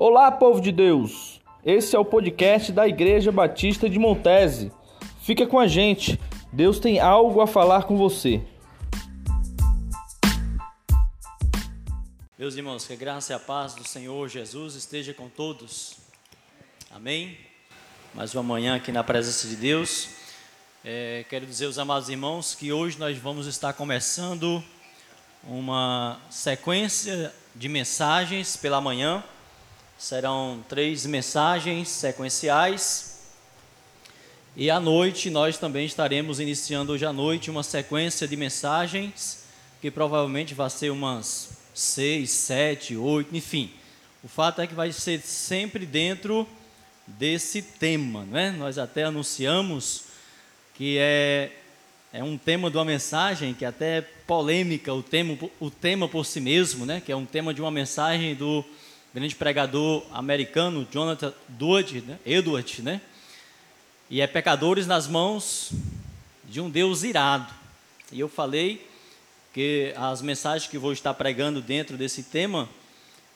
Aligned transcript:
Olá, 0.00 0.30
povo 0.30 0.60
de 0.60 0.70
Deus! 0.70 1.40
Esse 1.66 1.96
é 1.96 1.98
o 1.98 2.04
podcast 2.04 2.70
da 2.70 2.86
Igreja 2.86 3.32
Batista 3.32 3.90
de 3.90 3.98
Montese. 3.98 4.70
Fica 5.22 5.44
com 5.44 5.58
a 5.58 5.66
gente, 5.66 6.20
Deus 6.52 6.78
tem 6.78 7.00
algo 7.00 7.40
a 7.40 7.48
falar 7.48 7.82
com 7.82 7.96
você. 7.96 8.40
Meus 12.38 12.54
irmãos, 12.54 12.86
que 12.86 12.92
a 12.92 12.96
graça 12.96 13.32
e 13.32 13.34
a 13.34 13.40
paz 13.40 13.74
do 13.74 13.82
Senhor 13.82 14.28
Jesus 14.28 14.76
esteja 14.76 15.12
com 15.12 15.28
todos. 15.28 15.96
Amém? 16.92 17.36
Mais 18.14 18.32
uma 18.32 18.44
manhã 18.44 18.76
aqui 18.76 18.92
na 18.92 19.02
presença 19.02 19.48
de 19.48 19.56
Deus. 19.56 20.10
É, 20.84 21.24
quero 21.28 21.44
dizer 21.44 21.66
aos 21.66 21.76
amados 21.76 22.08
irmãos 22.08 22.54
que 22.54 22.72
hoje 22.72 23.00
nós 23.00 23.18
vamos 23.18 23.48
estar 23.48 23.72
começando 23.72 24.62
uma 25.42 26.20
sequência 26.30 27.34
de 27.52 27.68
mensagens 27.68 28.56
pela 28.56 28.80
manhã. 28.80 29.24
Serão 29.98 30.64
três 30.68 31.04
mensagens 31.04 31.88
sequenciais. 31.88 33.18
E 34.54 34.70
à 34.70 34.78
noite 34.78 35.28
nós 35.28 35.58
também 35.58 35.86
estaremos 35.86 36.38
iniciando 36.38 36.92
hoje 36.92 37.04
à 37.04 37.12
noite 37.12 37.50
uma 37.50 37.64
sequência 37.64 38.28
de 38.28 38.36
mensagens 38.36 39.42
que 39.80 39.90
provavelmente 39.90 40.54
vai 40.54 40.70
ser 40.70 40.90
umas 40.90 41.50
seis, 41.74 42.30
sete, 42.30 42.96
oito, 42.96 43.34
enfim. 43.36 43.72
O 44.22 44.28
fato 44.28 44.60
é 44.60 44.68
que 44.68 44.74
vai 44.74 44.92
ser 44.92 45.20
sempre 45.20 45.84
dentro 45.84 46.46
desse 47.04 47.60
tema, 47.60 48.24
né? 48.24 48.52
Nós 48.52 48.78
até 48.78 49.02
anunciamos 49.02 50.04
que 50.74 50.96
é, 50.96 51.50
é 52.12 52.22
um 52.22 52.38
tema 52.38 52.70
de 52.70 52.76
uma 52.76 52.84
mensagem 52.84 53.52
que 53.52 53.64
até 53.64 53.98
é 53.98 54.02
polêmica, 54.02 54.94
o 54.94 55.02
tema, 55.02 55.36
o 55.58 55.70
tema 55.72 56.08
por 56.08 56.24
si 56.24 56.40
mesmo, 56.40 56.86
né? 56.86 57.02
Que 57.04 57.10
é 57.10 57.16
um 57.16 57.26
tema 57.26 57.52
de 57.52 57.60
uma 57.60 57.70
mensagem 57.72 58.36
do 58.36 58.64
grande 59.14 59.34
pregador 59.34 60.04
americano 60.12 60.86
Jonathan 60.90 61.32
Edwards, 61.48 62.04
né? 62.04 62.18
Edward, 62.26 62.82
né? 62.82 63.00
E 64.10 64.20
é 64.20 64.26
pecadores 64.26 64.86
nas 64.86 65.06
mãos 65.06 65.72
de 66.44 66.60
um 66.60 66.70
Deus 66.70 67.02
irado. 67.02 67.52
E 68.12 68.20
eu 68.20 68.28
falei 68.28 68.86
que 69.52 69.92
as 69.96 70.22
mensagens 70.22 70.70
que 70.70 70.78
vou 70.78 70.92
estar 70.92 71.12
pregando 71.14 71.60
dentro 71.60 71.96
desse 71.96 72.22
tema 72.22 72.68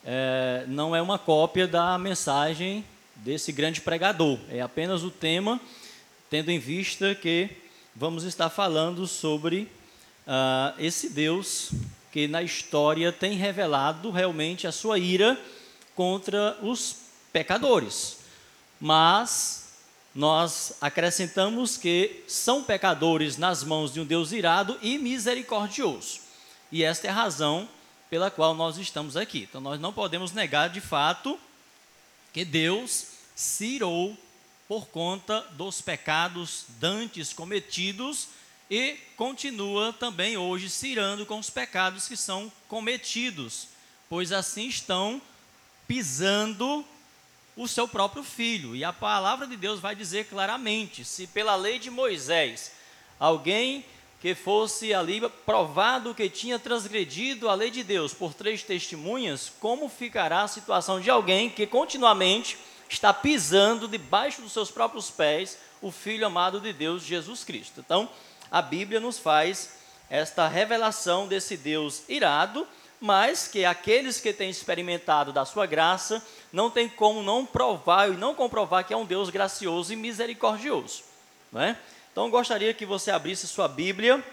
é, 0.05 0.64
não 0.69 0.95
é 0.95 1.03
uma 1.03 1.19
cópia 1.19 1.67
da 1.67 1.97
mensagem 1.98 2.84
desse 3.17 3.53
grande 3.53 3.81
pregador, 3.81 4.39
é 4.48 4.61
apenas 4.61 5.05
o 5.05 5.11
tema, 5.11 5.61
tendo 6.29 6.51
em 6.51 6.59
vista 6.59 7.14
que 7.14 7.51
vamos 7.95 8.25
estar 8.25 8.51
falando 8.51 9.07
sobre 9.07 9.69
uh, 10.27 10.75
esse 10.79 11.11
Deus 11.11 11.70
que 12.11 12.27
na 12.27 12.42
história 12.42 13.12
tem 13.12 13.34
revelado 13.34 14.11
realmente 14.11 14.67
a 14.67 14.73
sua 14.73 14.98
ira 14.98 15.39
contra 15.95 16.59
os 16.62 16.97
pecadores. 17.33 18.19
Mas 18.81 19.62
nós 20.15 20.75
acrescentamos 20.81 21.77
que 21.77 22.23
são 22.27 22.62
pecadores 22.62 23.37
nas 23.37 23.65
mãos 23.65 23.93
de 23.93 24.01
um 24.01 24.05
Deus 24.05 24.33
irado 24.33 24.79
e 24.83 24.98
misericordioso. 24.98 26.20
E 26.70 26.85
esta 26.85 27.07
é 27.07 27.11
a 27.11 27.15
razão 27.15 27.69
pela 28.11 28.31
qual 28.31 28.55
nós 28.55 28.77
estamos 28.77 29.17
aqui. 29.17 29.47
Então 29.48 29.61
nós 29.61 29.81
não 29.81 29.93
podemos 29.93 30.33
negar 30.33 30.69
de 30.69 30.81
fato 30.81 31.39
que 32.33 32.45
Deus 32.45 33.07
se 33.35 33.65
irou 33.65 34.17
por 34.69 34.87
conta 34.87 35.41
dos 35.53 35.81
pecados 35.81 36.65
dantes 36.79 37.33
cometidos 37.33 38.29
e 38.70 38.97
continua 39.17 39.93
também 39.93 40.37
hoje 40.37 40.70
se 40.70 40.89
irando 40.89 41.27
com 41.27 41.39
os 41.39 41.51
pecados 41.51 42.09
que 42.09 42.17
são 42.17 42.51
cometidos, 42.69 43.69
pois 44.09 44.33
assim 44.33 44.67
estão 44.69 45.20
pisando 45.87 46.85
o 47.57 47.69
seu 47.69 47.87
próprio 47.87 48.23
filho. 48.23 48.75
E 48.75 48.85
a 48.85 48.93
palavra 48.93 49.47
de 49.47 49.57
Deus 49.57 49.81
vai 49.81 49.95
dizer 49.95 50.27
claramente: 50.27 51.05
se 51.05 51.27
pela 51.27 51.55
lei 51.55 51.79
de 51.79 51.91
Moisés 51.91 52.73
alguém 53.19 53.85
que 54.21 54.37
fosse 54.37 54.95
ali 54.95 55.21
provado 55.45 56.15
que 56.15 56.31
tinha 56.31 56.57
transgredido 56.57 57.48
a 57.48 57.55
lei 57.55 57.73
de 57.73 57.83
Deus 57.83 58.15
por 58.15 58.33
três 58.33 58.63
testemunhas, 58.63 59.53
como 59.59 59.89
ficará 59.89 60.42
a 60.42 60.48
situação 60.48 61.01
de 61.01 61.11
alguém 61.11 61.51
que 61.51 61.67
continuamente 61.67 62.57
está 62.89 63.13
pisando 63.13 63.89
debaixo 63.89 64.41
dos 64.41 64.53
seus 64.53 64.71
próprios 64.71 65.11
pés 65.11 65.59
o 65.81 65.91
Filho 65.91 66.25
amado 66.25 66.61
de 66.61 66.73
Deus, 66.73 67.03
Jesus 67.03 67.42
Cristo? 67.42 67.81
Então, 67.85 68.09
a 68.48 68.63
Bíblia 68.63 69.01
nos 69.01 69.19
faz 69.19 69.77
esta 70.09 70.47
revelação 70.47 71.27
desse 71.27 71.57
Deus 71.57 72.03
irado, 72.09 72.65
mas 73.02 73.48
que 73.48 73.64
aqueles 73.64 74.20
que 74.20 74.33
têm 74.33 74.48
experimentado 74.48 75.33
da 75.33 75.45
sua 75.45 75.67
graça 75.67 76.24
não 76.52 76.70
tem 76.70 76.89
como 76.89 77.20
não 77.20 77.45
provar 77.45 78.08
e 78.08 78.17
não 78.17 78.33
comprovar 78.33 78.85
que 78.85 78.95
é 78.95 78.96
um 78.96 79.05
Deus 79.05 79.29
gracioso 79.29 79.92
e 79.92 79.96
misericordioso. 79.96 81.02
Não 81.51 81.61
é? 81.61 81.77
Então, 82.12 82.30
gostaria 82.30 82.73
que 82.73 82.86
você 82.86 83.11
abrisse 83.11 83.48
sua 83.48 83.67
Bíblia 83.67 84.24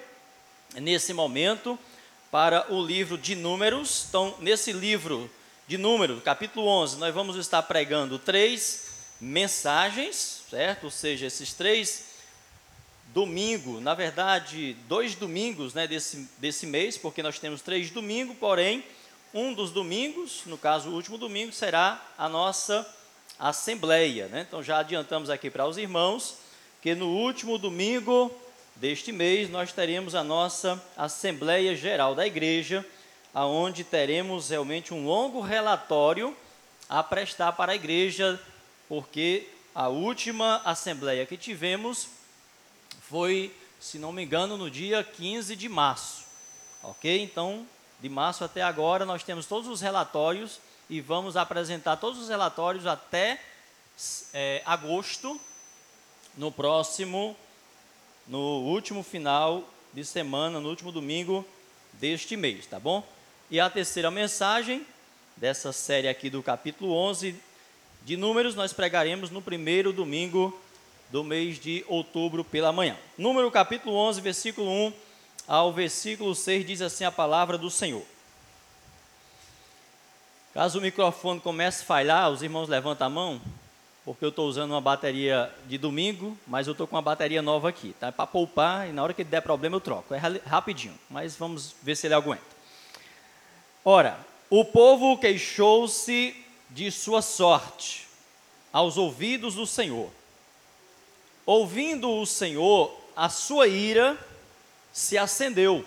nesse 0.75 1.13
momento 1.13 1.79
para 2.29 2.71
o 2.71 2.79
livro 2.85 3.17
de 3.17 3.33
Números. 3.33 4.05
Então, 4.07 4.35
nesse 4.39 4.71
livro 4.71 5.27
de 5.67 5.75
Números, 5.75 6.21
capítulo 6.21 6.67
11, 6.67 6.97
nós 6.97 7.11
vamos 7.11 7.37
estar 7.37 7.63
pregando 7.63 8.19
três 8.19 8.87
mensagens, 9.19 10.43
certo? 10.47 10.83
Ou 10.83 10.91
seja, 10.91 11.25
esses 11.25 11.53
três 11.53 12.08
domingos, 13.13 13.81
na 13.81 13.93
verdade, 13.93 14.75
dois 14.87 15.15
domingos 15.15 15.73
né, 15.73 15.87
desse, 15.87 16.27
desse 16.37 16.65
mês, 16.65 16.97
porque 16.97 17.23
nós 17.23 17.39
temos 17.39 17.61
três 17.61 17.89
domingos, 17.89 18.37
porém, 18.37 18.83
um 19.33 19.53
dos 19.53 19.71
domingos, 19.71 20.41
no 20.45 20.57
caso 20.57 20.89
o 20.89 20.93
último 20.93 21.17
domingo, 21.17 21.51
será 21.51 22.03
a 22.17 22.27
nossa 22.29 22.87
assembleia. 23.39 24.27
Né? 24.27 24.45
Então 24.47 24.61
já 24.61 24.79
adiantamos 24.79 25.29
aqui 25.29 25.49
para 25.49 25.65
os 25.65 25.77
irmãos 25.77 26.37
que 26.81 26.95
no 26.95 27.07
último 27.07 27.57
domingo 27.57 28.31
deste 28.75 29.11
mês 29.11 29.49
nós 29.49 29.73
teremos 29.73 30.15
a 30.15 30.23
nossa 30.23 30.81
assembleia 30.95 31.75
geral 31.75 32.15
da 32.15 32.25
igreja, 32.25 32.85
aonde 33.33 33.83
teremos 33.83 34.49
realmente 34.49 34.93
um 34.93 35.05
longo 35.05 35.41
relatório 35.41 36.35
a 36.87 37.03
prestar 37.03 37.51
para 37.53 37.73
a 37.73 37.75
igreja, 37.75 38.39
porque 38.87 39.47
a 39.75 39.87
última 39.87 40.61
assembleia 40.65 41.25
que 41.25 41.37
tivemos 41.37 42.07
foi, 43.09 43.51
se 43.79 43.97
não 43.97 44.11
me 44.11 44.23
engano, 44.23 44.55
no 44.55 44.69
dia 44.69 45.03
15 45.03 45.55
de 45.55 45.67
março. 45.67 46.25
OK? 46.83 47.23
Então, 47.23 47.65
de 47.99 48.07
março 48.07 48.43
até 48.43 48.61
agora, 48.61 49.03
nós 49.03 49.23
temos 49.23 49.47
todos 49.47 49.67
os 49.67 49.81
relatórios 49.81 50.59
e 50.87 51.01
vamos 51.01 51.35
apresentar 51.35 51.97
todos 51.97 52.21
os 52.21 52.29
relatórios 52.29 52.85
até 52.85 53.41
é, 54.31 54.61
agosto, 54.63 55.39
no 56.37 56.51
próximo, 56.51 57.35
no 58.27 58.61
último 58.61 59.01
final 59.01 59.67
de 59.91 60.05
semana, 60.05 60.59
no 60.59 60.69
último 60.69 60.91
domingo 60.91 61.43
deste 61.93 62.37
mês, 62.37 62.67
tá 62.67 62.79
bom? 62.79 63.03
E 63.49 63.59
a 63.59 63.69
terceira 63.69 64.11
mensagem 64.11 64.85
dessa 65.35 65.73
série 65.73 66.07
aqui 66.07 66.29
do 66.29 66.43
capítulo 66.43 66.93
11 66.93 67.35
de 68.05 68.15
Números, 68.15 68.55
nós 68.55 68.71
pregaremos 68.71 69.31
no 69.31 69.41
primeiro 69.41 69.91
domingo 69.91 70.57
do 71.09 71.23
mês 71.23 71.59
de 71.59 71.83
outubro 71.87 72.43
pela 72.43 72.71
manhã. 72.71 72.97
Número 73.17 73.49
capítulo 73.49 73.95
11, 73.95 74.21
versículo 74.21 74.69
1 74.69 74.93
ao 75.47 75.73
versículo 75.73 76.35
6 76.35 76.65
diz 76.65 76.79
assim 76.79 77.03
a 77.03 77.11
palavra 77.11 77.57
do 77.57 77.71
Senhor. 77.71 78.05
Caso 80.53 80.77
o 80.77 80.81
microfone 80.81 81.39
comece 81.39 81.81
a 81.81 81.85
falhar, 81.85 82.29
os 82.29 82.43
irmãos 82.43 82.69
levantam 82.69 83.07
a 83.07 83.09
mão, 83.09 83.41
porque 84.05 84.23
eu 84.23 84.29
estou 84.29 84.47
usando 84.47 84.71
uma 84.71 84.81
bateria 84.81 85.51
de 85.65 85.77
domingo, 85.77 86.37
mas 86.45 86.67
eu 86.67 86.73
estou 86.73 86.85
com 86.85 86.95
uma 86.95 87.01
bateria 87.01 87.41
nova 87.41 87.69
aqui, 87.69 87.95
tá? 87.99 88.11
Para 88.11 88.27
poupar 88.27 88.87
e 88.87 88.91
na 88.91 89.01
hora 89.01 89.13
que 89.13 89.23
der 89.23 89.41
problema 89.41 89.75
eu 89.75 89.81
troco. 89.81 90.13
É 90.13 90.17
rapidinho, 90.17 90.97
mas 91.09 91.35
vamos 91.35 91.75
ver 91.81 91.95
se 91.95 92.05
ele 92.05 92.13
aguenta. 92.13 92.43
Ora, 93.83 94.19
o 94.49 94.63
povo 94.63 95.17
queixou-se 95.17 96.35
de 96.69 96.91
sua 96.91 97.23
sorte 97.23 98.07
aos 98.71 98.97
ouvidos 98.97 99.55
do 99.55 99.65
Senhor. 99.65 100.11
Ouvindo 101.51 102.11
o 102.11 102.27
Senhor, 102.27 102.95
a 103.15 103.27
sua 103.27 103.67
ira 103.67 104.15
se 104.93 105.17
acendeu, 105.17 105.83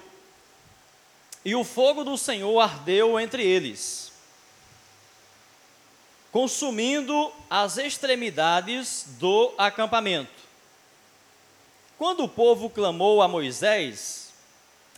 e 1.44 1.54
o 1.54 1.62
fogo 1.62 2.02
do 2.02 2.18
Senhor 2.18 2.58
ardeu 2.58 3.20
entre 3.20 3.46
eles, 3.46 4.10
consumindo 6.32 7.32
as 7.48 7.78
extremidades 7.78 9.06
do 9.20 9.54
acampamento. 9.56 10.32
Quando 11.96 12.24
o 12.24 12.28
povo 12.28 12.68
clamou 12.68 13.22
a 13.22 13.28
Moisés, 13.28 14.32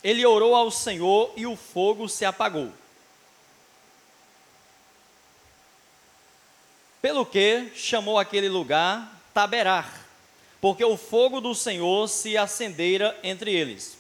ele 0.03 0.25
orou 0.25 0.55
ao 0.55 0.71
Senhor 0.71 1.31
e 1.37 1.47
o 1.47 1.57
fogo 1.57 2.09
se 2.09 2.25
apagou. 2.25 2.73
Pelo 7.03 7.27
que 7.27 7.71
chamou 7.75 8.19
aquele 8.19 8.49
lugar 8.49 9.15
Taberar, 9.35 10.04
porque 10.65 10.83
o 10.83 10.97
fogo 10.97 11.43
do 11.43 11.55
Senhor 11.55 12.09
se 12.09 12.39
acendera 12.39 13.15
entre 13.23 13.53
eles. 13.53 13.99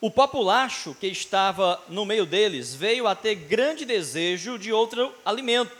o 0.00 0.08
populacho 0.08 0.94
que 0.94 1.08
estava 1.08 1.82
no 1.88 2.04
meio 2.04 2.24
deles 2.24 2.72
veio 2.72 3.08
a 3.08 3.16
ter 3.16 3.34
grande 3.34 3.84
desejo 3.84 4.56
de 4.56 4.72
outro 4.72 5.12
alimento. 5.24 5.76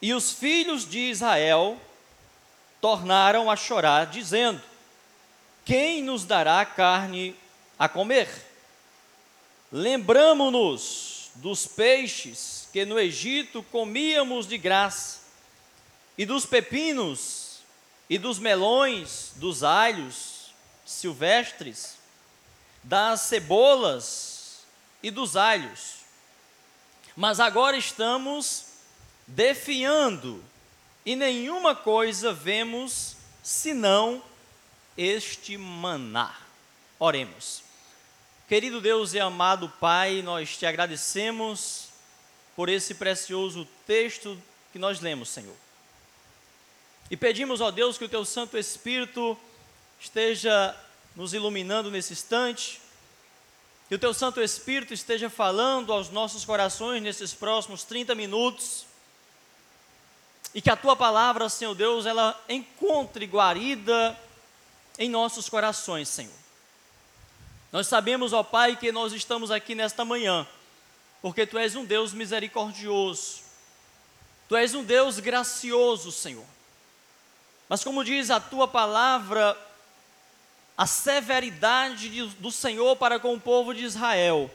E 0.00 0.12
os 0.12 0.32
filhos 0.32 0.84
de 0.84 0.98
Israel 0.98 1.80
tornaram 2.80 3.48
a 3.48 3.54
chorar, 3.54 4.06
dizendo: 4.06 4.60
Quem 5.64 6.02
nos 6.02 6.24
dará 6.24 6.64
carne 6.64 7.36
a 7.78 7.88
comer? 7.88 8.28
Lembramo-nos 9.70 11.30
dos 11.36 11.68
peixes 11.68 12.68
que 12.72 12.84
no 12.84 12.98
Egito 12.98 13.62
comíamos 13.70 14.48
de 14.48 14.58
graça, 14.58 15.20
e 16.18 16.26
dos 16.26 16.44
pepinos, 16.44 17.41
e 18.08 18.18
dos 18.18 18.38
melões, 18.38 19.32
dos 19.36 19.62
alhos 19.62 20.52
silvestres 20.84 22.02
das 22.82 23.20
cebolas 23.22 24.60
e 25.02 25.10
dos 25.10 25.36
alhos. 25.36 26.02
Mas 27.16 27.38
agora 27.38 27.76
estamos 27.76 28.66
defiando 29.26 30.42
e 31.04 31.14
nenhuma 31.14 31.74
coisa 31.74 32.32
vemos 32.32 33.16
senão 33.42 34.22
este 34.96 35.56
maná. 35.56 36.34
Oremos. 36.98 37.62
Querido 38.48 38.80
Deus 38.80 39.14
e 39.14 39.20
amado 39.20 39.68
Pai, 39.80 40.22
nós 40.22 40.56
te 40.56 40.66
agradecemos 40.66 41.88
por 42.54 42.68
esse 42.68 42.94
precioso 42.94 43.66
texto 43.86 44.40
que 44.72 44.78
nós 44.78 45.00
lemos, 45.00 45.28
Senhor. 45.28 45.56
E 47.12 47.16
pedimos, 47.16 47.60
ó 47.60 47.70
Deus, 47.70 47.98
que 47.98 48.06
o 48.06 48.08
teu 48.08 48.24
Santo 48.24 48.56
Espírito 48.56 49.36
esteja 50.00 50.74
nos 51.14 51.34
iluminando 51.34 51.90
nesse 51.90 52.14
instante. 52.14 52.80
Que 53.86 53.96
o 53.96 53.98
teu 53.98 54.14
Santo 54.14 54.40
Espírito 54.40 54.94
esteja 54.94 55.28
falando 55.28 55.92
aos 55.92 56.08
nossos 56.08 56.42
corações 56.46 57.02
nesses 57.02 57.34
próximos 57.34 57.84
30 57.84 58.14
minutos. 58.14 58.86
E 60.54 60.62
que 60.62 60.70
a 60.70 60.74
tua 60.74 60.96
palavra, 60.96 61.50
Senhor 61.50 61.74
Deus, 61.74 62.06
ela 62.06 62.42
encontre 62.48 63.26
guarida 63.26 64.18
em 64.98 65.10
nossos 65.10 65.50
corações, 65.50 66.08
Senhor. 66.08 66.32
Nós 67.70 67.88
sabemos, 67.88 68.32
ó 68.32 68.42
Pai, 68.42 68.74
que 68.74 68.90
nós 68.90 69.12
estamos 69.12 69.50
aqui 69.50 69.74
nesta 69.74 70.02
manhã, 70.02 70.48
porque 71.20 71.44
tu 71.44 71.58
és 71.58 71.76
um 71.76 71.84
Deus 71.84 72.14
misericordioso. 72.14 73.42
Tu 74.48 74.56
és 74.56 74.74
um 74.74 74.82
Deus 74.82 75.18
gracioso, 75.18 76.10
Senhor. 76.10 76.46
Mas 77.72 77.82
como 77.82 78.04
diz 78.04 78.28
a 78.28 78.38
tua 78.38 78.68
palavra, 78.68 79.56
a 80.76 80.86
severidade 80.86 82.10
do 82.38 82.52
Senhor 82.52 82.96
para 82.96 83.18
com 83.18 83.32
o 83.32 83.40
povo 83.40 83.72
de 83.72 83.82
Israel 83.82 84.50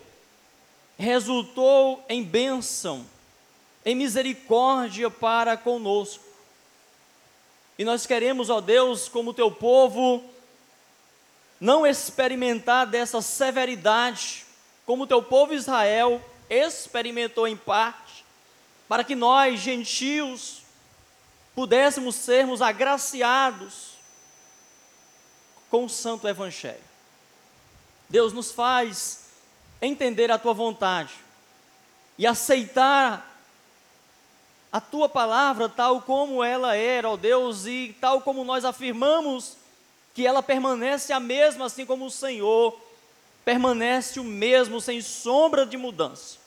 resultou 0.99 2.05
em 2.07 2.23
bênção, 2.23 3.03
em 3.83 3.95
misericórdia 3.95 5.09
para 5.09 5.57
conosco. 5.57 6.23
E 7.75 7.83
nós 7.83 8.05
queremos, 8.05 8.51
ó 8.51 8.61
Deus, 8.61 9.09
como 9.09 9.33
teu 9.33 9.49
povo, 9.49 10.23
não 11.59 11.87
experimentar 11.87 12.85
dessa 12.85 13.19
severidade, 13.19 14.45
como 14.85 15.07
teu 15.07 15.23
povo 15.23 15.55
Israel 15.55 16.23
experimentou 16.47 17.47
em 17.47 17.57
parte, 17.57 18.23
para 18.87 19.03
que 19.03 19.15
nós, 19.15 19.59
gentios, 19.59 20.56
pudéssemos 21.57 22.13
sermos 22.13 22.61
agraciados 22.61 23.93
com 25.71 25.85
o 25.85 25.89
Santo 25.89 26.27
Evangelho. 26.27 26.77
Deus 28.07 28.31
nos 28.31 28.51
faz 28.51 29.25
entender 29.81 30.29
a 30.29 30.37
tua 30.37 30.53
vontade 30.53 31.15
e 32.15 32.27
aceitar 32.27 33.41
a 34.71 34.79
tua 34.79 35.09
palavra 35.09 35.67
tal 35.67 36.03
como 36.03 36.43
ela 36.43 36.75
era, 36.75 37.09
ó 37.09 37.17
Deus, 37.17 37.65
e 37.65 37.97
tal 37.99 38.21
como 38.21 38.43
nós 38.43 38.63
afirmamos 38.63 39.57
que 40.13 40.27
ela 40.27 40.43
permanece 40.43 41.11
a 41.11 41.19
mesma, 41.19 41.65
assim 41.65 41.87
como 41.87 42.05
o 42.05 42.11
Senhor 42.11 42.79
permanece 43.43 44.19
o 44.19 44.23
mesmo, 44.23 44.79
sem 44.79 45.01
sombra 45.01 45.65
de 45.65 45.75
mudança. 45.75 46.37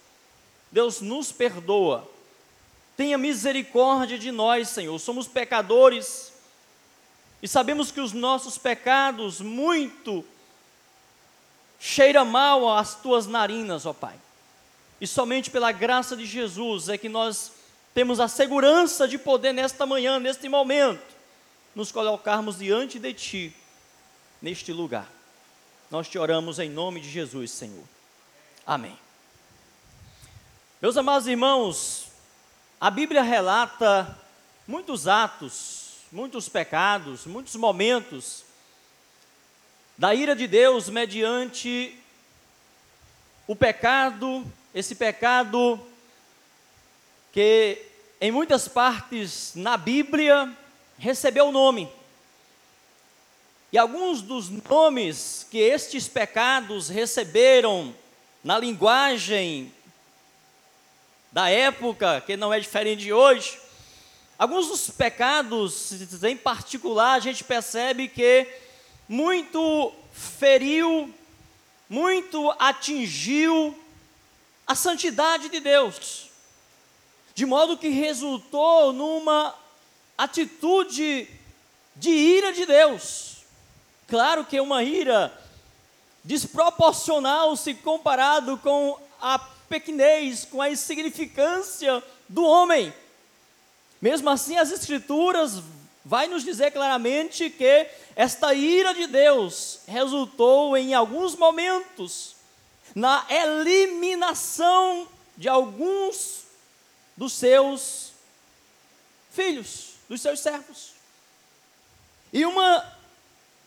Deus 0.70 1.00
nos 1.00 1.32
perdoa, 1.32 2.08
tenha 3.00 3.16
misericórdia 3.16 4.18
de 4.18 4.30
nós, 4.30 4.68
Senhor, 4.68 4.98
somos 4.98 5.26
pecadores 5.26 6.34
e 7.42 7.48
sabemos 7.48 7.90
que 7.90 7.98
os 7.98 8.12
nossos 8.12 8.58
pecados 8.58 9.40
muito 9.40 10.22
cheira 11.78 12.26
mal 12.26 12.76
às 12.76 12.94
tuas 12.96 13.26
narinas, 13.26 13.86
ó 13.86 13.94
Pai. 13.94 14.16
E 15.00 15.06
somente 15.06 15.50
pela 15.50 15.72
graça 15.72 16.14
de 16.14 16.26
Jesus 16.26 16.90
é 16.90 16.98
que 16.98 17.08
nós 17.08 17.52
temos 17.94 18.20
a 18.20 18.28
segurança 18.28 19.08
de 19.08 19.16
poder 19.16 19.54
nesta 19.54 19.86
manhã, 19.86 20.20
neste 20.20 20.46
momento, 20.46 21.16
nos 21.74 21.90
colocarmos 21.90 22.58
diante 22.58 22.98
de 22.98 23.14
Ti, 23.14 23.56
neste 24.42 24.74
lugar. 24.74 25.10
Nós 25.90 26.06
te 26.06 26.18
oramos 26.18 26.58
em 26.58 26.68
nome 26.68 27.00
de 27.00 27.08
Jesus, 27.08 27.50
Senhor. 27.50 27.84
Amém. 28.66 28.98
Meus 30.82 30.98
amados 30.98 31.26
irmãos, 31.26 32.09
a 32.80 32.90
Bíblia 32.90 33.22
relata 33.22 34.18
muitos 34.66 35.06
atos 35.06 35.80
muitos 36.12 36.48
pecados, 36.48 37.24
muitos 37.24 37.54
momentos 37.54 38.44
da 39.96 40.12
ira 40.12 40.34
de 40.34 40.48
Deus 40.48 40.88
mediante 40.88 41.96
o 43.46 43.54
pecado, 43.54 44.44
esse 44.74 44.94
pecado 44.96 45.78
que 47.32 47.80
em 48.20 48.32
muitas 48.32 48.66
partes 48.66 49.52
na 49.54 49.76
Bíblia 49.76 50.52
recebeu 50.98 51.48
o 51.48 51.52
nome. 51.52 51.88
E 53.72 53.78
alguns 53.78 54.20
dos 54.20 54.48
nomes 54.50 55.46
que 55.48 55.58
estes 55.58 56.08
pecados 56.08 56.88
receberam 56.88 57.94
na 58.42 58.58
linguagem 58.58 59.72
da 61.32 61.48
época, 61.48 62.22
que 62.22 62.36
não 62.36 62.52
é 62.52 62.60
diferente 62.60 63.00
de 63.00 63.12
hoje, 63.12 63.58
Alguns 64.40 64.68
dos 64.68 64.88
pecados, 64.88 65.92
em 66.22 66.34
particular, 66.34 67.12
a 67.12 67.20
gente 67.20 67.44
percebe 67.44 68.08
que 68.08 68.48
muito 69.06 69.92
feriu, 70.14 71.12
muito 71.86 72.50
atingiu 72.58 73.78
a 74.66 74.74
santidade 74.74 75.50
de 75.50 75.60
Deus, 75.60 76.30
de 77.34 77.44
modo 77.44 77.76
que 77.76 77.90
resultou 77.90 78.94
numa 78.94 79.54
atitude 80.16 81.28
de 81.94 82.08
ira 82.08 82.50
de 82.50 82.64
Deus. 82.64 83.44
Claro 84.08 84.46
que 84.46 84.56
é 84.56 84.62
uma 84.62 84.82
ira 84.82 85.30
desproporcional 86.24 87.54
se 87.56 87.74
comparado 87.74 88.56
com 88.56 88.98
a 89.20 89.38
pequenez, 89.70 90.44
com 90.44 90.60
a 90.60 90.68
insignificância 90.68 92.02
do 92.28 92.44
homem. 92.44 92.92
Mesmo 94.02 94.28
assim, 94.28 94.56
as 94.56 94.72
Escrituras 94.72 95.62
vai 96.04 96.26
nos 96.26 96.42
dizer 96.42 96.72
claramente 96.72 97.48
que 97.48 97.86
esta 98.16 98.52
ira 98.52 98.92
de 98.92 99.06
Deus 99.06 99.80
resultou 99.86 100.76
em 100.76 100.92
alguns 100.92 101.36
momentos 101.36 102.34
na 102.96 103.24
eliminação 103.30 105.06
de 105.36 105.48
alguns 105.48 106.42
dos 107.16 107.32
seus 107.32 108.10
filhos, 109.30 109.94
dos 110.08 110.20
seus 110.20 110.40
servos. 110.40 110.94
E 112.32 112.44
uma 112.44 112.98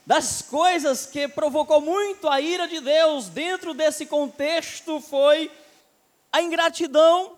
das 0.06 0.42
coisas 0.42 1.06
que 1.06 1.30
provocou 1.30 1.80
muito 1.80 2.28
a 2.28 2.42
ira 2.42 2.68
de 2.68 2.82
Deus 2.82 3.30
dentro 3.30 3.74
desse 3.74 4.06
contexto 4.06 5.00
foi 5.00 5.50
a 6.34 6.42
ingratidão 6.42 7.38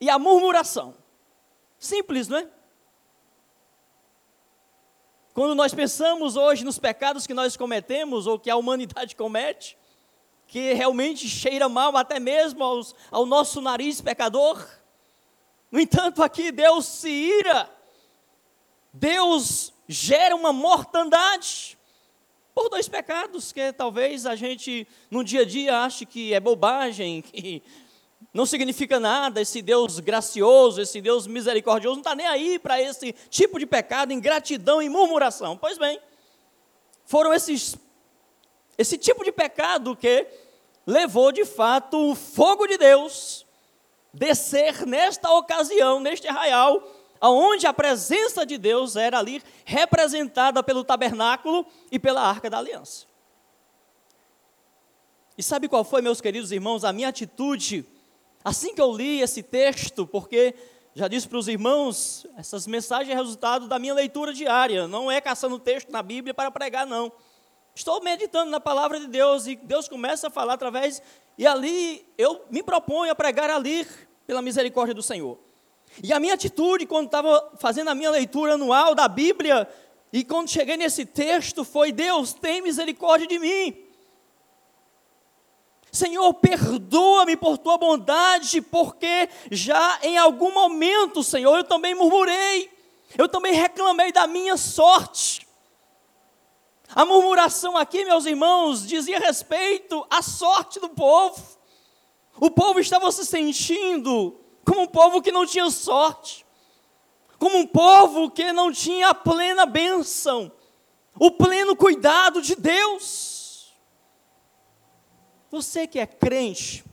e 0.00 0.08
a 0.08 0.18
murmuração. 0.18 0.94
Simples, 1.78 2.28
não 2.28 2.38
é? 2.38 2.48
Quando 5.34 5.54
nós 5.54 5.74
pensamos 5.74 6.34
hoje 6.34 6.64
nos 6.64 6.78
pecados 6.78 7.26
que 7.26 7.34
nós 7.34 7.56
cometemos 7.56 8.26
ou 8.26 8.38
que 8.38 8.50
a 8.50 8.56
humanidade 8.56 9.14
comete, 9.14 9.78
que 10.46 10.72
realmente 10.72 11.28
cheira 11.28 11.68
mal 11.68 11.96
até 11.96 12.18
mesmo 12.18 12.64
aos, 12.64 12.94
ao 13.10 13.24
nosso 13.24 13.60
nariz 13.60 14.00
pecador, 14.00 14.66
no 15.70 15.78
entanto, 15.78 16.22
aqui 16.22 16.50
Deus 16.50 16.86
se 16.86 17.08
ira, 17.08 17.70
Deus 18.92 19.72
gera 19.86 20.34
uma 20.34 20.52
mortandade 20.52 21.78
por 22.52 22.68
dois 22.68 22.88
pecados 22.88 23.52
que 23.52 23.72
talvez 23.72 24.26
a 24.26 24.34
gente 24.34 24.86
no 25.10 25.22
dia 25.22 25.42
a 25.42 25.44
dia 25.44 25.80
ache 25.82 26.04
que 26.04 26.34
é 26.34 26.40
bobagem, 26.40 27.22
que 27.22 27.62
não 28.32 28.46
significa 28.46 29.00
nada, 29.00 29.40
esse 29.40 29.60
Deus 29.60 29.98
gracioso, 29.98 30.80
esse 30.80 31.00
Deus 31.00 31.26
misericordioso, 31.26 31.96
não 31.96 32.00
está 32.00 32.14
nem 32.14 32.26
aí 32.26 32.58
para 32.58 32.80
esse 32.80 33.12
tipo 33.28 33.58
de 33.58 33.66
pecado, 33.66 34.12
ingratidão 34.12 34.80
e 34.80 34.88
murmuração. 34.88 35.56
Pois 35.56 35.78
bem, 35.78 36.00
foram 37.04 37.34
esses, 37.34 37.76
Esse 38.78 38.96
tipo 38.96 39.24
de 39.24 39.32
pecado 39.32 39.96
que 39.96 40.26
levou 40.86 41.32
de 41.32 41.44
fato 41.44 42.10
o 42.10 42.14
fogo 42.14 42.66
de 42.66 42.78
Deus 42.78 43.44
descer 44.12 44.86
nesta 44.86 45.30
ocasião, 45.32 46.00
neste 46.00 46.28
arraial, 46.28 46.82
aonde 47.20 47.66
a 47.66 47.72
presença 47.72 48.46
de 48.46 48.56
Deus 48.56 48.96
era 48.96 49.18
ali 49.18 49.42
representada 49.64 50.62
pelo 50.62 50.84
tabernáculo 50.84 51.66
e 51.90 51.98
pela 51.98 52.22
arca 52.22 52.48
da 52.48 52.58
aliança. 52.58 53.06
E 55.36 55.42
sabe 55.42 55.68
qual 55.68 55.84
foi, 55.84 56.00
meus 56.00 56.20
queridos 56.20 56.52
irmãos, 56.52 56.84
a 56.84 56.92
minha 56.92 57.08
atitude 57.08 57.84
assim 58.44 58.74
que 58.74 58.80
eu 58.80 58.92
li 58.92 59.20
esse 59.20 59.42
texto, 59.42 60.06
porque 60.06 60.54
já 60.94 61.08
disse 61.08 61.28
para 61.28 61.38
os 61.38 61.48
irmãos, 61.48 62.26
essas 62.36 62.66
mensagens 62.66 63.10
é 63.10 63.14
resultado 63.14 63.68
da 63.68 63.78
minha 63.78 63.94
leitura 63.94 64.32
diária, 64.32 64.88
não 64.88 65.10
é 65.10 65.20
caçando 65.20 65.58
texto 65.58 65.90
na 65.90 66.02
Bíblia 66.02 66.34
para 66.34 66.50
pregar, 66.50 66.86
não. 66.86 67.12
Estou 67.74 68.02
meditando 68.02 68.50
na 68.50 68.60
palavra 68.60 68.98
de 68.98 69.06
Deus 69.06 69.46
e 69.46 69.56
Deus 69.56 69.88
começa 69.88 70.26
a 70.26 70.30
falar 70.30 70.54
através, 70.54 71.00
e 71.38 71.46
ali 71.46 72.06
eu 72.18 72.44
me 72.50 72.62
proponho 72.62 73.12
a 73.12 73.14
pregar 73.14 73.48
ali, 73.48 73.86
pela 74.26 74.42
misericórdia 74.42 74.94
do 74.94 75.02
Senhor. 75.02 75.38
E 76.02 76.12
a 76.12 76.20
minha 76.20 76.34
atitude, 76.34 76.86
quando 76.86 77.06
estava 77.06 77.50
fazendo 77.58 77.88
a 77.88 77.94
minha 77.94 78.10
leitura 78.10 78.54
anual 78.54 78.94
da 78.94 79.08
Bíblia, 79.08 79.68
e 80.12 80.24
quando 80.24 80.48
cheguei 80.48 80.76
nesse 80.76 81.04
texto, 81.04 81.64
foi: 81.64 81.90
Deus, 81.90 82.32
tem 82.32 82.62
misericórdia 82.62 83.26
de 83.26 83.38
mim. 83.38 83.76
Senhor, 85.92 86.32
perdoa-me 86.34 87.36
por 87.36 87.58
tua 87.58 87.76
bondade, 87.76 88.60
porque 88.60 89.28
já 89.50 89.98
em 90.02 90.16
algum 90.16 90.52
momento, 90.52 91.22
Senhor, 91.22 91.56
eu 91.56 91.64
também 91.64 91.94
murmurei, 91.94 92.70
eu 93.18 93.28
também 93.28 93.52
reclamei 93.52 94.12
da 94.12 94.26
minha 94.26 94.56
sorte. 94.56 95.46
A 96.94 97.04
murmuração 97.04 97.76
aqui, 97.76 98.04
meus 98.04 98.26
irmãos, 98.26 98.86
dizia 98.86 99.18
respeito 99.18 100.04
à 100.10 100.22
sorte 100.22 100.80
do 100.80 100.88
povo. 100.88 101.40
O 102.40 102.50
povo 102.50 102.80
estava 102.80 103.10
se 103.12 103.24
sentindo 103.26 104.40
como 104.64 104.82
um 104.82 104.86
povo 104.86 105.20
que 105.20 105.32
não 105.32 105.46
tinha 105.46 105.68
sorte, 105.70 106.46
como 107.38 107.58
um 107.58 107.66
povo 107.66 108.30
que 108.30 108.52
não 108.52 108.72
tinha 108.72 109.08
a 109.08 109.14
plena 109.14 109.66
bênção, 109.66 110.50
o 111.18 111.30
pleno 111.30 111.74
cuidado 111.76 112.40
de 112.40 112.54
Deus. 112.54 113.29
Você 115.50 115.86
que 115.86 115.98
é 115.98 116.06
crente, 116.06 116.84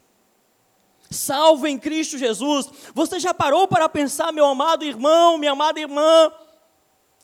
salvo 1.12 1.68
em 1.68 1.78
Cristo 1.78 2.18
Jesus, 2.18 2.68
você 2.94 3.20
já 3.20 3.34
parou 3.34 3.68
para 3.68 3.88
pensar, 3.88 4.32
meu 4.32 4.46
amado 4.46 4.84
irmão, 4.84 5.38
minha 5.38 5.52
amada 5.52 5.80
irmã, 5.80 6.32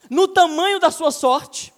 no 0.09 0.27
tamanho 0.27 0.79
da 0.79 0.91
sua 0.91 1.11
sorte? 1.11 1.73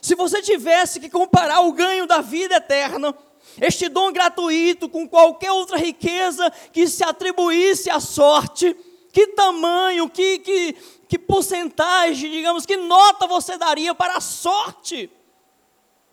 Se 0.00 0.14
você 0.14 0.40
tivesse 0.40 1.00
que 1.00 1.10
comparar 1.10 1.60
o 1.60 1.72
ganho 1.72 2.06
da 2.06 2.22
vida 2.22 2.56
eterna, 2.56 3.14
este 3.60 3.90
dom 3.90 4.10
gratuito 4.10 4.88
com 4.88 5.06
qualquer 5.06 5.52
outra 5.52 5.76
riqueza 5.76 6.50
que 6.72 6.88
se 6.88 7.04
atribuísse 7.04 7.90
à 7.90 8.00
sorte, 8.00 8.74
que 9.12 9.28
tamanho, 9.28 10.08
que, 10.08 10.38
que, 10.38 10.72
que 11.08 11.18
porcentagem, 11.18 12.30
digamos, 12.30 12.64
que 12.64 12.76
nota 12.76 13.26
você 13.26 13.58
daria 13.58 13.94
para 13.94 14.16
a 14.16 14.20
sorte 14.20 15.10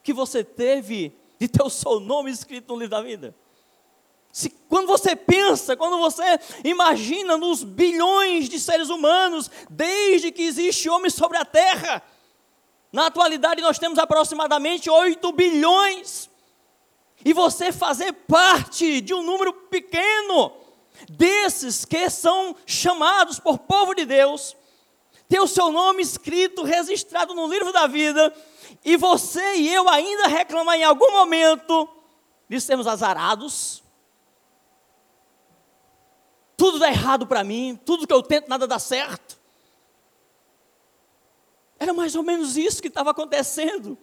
que 0.03 0.11
você 0.11 0.43
teve 0.43 1.13
de 1.39 1.47
ter 1.47 1.63
o 1.63 1.69
seu 1.69 1.99
nome 1.99 2.31
escrito 2.31 2.73
no 2.73 2.79
livro 2.79 2.95
da 2.95 3.01
vida? 3.01 3.35
Se, 4.31 4.49
quando 4.67 4.87
você 4.87 5.15
pensa, 5.15 5.77
quando 5.77 5.97
você 5.97 6.23
imagina 6.63 7.37
nos 7.37 7.63
bilhões 7.63 8.49
de 8.49 8.59
seres 8.59 8.89
humanos, 8.89 9.49
desde 9.69 10.31
que 10.31 10.41
existe 10.41 10.89
homem 10.89 11.09
sobre 11.09 11.37
a 11.37 11.45
terra, 11.45 12.03
na 12.91 13.07
atualidade 13.07 13.61
nós 13.61 13.79
temos 13.79 13.97
aproximadamente 13.97 14.89
8 14.89 15.31
bilhões 15.31 16.29
e 17.23 17.33
você 17.33 17.71
fazer 17.71 18.13
parte 18.13 19.01
de 19.01 19.13
um 19.13 19.23
número 19.23 19.51
pequeno 19.53 20.51
desses 21.09 21.85
que 21.85 22.09
são 22.09 22.55
chamados 22.65 23.39
por 23.39 23.57
povo 23.59 23.93
de 23.93 24.05
Deus, 24.05 24.55
ter 25.27 25.39
o 25.39 25.47
seu 25.47 25.71
nome 25.71 26.01
escrito, 26.01 26.63
registrado 26.63 27.33
no 27.33 27.47
livro 27.47 27.71
da 27.73 27.87
vida, 27.87 28.33
e 28.83 28.97
você 28.97 29.55
e 29.55 29.73
eu 29.73 29.87
ainda 29.89 30.27
reclamar 30.27 30.75
em 30.75 30.83
algum 30.83 31.11
momento 31.11 31.89
de 32.47 32.59
sermos 32.61 32.87
azarados, 32.87 33.83
tudo 36.57 36.79
dá 36.79 36.89
errado 36.89 37.27
para 37.27 37.43
mim, 37.43 37.79
tudo 37.85 38.07
que 38.07 38.13
eu 38.13 38.23
tento 38.23 38.47
nada 38.47 38.67
dá 38.67 38.79
certo. 38.79 39.37
Era 41.77 41.93
mais 41.93 42.15
ou 42.15 42.23
menos 42.23 42.55
isso 42.57 42.81
que 42.81 42.87
estava 42.87 43.11
acontecendo 43.11 43.97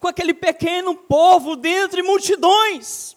com 0.00 0.08
aquele 0.08 0.34
pequeno 0.34 0.94
povo 0.94 1.56
dentre 1.56 2.02
multidões 2.02 3.16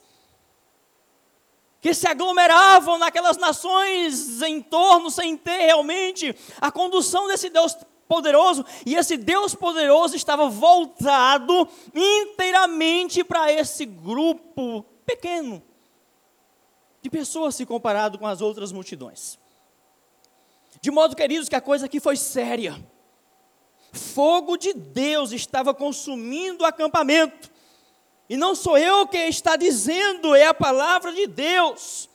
que 1.82 1.94
se 1.94 2.08
aglomeravam 2.08 2.98
naquelas 2.98 3.38
nações 3.38 4.42
em 4.42 4.62
torno 4.62 5.10
sem 5.10 5.38
ter 5.38 5.66
realmente 5.66 6.36
a 6.60 6.72
condução 6.72 7.28
desse 7.28 7.50
Deus 7.50 7.76
poderoso, 8.10 8.66
e 8.88 8.96
esse 8.96 9.16
Deus 9.16 9.54
poderoso 9.54 10.16
estava 10.16 10.50
voltado 10.50 11.70
inteiramente 11.94 13.24
para 13.24 13.54
esse 13.54 13.86
grupo 13.86 14.84
pequeno 15.06 15.62
de 17.04 17.10
pessoas 17.10 17.54
se 17.54 17.68
comparado 17.68 18.18
com 18.18 18.26
as 18.26 18.42
outras 18.42 18.72
multidões. 18.72 19.38
De 20.82 20.90
modo, 20.90 21.16
queridos, 21.16 21.48
que 21.48 21.56
a 21.56 21.62
coisa 21.62 21.86
aqui 21.86 22.00
foi 22.00 22.16
séria. 22.16 22.84
Fogo 23.94 24.58
de 24.58 24.74
Deus 24.74 25.32
estava 25.32 25.72
consumindo 25.72 26.64
o 26.64 26.68
acampamento. 26.68 27.52
E 28.28 28.36
não 28.36 28.56
sou 28.56 28.76
eu 28.76 29.08
quem 29.08 29.30
está 29.30 29.56
dizendo, 29.56 30.34
é 30.34 30.48
a 30.48 30.54
palavra 30.54 31.14
de 31.14 31.28
Deus. 31.28 32.09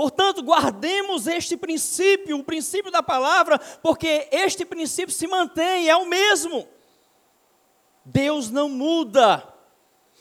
Portanto, 0.00 0.42
guardemos 0.42 1.26
este 1.26 1.58
princípio, 1.58 2.38
o 2.38 2.42
princípio 2.42 2.90
da 2.90 3.02
palavra, 3.02 3.58
porque 3.82 4.30
este 4.32 4.64
princípio 4.64 5.14
se 5.14 5.26
mantém, 5.26 5.90
é 5.90 5.94
o 5.94 6.06
mesmo. 6.06 6.66
Deus 8.02 8.48
não 8.48 8.66
muda. 8.66 9.46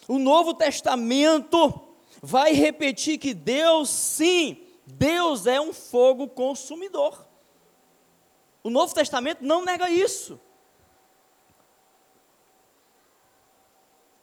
O 0.06 0.20
Novo 0.20 0.54
Testamento 0.54 1.96
vai 2.22 2.52
repetir 2.52 3.18
que 3.18 3.34
Deus, 3.34 3.90
sim, 3.90 4.68
Deus 4.86 5.48
é 5.48 5.62
um 5.62 5.72
fogo 5.72 6.28
consumidor. 6.28 7.26
O 8.62 8.70
Novo 8.70 8.94
Testamento 8.94 9.46
não 9.46 9.64
nega 9.64 9.90
isso. 9.90 10.38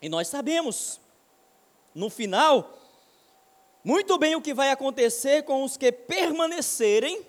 E 0.03 0.09
nós 0.11 0.29
sabemos, 0.29 1.01
no 1.95 2.11
final, 2.11 2.77
muito 3.87 4.19
bem 4.19 4.35
o 4.35 4.43
que 4.43 4.53
vai 4.53 4.73
acontecer 4.73 5.45
com 5.45 5.63
os 5.63 5.77
que 5.77 5.93
permanecerem 5.93 7.25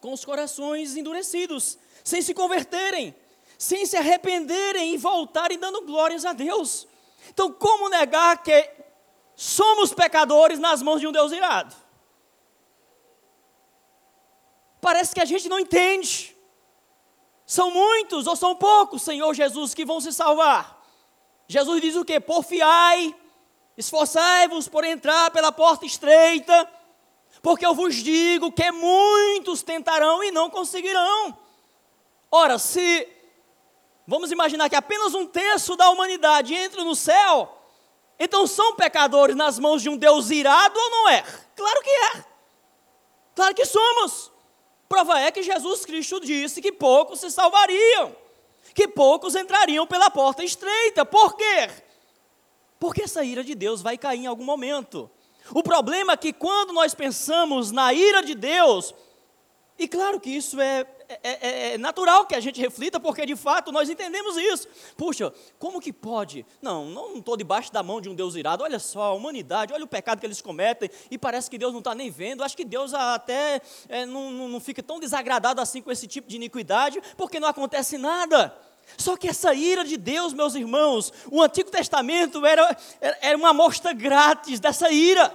com 0.00 0.14
os 0.14 0.24
corações 0.24 0.96
endurecidos, 0.96 1.76
sem 2.02 2.22
se 2.22 2.32
converterem, 2.32 3.14
sem 3.58 3.84
se 3.84 3.94
arrependerem 3.94 4.94
e 4.94 4.96
voltarem 4.96 5.58
dando 5.58 5.82
glórias 5.82 6.24
a 6.24 6.32
Deus. 6.32 6.88
Então, 7.28 7.52
como 7.52 7.90
negar 7.90 8.42
que 8.42 8.70
somos 9.36 9.92
pecadores 9.92 10.58
nas 10.58 10.80
mãos 10.80 11.02
de 11.02 11.06
um 11.06 11.12
Deus 11.12 11.32
irado? 11.32 11.76
Parece 14.80 15.14
que 15.14 15.20
a 15.20 15.26
gente 15.26 15.50
não 15.50 15.58
entende. 15.58 16.34
São 17.44 17.70
muitos 17.70 18.26
ou 18.26 18.36
são 18.36 18.56
poucos, 18.56 19.02
Senhor 19.02 19.34
Jesus, 19.34 19.74
que 19.74 19.84
vão 19.84 20.00
se 20.00 20.14
salvar. 20.14 20.82
Jesus 21.46 21.82
diz 21.82 21.94
o 21.94 22.06
que? 22.06 22.18
Porfiai, 22.18 23.14
esforçai-vos 23.78 24.68
por 24.68 24.84
entrar 24.84 25.30
pela 25.30 25.50
porta 25.50 25.86
estreita, 25.86 26.70
porque 27.40 27.64
eu 27.64 27.74
vos 27.74 27.94
digo 27.94 28.52
que 28.52 28.70
muitos 28.70 29.62
tentarão 29.62 30.22
e 30.22 30.30
não 30.30 30.50
conseguirão. 30.50 31.38
Ora, 32.30 32.58
se 32.58 33.08
vamos 34.06 34.30
imaginar 34.30 34.68
que 34.68 34.76
apenas 34.76 35.14
um 35.14 35.24
terço 35.26 35.76
da 35.76 35.88
humanidade 35.88 36.54
entra 36.54 36.84
no 36.84 36.94
céu, 36.94 37.56
então 38.18 38.46
são 38.46 38.74
pecadores 38.74 39.34
nas 39.34 39.58
mãos 39.58 39.80
de 39.80 39.88
um 39.88 39.96
Deus 39.96 40.30
irado 40.30 40.78
ou 40.78 40.90
não 40.90 41.08
é? 41.08 41.22
Claro 41.56 41.82
que 41.82 41.90
é. 41.90 42.24
Claro 43.34 43.54
que 43.54 43.64
somos. 43.64 44.30
Prova 44.88 45.20
é 45.20 45.30
que 45.30 45.42
Jesus 45.42 45.86
Cristo 45.86 46.20
disse 46.20 46.60
que 46.60 46.72
poucos 46.72 47.20
se 47.20 47.30
salvariam 47.30 48.14
que 48.78 48.86
poucos 48.86 49.34
entrariam 49.34 49.86
pela 49.86 50.08
porta 50.08 50.44
estreita. 50.44 51.04
Por 51.04 51.36
quê? 51.36 51.68
Porque 52.78 53.02
essa 53.02 53.24
ira 53.24 53.42
de 53.42 53.54
Deus 53.54 53.82
vai 53.82 53.98
cair 53.98 54.20
em 54.20 54.26
algum 54.26 54.44
momento. 54.44 55.10
O 55.52 55.62
problema 55.62 56.12
é 56.12 56.16
que 56.16 56.32
quando 56.32 56.72
nós 56.72 56.94
pensamos 56.94 57.70
na 57.70 57.92
ira 57.92 58.22
de 58.22 58.34
Deus, 58.34 58.94
e 59.78 59.86
claro 59.86 60.18
que 60.18 60.28
isso 60.28 60.60
é, 60.60 60.84
é, 61.08 61.18
é, 61.22 61.72
é, 61.74 61.78
natural 61.78 62.26
que 62.26 62.34
a 62.34 62.40
gente 62.40 62.60
reflita, 62.60 62.98
porque 62.98 63.24
de 63.24 63.36
fato 63.36 63.70
nós 63.70 63.88
entendemos 63.88 64.36
isso. 64.36 64.66
Puxa, 64.96 65.32
como 65.58 65.80
que 65.80 65.92
pode? 65.92 66.44
Não, 66.60 66.86
não 66.86 67.16
estou 67.16 67.36
debaixo 67.36 67.72
da 67.72 67.82
mão 67.82 68.00
de 68.00 68.08
um 68.08 68.14
Deus 68.14 68.34
irado. 68.34 68.64
Olha 68.64 68.80
só, 68.80 69.02
a 69.02 69.12
humanidade, 69.12 69.72
olha 69.72 69.84
o 69.84 69.88
pecado 69.88 70.18
que 70.18 70.26
eles 70.26 70.42
cometem, 70.42 70.90
e 71.10 71.16
parece 71.16 71.48
que 71.48 71.56
Deus 71.56 71.72
não 71.72 71.78
está 71.78 71.94
nem 71.94 72.10
vendo. 72.10 72.42
Acho 72.42 72.56
que 72.56 72.64
Deus 72.64 72.92
até 72.92 73.62
é, 73.88 74.04
não, 74.04 74.30
não, 74.32 74.48
não 74.48 74.60
fica 74.60 74.82
tão 74.82 74.98
desagradado 74.98 75.60
assim 75.60 75.80
com 75.80 75.92
esse 75.92 76.08
tipo 76.08 76.28
de 76.28 76.36
iniquidade, 76.36 77.00
porque 77.16 77.38
não 77.38 77.48
acontece 77.48 77.96
nada. 77.96 78.54
Só 78.96 79.16
que 79.16 79.28
essa 79.28 79.54
ira 79.54 79.84
de 79.84 79.96
Deus, 79.96 80.32
meus 80.32 80.54
irmãos, 80.54 81.12
o 81.30 81.42
Antigo 81.42 81.70
Testamento 81.70 82.44
era, 82.44 82.76
era 83.00 83.36
uma 83.36 83.50
amostra 83.50 83.92
grátis 83.92 84.58
dessa 84.58 84.90
ira. 84.90 85.32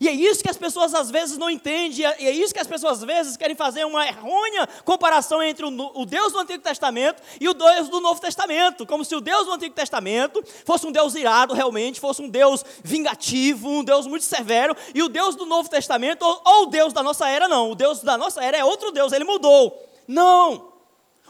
E 0.00 0.08
é 0.08 0.12
isso 0.12 0.42
que 0.42 0.50
as 0.50 0.56
pessoas 0.56 0.94
às 0.94 1.10
vezes 1.10 1.38
não 1.38 1.48
entendem, 1.48 2.00
e 2.18 2.26
é 2.26 2.30
isso 2.30 2.52
que 2.52 2.60
as 2.60 2.66
pessoas 2.66 2.98
às 2.98 3.04
vezes 3.04 3.36
querem 3.36 3.56
fazer 3.56 3.84
uma 3.84 4.06
errônea 4.06 4.68
comparação 4.84 5.42
entre 5.42 5.64
o, 5.64 6.04
Deus 6.04 6.32
do 6.32 6.38
Antigo 6.38 6.62
Testamento 6.62 7.22
e 7.40 7.48
o 7.48 7.54
Deus 7.54 7.88
do 7.88 8.00
Novo 8.00 8.20
Testamento, 8.20 8.86
como 8.86 9.04
se 9.04 9.14
o 9.14 9.20
Deus 9.20 9.46
do 9.46 9.52
Antigo 9.52 9.74
Testamento 9.74 10.42
fosse 10.64 10.86
um 10.86 10.92
Deus 10.92 11.14
irado 11.14 11.54
realmente, 11.54 12.00
fosse 12.00 12.20
um 12.20 12.28
Deus 12.28 12.64
vingativo, 12.84 13.68
um 13.68 13.84
Deus 13.84 14.06
muito 14.06 14.24
severo, 14.24 14.76
e 14.94 15.02
o 15.02 15.08
Deus 15.08 15.34
do 15.34 15.46
Novo 15.46 15.68
Testamento, 15.70 16.22
ou, 16.22 16.42
ou 16.44 16.62
o 16.64 16.66
Deus 16.66 16.92
da 16.92 17.02
nossa 17.02 17.28
era, 17.28 17.48
não, 17.48 17.70
o 17.70 17.74
Deus 17.74 18.02
da 18.02 18.18
nossa 18.18 18.44
era 18.44 18.58
é 18.58 18.64
outro 18.64 18.92
Deus, 18.92 19.12
ele 19.12 19.24
mudou. 19.24 19.82
Não! 20.06 20.75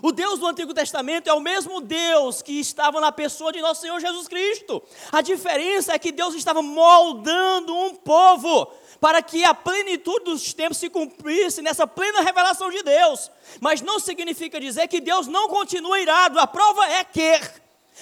O 0.03 0.13
Deus 0.13 0.39
do 0.39 0.47
Antigo 0.47 0.75
Testamento 0.75 1.29
é 1.29 1.33
o 1.33 1.41
mesmo 1.41 1.81
Deus 1.81 2.43
que 2.43 2.61
estava 2.61 3.01
na 3.01 3.11
pessoa 3.11 3.51
de 3.51 3.63
nosso 3.63 3.81
Senhor 3.81 3.99
Jesus 3.99 4.29
Cristo. 4.29 4.83
A 5.11 5.23
diferença 5.23 5.95
é 5.95 5.99
que 5.99 6.13
Deus 6.13 6.35
estava 6.35 6.61
moldando 6.61 7.75
um 7.75 7.95
povo 7.95 8.67
para 9.01 9.23
que 9.23 9.45
a 9.45 9.55
plenitude 9.55 10.25
dos 10.25 10.53
tempos 10.53 10.77
se 10.77 10.91
cumprisse 10.91 11.63
nessa 11.63 11.87
plena 11.87 12.21
revelação 12.21 12.71
de 12.71 12.83
Deus. 12.83 13.31
Mas 13.61 13.81
não 13.81 13.99
significa 13.99 14.61
dizer 14.61 14.87
que 14.89 15.01
Deus 15.01 15.27
não 15.27 15.49
continua 15.49 15.99
irado. 15.99 16.39
A 16.39 16.47
prova 16.47 16.87
é 16.89 17.03
que, 17.03 17.41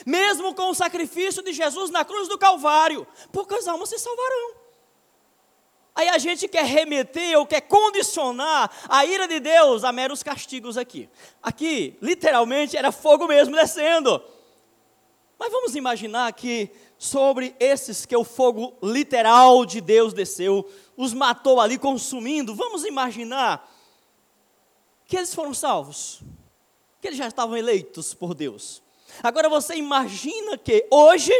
mesmo 0.05 0.53
com 0.55 0.71
o 0.71 0.75
sacrifício 0.75 1.43
de 1.43 1.53
Jesus 1.53 1.91
na 1.91 2.05
cruz 2.05 2.29
do 2.29 2.39
Calvário, 2.39 3.07
poucas 3.33 3.69
almas 3.69 3.89
se 3.89 3.99
salvarão. 3.99 4.63
Aí 5.95 6.09
a 6.09 6.19
gente 6.19 6.49
quer 6.49 6.65
remeter 6.65 7.39
ou 7.39 7.47
quer 7.47 7.61
condicionar 7.61 8.71
a 8.89 9.05
ira 9.05 9.29
de 9.29 9.39
Deus 9.39 9.85
a 9.85 9.93
meros 9.93 10.23
castigos 10.23 10.77
aqui. 10.77 11.09
Aqui, 11.41 11.97
literalmente, 12.03 12.77
era 12.77 12.91
fogo 12.91 13.29
mesmo 13.29 13.55
descendo. 13.55 14.21
Mas 15.39 15.53
vamos 15.53 15.77
imaginar 15.77 16.33
que 16.33 16.71
sobre 16.99 17.55
esses 17.61 18.05
que 18.07 18.17
o 18.17 18.25
fogo 18.25 18.77
literal 18.83 19.65
de 19.65 19.81
Deus 19.81 20.13
desceu, 20.13 20.69
os 20.97 21.13
matou 21.13 21.61
ali 21.61 21.79
consumindo, 21.79 22.55
vamos 22.55 22.85
imaginar 22.85 23.71
que 25.07 25.17
eles 25.17 25.35
foram 25.35 25.53
salvos, 25.53 26.23
que 27.01 27.09
eles 27.09 27.19
já 27.19 27.29
estavam 27.29 27.57
eleitos 27.57 28.15
por 28.15 28.35
Deus. 28.35 28.83
Agora 29.23 29.49
você 29.49 29.75
imagina 29.77 30.57
que 30.59 30.87
hoje 30.91 31.33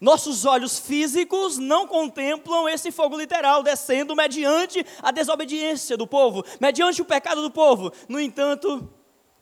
nossos 0.00 0.44
olhos 0.44 0.78
físicos 0.78 1.58
não 1.58 1.86
contemplam 1.86 2.68
esse 2.68 2.92
fogo 2.92 3.18
literal 3.18 3.62
descendo 3.62 4.14
mediante 4.14 4.84
a 5.02 5.10
desobediência 5.10 5.96
do 5.96 6.06
povo, 6.06 6.44
mediante 6.60 7.02
o 7.02 7.04
pecado 7.04 7.42
do 7.42 7.50
povo. 7.50 7.92
No 8.08 8.20
entanto, 8.20 8.88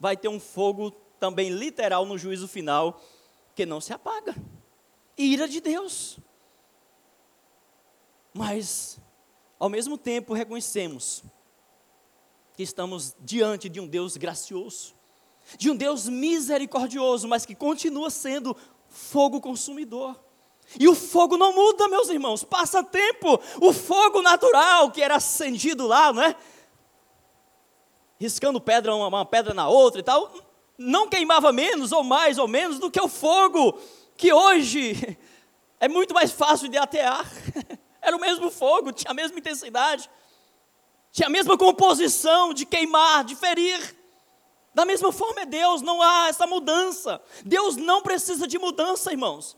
vai 0.00 0.16
ter 0.16 0.28
um 0.28 0.40
fogo 0.40 0.90
também 1.20 1.50
literal 1.50 2.06
no 2.06 2.16
juízo 2.16 2.48
final 2.48 3.00
que 3.54 3.66
não 3.66 3.80
se 3.80 3.92
apaga. 3.92 4.34
Ira 5.16 5.48
de 5.48 5.60
Deus. 5.60 6.18
Mas, 8.32 8.98
ao 9.58 9.68
mesmo 9.68 9.96
tempo, 9.96 10.34
reconhecemos 10.34 11.22
que 12.54 12.62
estamos 12.62 13.14
diante 13.20 13.68
de 13.68 13.80
um 13.80 13.86
Deus 13.86 14.16
gracioso, 14.16 14.94
de 15.58 15.70
um 15.70 15.76
Deus 15.76 16.08
misericordioso, 16.08 17.28
mas 17.28 17.44
que 17.46 17.54
continua 17.54 18.10
sendo 18.10 18.56
fogo 18.88 19.40
consumidor. 19.40 20.25
E 20.78 20.88
o 20.88 20.94
fogo 20.94 21.36
não 21.36 21.52
muda, 21.52 21.88
meus 21.88 22.08
irmãos, 22.08 22.42
passa 22.42 22.82
tempo. 22.82 23.40
O 23.60 23.72
fogo 23.72 24.20
natural 24.20 24.90
que 24.90 25.00
era 25.00 25.16
acendido 25.16 25.86
lá, 25.86 26.12
não 26.12 26.22
é? 26.22 26.34
Riscando 28.18 28.60
pedra 28.60 28.94
uma, 28.94 29.06
uma 29.06 29.24
pedra 29.24 29.54
na 29.54 29.68
outra 29.68 30.00
e 30.00 30.02
tal, 30.02 30.32
não 30.76 31.08
queimava 31.08 31.52
menos 31.52 31.92
ou 31.92 32.02
mais 32.02 32.38
ou 32.38 32.48
menos 32.48 32.78
do 32.78 32.90
que 32.90 33.00
o 33.00 33.08
fogo 33.08 33.78
que 34.16 34.32
hoje 34.32 35.16
é 35.78 35.88
muito 35.88 36.12
mais 36.12 36.32
fácil 36.32 36.68
de 36.68 36.76
atear. 36.76 37.24
Era 38.02 38.16
o 38.16 38.20
mesmo 38.20 38.50
fogo, 38.50 38.92
tinha 38.92 39.10
a 39.10 39.14
mesma 39.14 39.38
intensidade, 39.38 40.08
tinha 41.10 41.26
a 41.26 41.30
mesma 41.30 41.56
composição 41.56 42.52
de 42.52 42.64
queimar, 42.64 43.24
de 43.24 43.34
ferir. 43.34 43.96
Da 44.74 44.84
mesma 44.84 45.10
forma 45.10 45.40
é 45.40 45.46
Deus, 45.46 45.80
não 45.80 46.02
há 46.02 46.28
essa 46.28 46.46
mudança. 46.46 47.20
Deus 47.44 47.76
não 47.76 48.02
precisa 48.02 48.46
de 48.46 48.58
mudança, 48.58 49.10
irmãos. 49.10 49.56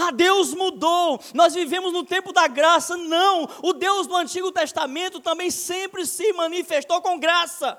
Ah, 0.00 0.12
Deus 0.12 0.54
mudou, 0.54 1.20
nós 1.34 1.54
vivemos 1.54 1.92
no 1.92 2.04
tempo 2.04 2.32
da 2.32 2.46
graça. 2.46 2.96
Não, 2.96 3.48
o 3.64 3.72
Deus 3.72 4.06
do 4.06 4.14
Antigo 4.14 4.52
Testamento 4.52 5.18
também 5.18 5.50
sempre 5.50 6.06
se 6.06 6.32
manifestou 6.34 7.02
com 7.02 7.18
graça, 7.18 7.76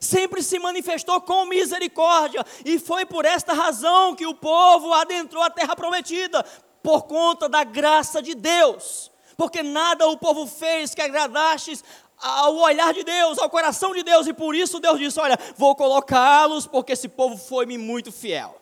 sempre 0.00 0.42
se 0.42 0.58
manifestou 0.58 1.20
com 1.20 1.46
misericórdia, 1.46 2.44
e 2.64 2.76
foi 2.76 3.06
por 3.06 3.24
esta 3.24 3.52
razão 3.52 4.16
que 4.16 4.26
o 4.26 4.34
povo 4.34 4.92
adentrou 4.92 5.44
a 5.44 5.48
terra 5.48 5.76
prometida, 5.76 6.44
por 6.82 7.04
conta 7.04 7.48
da 7.48 7.62
graça 7.62 8.20
de 8.20 8.34
Deus, 8.34 9.12
porque 9.36 9.62
nada 9.62 10.08
o 10.08 10.18
povo 10.18 10.48
fez 10.48 10.92
que 10.92 11.00
agradasse 11.00 11.80
ao 12.20 12.56
olhar 12.56 12.92
de 12.92 13.04
Deus, 13.04 13.38
ao 13.38 13.48
coração 13.48 13.94
de 13.94 14.02
Deus, 14.02 14.26
e 14.26 14.32
por 14.32 14.56
isso 14.56 14.80
Deus 14.80 14.98
disse: 14.98 15.20
Olha, 15.20 15.38
vou 15.56 15.76
colocá-los, 15.76 16.66
porque 16.66 16.94
esse 16.94 17.08
povo 17.08 17.36
foi-me 17.36 17.78
muito 17.78 18.10
fiel. 18.10 18.60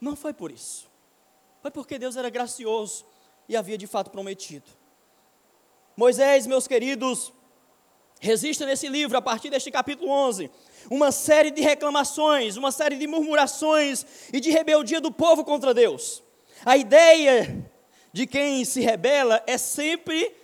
Não 0.00 0.16
foi 0.16 0.32
por 0.32 0.50
isso. 0.50 0.87
Foi 1.60 1.70
porque 1.70 1.98
Deus 1.98 2.16
era 2.16 2.30
gracioso 2.30 3.04
e 3.48 3.56
havia 3.56 3.76
de 3.78 3.86
fato 3.86 4.10
prometido. 4.10 4.70
Moisés, 5.96 6.46
meus 6.46 6.68
queridos, 6.68 7.32
resiste 8.20 8.64
nesse 8.64 8.88
livro, 8.88 9.16
a 9.16 9.22
partir 9.22 9.50
deste 9.50 9.70
capítulo 9.70 10.10
11, 10.10 10.50
uma 10.90 11.10
série 11.10 11.50
de 11.50 11.60
reclamações, 11.60 12.56
uma 12.56 12.70
série 12.70 12.96
de 12.96 13.06
murmurações 13.06 14.06
e 14.32 14.40
de 14.40 14.50
rebeldia 14.50 15.00
do 15.00 15.10
povo 15.10 15.44
contra 15.44 15.74
Deus. 15.74 16.22
A 16.64 16.76
ideia 16.76 17.68
de 18.12 18.26
quem 18.26 18.64
se 18.64 18.80
rebela 18.80 19.42
é 19.46 19.58
sempre 19.58 20.34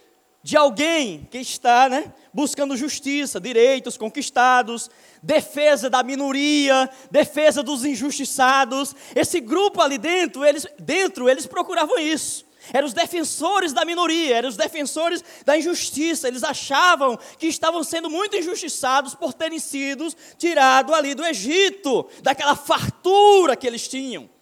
de 0.42 0.56
alguém 0.56 1.26
que 1.30 1.38
está 1.38 1.88
né, 1.88 2.12
buscando 2.34 2.76
justiça, 2.76 3.40
direitos 3.40 3.96
conquistados, 3.96 4.90
defesa 5.22 5.88
da 5.88 6.02
minoria, 6.02 6.90
defesa 7.10 7.62
dos 7.62 7.84
injustiçados. 7.84 8.94
Esse 9.14 9.40
grupo 9.40 9.80
ali 9.80 9.96
dentro, 9.96 10.44
eles, 10.44 10.66
dentro, 10.78 11.30
eles 11.30 11.46
procuravam 11.46 11.96
isso. 11.98 12.44
Eram 12.72 12.86
os 12.86 12.94
defensores 12.94 13.72
da 13.72 13.84
minoria, 13.84 14.36
eram 14.36 14.48
os 14.48 14.56
defensores 14.56 15.22
da 15.44 15.56
injustiça. 15.56 16.26
Eles 16.26 16.42
achavam 16.42 17.18
que 17.38 17.46
estavam 17.46 17.84
sendo 17.84 18.10
muito 18.10 18.36
injustiçados 18.36 19.14
por 19.14 19.32
terem 19.32 19.58
sido 19.58 20.08
tirados 20.38 20.94
ali 20.94 21.14
do 21.14 21.24
Egito, 21.24 22.08
daquela 22.22 22.56
fartura 22.56 23.54
que 23.54 23.66
eles 23.66 23.86
tinham. 23.86 24.33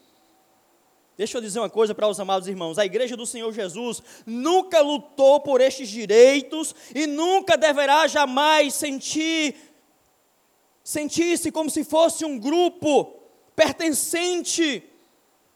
Deixa 1.23 1.39
eu 1.39 1.41
dizer 1.41 1.61
uma 1.61 1.71
coisa 1.71 1.95
para 1.95 2.09
os 2.09 2.19
amados 2.19 2.49
irmãos: 2.49 2.81
a 2.81 2.85
igreja 2.85 3.17
do 3.17 3.25
Senhor 3.25 3.53
Jesus 3.53 4.03
nunca 4.27 4.81
lutou 4.81 5.39
por 5.39 5.61
estes 5.61 5.89
direitos 5.89 6.75
e 6.93 7.07
nunca 7.07 7.57
deverá 7.57 8.09
jamais 8.09 8.75
sentir 8.75 9.55
sentir-se 10.83 11.53
como 11.53 11.71
se 11.71 11.85
fosse 11.85 12.25
um 12.25 12.37
grupo 12.37 13.21
pertencente 13.55 14.83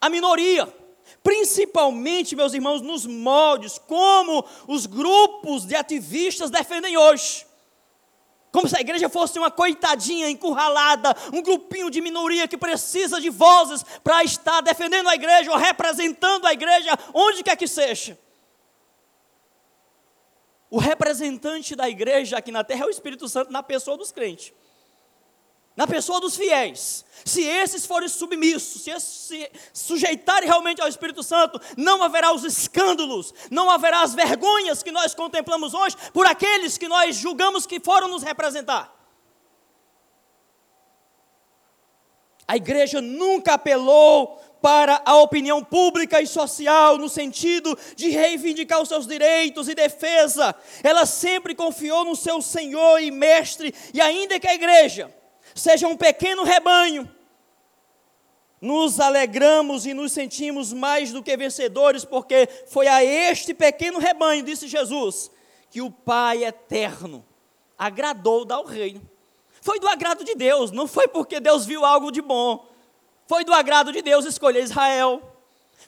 à 0.00 0.09
minoria. 0.09 0.72
Principalmente, 1.20 2.37
meus 2.37 2.55
irmãos, 2.55 2.81
nos 2.81 3.05
moldes 3.05 3.76
como 3.76 4.44
os 4.68 4.87
grupos 4.87 5.64
de 5.64 5.74
ativistas 5.74 6.48
defendem 6.48 6.96
hoje. 6.96 7.44
Como 8.56 8.66
se 8.66 8.74
a 8.74 8.80
igreja 8.80 9.10
fosse 9.10 9.38
uma 9.38 9.50
coitadinha 9.50 10.30
encurralada, 10.30 11.14
um 11.30 11.42
grupinho 11.42 11.90
de 11.90 12.00
minoria 12.00 12.48
que 12.48 12.56
precisa 12.56 13.20
de 13.20 13.28
vozes 13.28 13.84
para 14.02 14.24
estar 14.24 14.62
defendendo 14.62 15.10
a 15.10 15.14
igreja 15.14 15.50
ou 15.50 15.58
representando 15.58 16.46
a 16.46 16.54
igreja, 16.54 16.98
onde 17.12 17.42
quer 17.42 17.54
que 17.54 17.68
seja. 17.68 18.18
O 20.70 20.78
representante 20.78 21.76
da 21.76 21.86
igreja 21.86 22.38
aqui 22.38 22.50
na 22.50 22.64
terra 22.64 22.84
é 22.84 22.86
o 22.86 22.90
Espírito 22.90 23.28
Santo 23.28 23.52
na 23.52 23.62
pessoa 23.62 23.98
dos 23.98 24.10
crentes 24.10 24.54
na 25.76 25.86
pessoa 25.86 26.18
dos 26.20 26.36
fiéis, 26.36 27.04
se 27.22 27.42
esses 27.42 27.84
forem 27.84 28.08
submissos, 28.08 28.82
se 28.82 28.90
esses 28.90 29.08
se 29.26 29.50
sujeitarem 29.74 30.48
realmente 30.48 30.80
ao 30.80 30.88
Espírito 30.88 31.22
Santo, 31.22 31.60
não 31.76 32.02
haverá 32.02 32.32
os 32.32 32.44
escândalos, 32.44 33.34
não 33.50 33.68
haverá 33.68 34.00
as 34.00 34.14
vergonhas 34.14 34.82
que 34.82 34.90
nós 34.90 35.14
contemplamos 35.14 35.74
hoje 35.74 35.96
por 36.14 36.24
aqueles 36.24 36.78
que 36.78 36.88
nós 36.88 37.16
julgamos 37.16 37.66
que 37.66 37.78
foram 37.78 38.08
nos 38.08 38.22
representar. 38.22 38.94
A 42.48 42.56
igreja 42.56 43.00
nunca 43.02 43.54
apelou 43.54 44.40
para 44.62 45.02
a 45.04 45.16
opinião 45.16 45.62
pública 45.62 46.22
e 46.22 46.26
social 46.26 46.96
no 46.96 47.08
sentido 47.08 47.76
de 47.96 48.08
reivindicar 48.08 48.80
os 48.80 48.88
seus 48.88 49.06
direitos 49.06 49.68
e 49.68 49.74
defesa. 49.74 50.54
Ela 50.82 51.04
sempre 51.04 51.54
confiou 51.54 52.04
no 52.04 52.16
seu 52.16 52.40
Senhor 52.40 52.98
e 53.00 53.10
Mestre, 53.10 53.74
e 53.92 54.00
ainda 54.00 54.40
que 54.40 54.48
a 54.48 54.54
igreja 54.54 55.12
seja 55.56 55.88
um 55.88 55.96
pequeno 55.96 56.44
rebanho, 56.44 57.10
nos 58.60 59.00
alegramos 59.00 59.86
e 59.86 59.94
nos 59.94 60.12
sentimos 60.12 60.72
mais 60.72 61.12
do 61.12 61.22
que 61.22 61.36
vencedores, 61.36 62.04
porque 62.04 62.48
foi 62.68 62.86
a 62.86 63.04
este 63.04 63.54
pequeno 63.54 63.98
rebanho, 63.98 64.42
disse 64.42 64.68
Jesus, 64.68 65.30
que 65.70 65.80
o 65.82 65.90
Pai 65.90 66.44
eterno 66.44 67.24
agradou 67.76 68.44
dar 68.44 68.60
o 68.60 68.64
reino. 68.64 69.08
Foi 69.60 69.80
do 69.80 69.88
agrado 69.88 70.24
de 70.24 70.34
Deus, 70.34 70.70
não 70.70 70.86
foi 70.86 71.08
porque 71.08 71.40
Deus 71.40 71.66
viu 71.66 71.84
algo 71.84 72.10
de 72.10 72.22
bom. 72.22 72.66
Foi 73.26 73.44
do 73.44 73.52
agrado 73.52 73.92
de 73.92 74.00
Deus 74.00 74.24
escolher 74.24 74.62
Israel. 74.62 75.20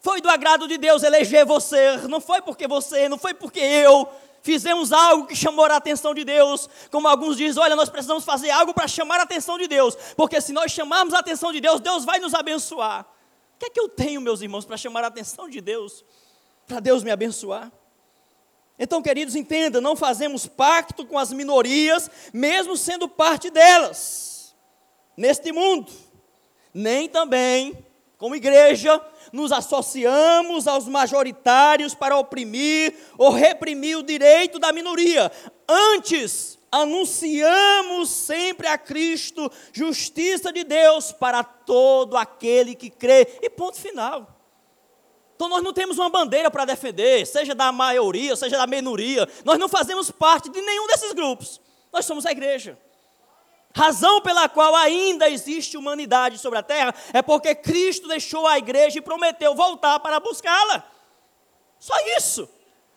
Foi 0.01 0.21
do 0.21 0.29
agrado 0.29 0.67
de 0.67 0.77
Deus 0.77 1.03
eleger 1.03 1.45
você. 1.45 1.97
Não 2.09 2.21
foi 2.21 2.43
porque 2.43 2.67
você, 2.67 3.09
não 3.09 3.19
foi 3.19 3.35
porque 3.35 3.61
eu 3.61 4.09
fizemos 4.43 4.93
algo 4.93 5.27
que 5.27 5.37
chamou 5.37 5.65
a 5.67 5.77
atenção 5.77 6.15
de 6.15 6.25
Deus. 6.25 6.69
Como 6.91 7.09
alguns 7.09 7.37
dizem, 7.37 7.63
olha, 7.63 7.77
nós 7.77 7.89
precisamos 7.89 8.25
fazer 8.25 8.51
algo 8.51 8.73
para 8.73 8.89
chamar 8.89 9.21
a 9.21 9.23
atenção 9.23 9.59
de 9.59 9.67
Deus. 9.67 9.97
Porque 10.17 10.41
se 10.41 10.53
nós 10.53 10.73
chamarmos 10.73 11.15
a 11.15 11.19
atenção 11.19 11.53
de 11.53 11.61
Deus, 11.61 11.81
Deus 11.81 12.05
vai 12.05 12.19
nos 12.19 12.35
abençoar. 12.35 13.07
O 13.55 13.59
que 13.59 13.67
é 13.67 13.71
que 13.71 13.81
eu 13.81 13.89
tenho, 13.89 14.21
meus 14.21 14.41
irmãos, 14.41 14.65
para 14.65 14.77
chamar 14.77 15.05
a 15.05 15.09
atenção 15.09 15.49
de 15.49 15.61
Deus? 15.61 16.05
Para 16.67 16.81
Deus 16.81 17.03
me 17.03 17.11
abençoar? 17.11 17.73
Então, 18.79 19.03
queridos, 19.03 19.35
entenda, 19.35 19.81
não 19.81 19.97
fazemos 19.97 20.47
pacto 20.47 21.05
com 21.05 21.19
as 21.19 21.33
minorias, 21.33 22.09
mesmo 22.33 22.77
sendo 22.77 23.09
parte 23.09 23.51
delas, 23.51 24.55
neste 25.17 25.51
mundo. 25.51 25.91
Nem 26.73 27.09
também, 27.09 27.77
como 28.19 28.35
igreja, 28.35 29.01
nos 29.33 29.53
associamos 29.53 30.67
aos 30.67 30.89
majoritários 30.89 31.95
para 31.95 32.19
oprimir 32.19 32.93
ou 33.17 33.31
reprimir 33.31 33.97
o 33.97 34.03
direito 34.03 34.59
da 34.59 34.73
minoria. 34.73 35.31
Antes, 35.69 36.59
anunciamos 36.71 38.11
sempre 38.11 38.67
a 38.67 38.77
Cristo, 38.77 39.49
justiça 39.73 40.53
de 40.53 40.65
Deus 40.65 41.13
para 41.13 41.45
todo 41.45 42.17
aquele 42.17 42.75
que 42.75 42.91
crê. 42.91 43.39
E 43.41 43.49
ponto 43.49 43.79
final. 43.79 44.35
Então 45.37 45.49
nós 45.49 45.63
não 45.63 45.73
temos 45.73 45.97
uma 45.97 46.11
bandeira 46.11 46.51
para 46.51 46.65
defender, 46.65 47.25
seja 47.25 47.55
da 47.55 47.71
maioria, 47.71 48.35
seja 48.35 48.59
da 48.59 48.67
minoria. 48.67 49.29
Nós 49.45 49.57
não 49.57 49.69
fazemos 49.69 50.11
parte 50.11 50.51
de 50.51 50.61
nenhum 50.61 50.89
desses 50.89 51.13
grupos. 51.13 51.61
Nós 51.93 52.05
somos 52.05 52.27
a 52.27 52.33
igreja. 52.33 52.77
Razão 53.79 54.21
pela 54.21 54.49
qual 54.49 54.75
ainda 54.75 55.31
existe 55.31 55.77
humanidade 55.77 56.37
sobre 56.39 56.59
a 56.59 56.65
terra 56.65 56.93
é 57.13 57.23
porque 57.23 57.55
Cristo 57.55 58.09
deixou 58.09 58.45
a 58.45 58.59
igreja 58.59 58.99
e 58.99 59.01
prometeu 59.01 59.55
voltar 59.55 60.01
para 60.01 60.19
buscá-la. 60.19 60.83
Só 61.79 61.95
isso. 62.17 62.49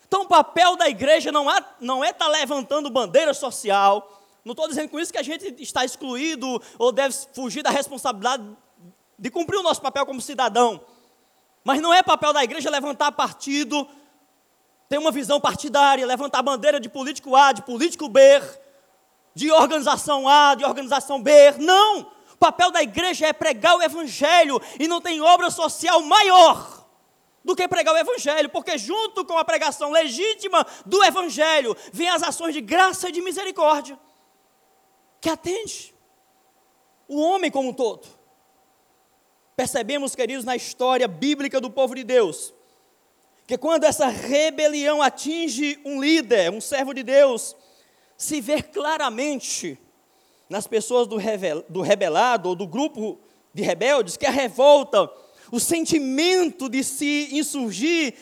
Então 0.08 0.24
o 0.24 0.28
papel 0.28 0.76
da 0.76 0.90
igreja 0.90 1.32
não, 1.32 1.48
há, 1.48 1.64
não 1.80 2.04
é 2.04 2.10
estar 2.10 2.26
tá 2.26 2.32
levantando 2.32 2.90
bandeira 2.90 3.32
social. 3.32 4.24
Não 4.44 4.54
estou 4.54 4.68
dizendo 4.68 4.90
com 4.90 5.00
isso 5.00 5.12
que 5.12 5.20
a 5.20 5.24
gente 5.24 5.54
está 5.62 5.86
excluído 5.86 6.60
ou 6.80 6.92
deve 6.92 7.14
fugir 7.36 7.62
da 7.62 7.70
responsabilidade 7.70 8.44
de 9.20 9.30
cumprir 9.30 9.60
o 9.60 9.64
nosso 9.64 9.84
papel 9.84 10.04
como 10.04 10.20
cidadão. 10.20 10.84
Mas 11.64 11.80
não 11.80 11.94
é 11.94 12.02
papel 12.02 12.34
da 12.34 12.44
igreja 12.44 12.72
levantar 12.72 13.12
partido, 13.12 13.88
ter 14.90 14.98
uma 14.98 15.12
visão 15.12 15.40
partidária, 15.40 16.08
levantar 16.08 16.42
bandeira 16.42 16.80
de 16.80 16.90
político 16.90 17.36
A, 17.36 17.52
de 17.52 17.62
político 17.62 18.10
B, 18.10 18.42
de 19.34 19.52
organização 19.52 20.28
A, 20.28 20.56
de 20.56 20.66
organização 20.66 21.22
B. 21.22 21.32
Não! 21.60 22.12
O 22.34 22.38
papel 22.38 22.72
da 22.72 22.82
igreja 22.82 23.28
é 23.28 23.34
pregar 23.34 23.78
o 23.78 23.82
evangelho 23.84 24.60
e 24.80 24.88
não 24.88 25.00
tem 25.00 25.22
obra 25.22 25.50
social 25.52 26.02
maior 26.02 26.86
do 27.44 27.56
que 27.56 27.68
pregar 27.68 27.94
o 27.94 27.98
evangelho, 27.98 28.50
porque 28.50 28.78
junto 28.78 29.26
com 29.26 29.38
a 29.38 29.46
pregação 29.46 29.92
legítima 29.92 30.66
do 30.86 31.04
evangelho 31.04 31.76
vem 31.92 32.10
as 32.10 32.24
ações 32.24 32.54
de 32.54 32.62
graça 32.62 33.10
e 33.10 33.12
de 33.12 33.22
misericórdia 33.22 33.98
que 35.20 35.30
atende 35.30 35.94
o 37.08 37.20
homem 37.22 37.52
como 37.52 37.70
um 37.70 37.74
todo 37.74 38.22
percebemos, 39.62 40.16
queridos, 40.16 40.44
na 40.44 40.56
história 40.56 41.08
bíblica 41.08 41.62
do 41.62 41.70
povo 41.70 41.94
de 41.94 42.04
Deus, 42.04 42.52
que 43.46 43.56
quando 43.60 43.84
essa 43.84 44.08
rebelião 44.08 45.04
atinge 45.04 45.80
um 45.86 46.02
líder, 46.02 46.50
um 46.52 46.60
servo 46.60 46.96
de 46.96 47.04
Deus, 47.04 47.56
se 48.22 48.40
vê 48.40 48.62
claramente 48.62 49.80
nas 50.48 50.68
pessoas 50.68 51.08
do, 51.08 51.18
revel, 51.18 51.66
do 51.68 51.82
rebelado 51.82 52.50
ou 52.50 52.56
do 52.56 52.68
grupo 52.68 53.20
de 53.52 53.64
rebeldes 53.64 54.16
que 54.16 54.28
a 54.28 54.30
revolta, 54.30 55.10
o 55.52 55.60
sentimento 55.60 56.70
de 56.70 56.84
se 56.84 57.30
insurgir, 57.32 58.14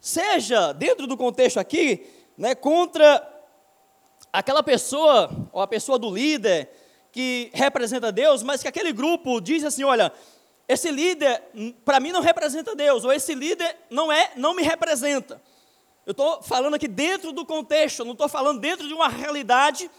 seja 0.00 0.72
dentro 0.72 1.08
do 1.08 1.16
contexto 1.16 1.58
aqui, 1.58 2.06
né, 2.36 2.54
contra 2.54 3.20
aquela 4.32 4.62
pessoa, 4.62 5.28
ou 5.52 5.60
a 5.60 5.66
pessoa 5.66 5.98
do 5.98 6.08
líder 6.08 6.70
que 7.10 7.50
representa 7.52 8.12
Deus, 8.12 8.44
mas 8.44 8.62
que 8.62 8.68
aquele 8.68 8.92
grupo 8.92 9.40
diz 9.40 9.64
assim: 9.64 9.82
olha, 9.82 10.12
esse 10.68 10.88
líder, 10.88 11.42
para 11.84 11.98
mim, 11.98 12.12
não 12.12 12.20
representa 12.20 12.76
Deus, 12.76 13.04
ou 13.04 13.12
esse 13.12 13.34
líder 13.34 13.76
não 13.90 14.12
é, 14.12 14.30
não 14.36 14.54
me 14.54 14.62
representa. 14.62 15.42
Eu 16.08 16.12
estou 16.12 16.40
falando 16.40 16.72
aqui 16.72 16.88
dentro 16.88 17.32
do 17.32 17.44
contexto, 17.44 18.02
não 18.02 18.12
estou 18.12 18.30
falando 18.30 18.58
dentro 18.58 18.88
de 18.88 18.94
uma 18.94 19.10
realidade, 19.10 19.90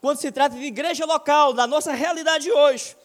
quando 0.00 0.16
se 0.16 0.32
trata 0.32 0.56
de 0.56 0.64
igreja 0.64 1.04
local, 1.04 1.52
da 1.52 1.66
nossa 1.66 1.92
realidade 1.92 2.50
hoje. 2.50 2.96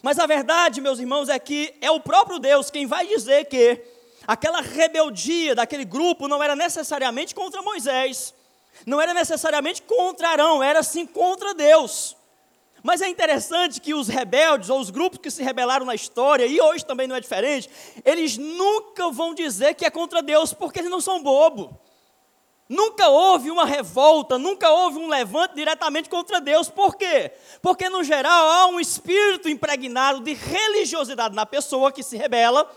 Mas 0.00 0.20
a 0.20 0.24
verdade, 0.24 0.80
meus 0.80 1.00
irmãos, 1.00 1.28
é 1.28 1.36
que 1.40 1.74
é 1.80 1.90
o 1.90 1.98
próprio 1.98 2.38
Deus 2.38 2.70
quem 2.70 2.86
vai 2.86 3.04
dizer 3.04 3.46
que 3.46 3.82
aquela 4.28 4.60
rebeldia 4.60 5.56
daquele 5.56 5.84
grupo 5.84 6.28
não 6.28 6.40
era 6.40 6.54
necessariamente 6.54 7.34
contra 7.34 7.60
Moisés, 7.62 8.32
não 8.86 9.00
era 9.00 9.12
necessariamente 9.12 9.82
contra 9.82 10.28
Arão, 10.28 10.62
era 10.62 10.84
sim 10.84 11.04
contra 11.04 11.52
Deus. 11.52 12.16
Mas 12.80 13.02
é 13.02 13.08
interessante 13.08 13.80
que 13.80 13.92
os 13.92 14.06
rebeldes, 14.06 14.70
ou 14.70 14.78
os 14.78 14.90
grupos 14.90 15.18
que 15.18 15.32
se 15.32 15.42
rebelaram 15.42 15.84
na 15.84 15.96
história, 15.96 16.46
e 16.46 16.60
hoje 16.60 16.86
também 16.86 17.08
não 17.08 17.16
é 17.16 17.20
diferente, 17.20 17.68
eles 18.04 18.38
nunca 18.38 19.10
vão 19.10 19.34
dizer 19.34 19.74
que 19.74 19.84
é 19.84 19.90
contra 19.90 20.22
Deus, 20.22 20.54
porque 20.54 20.78
eles 20.78 20.90
não 20.92 21.00
são 21.00 21.20
bobo. 21.20 21.80
Nunca 22.68 23.08
houve 23.08 23.50
uma 23.50 23.66
revolta, 23.66 24.38
nunca 24.38 24.70
houve 24.70 24.98
um 24.98 25.06
levante 25.06 25.54
diretamente 25.54 26.08
contra 26.08 26.40
Deus. 26.40 26.70
Por 26.70 26.96
quê? 26.96 27.30
Porque, 27.60 27.90
no 27.90 28.02
geral, 28.02 28.48
há 28.48 28.66
um 28.68 28.80
espírito 28.80 29.48
impregnado 29.50 30.20
de 30.20 30.32
religiosidade 30.32 31.34
na 31.34 31.44
pessoa 31.44 31.92
que 31.92 32.02
se 32.02 32.16
rebela, 32.16 32.70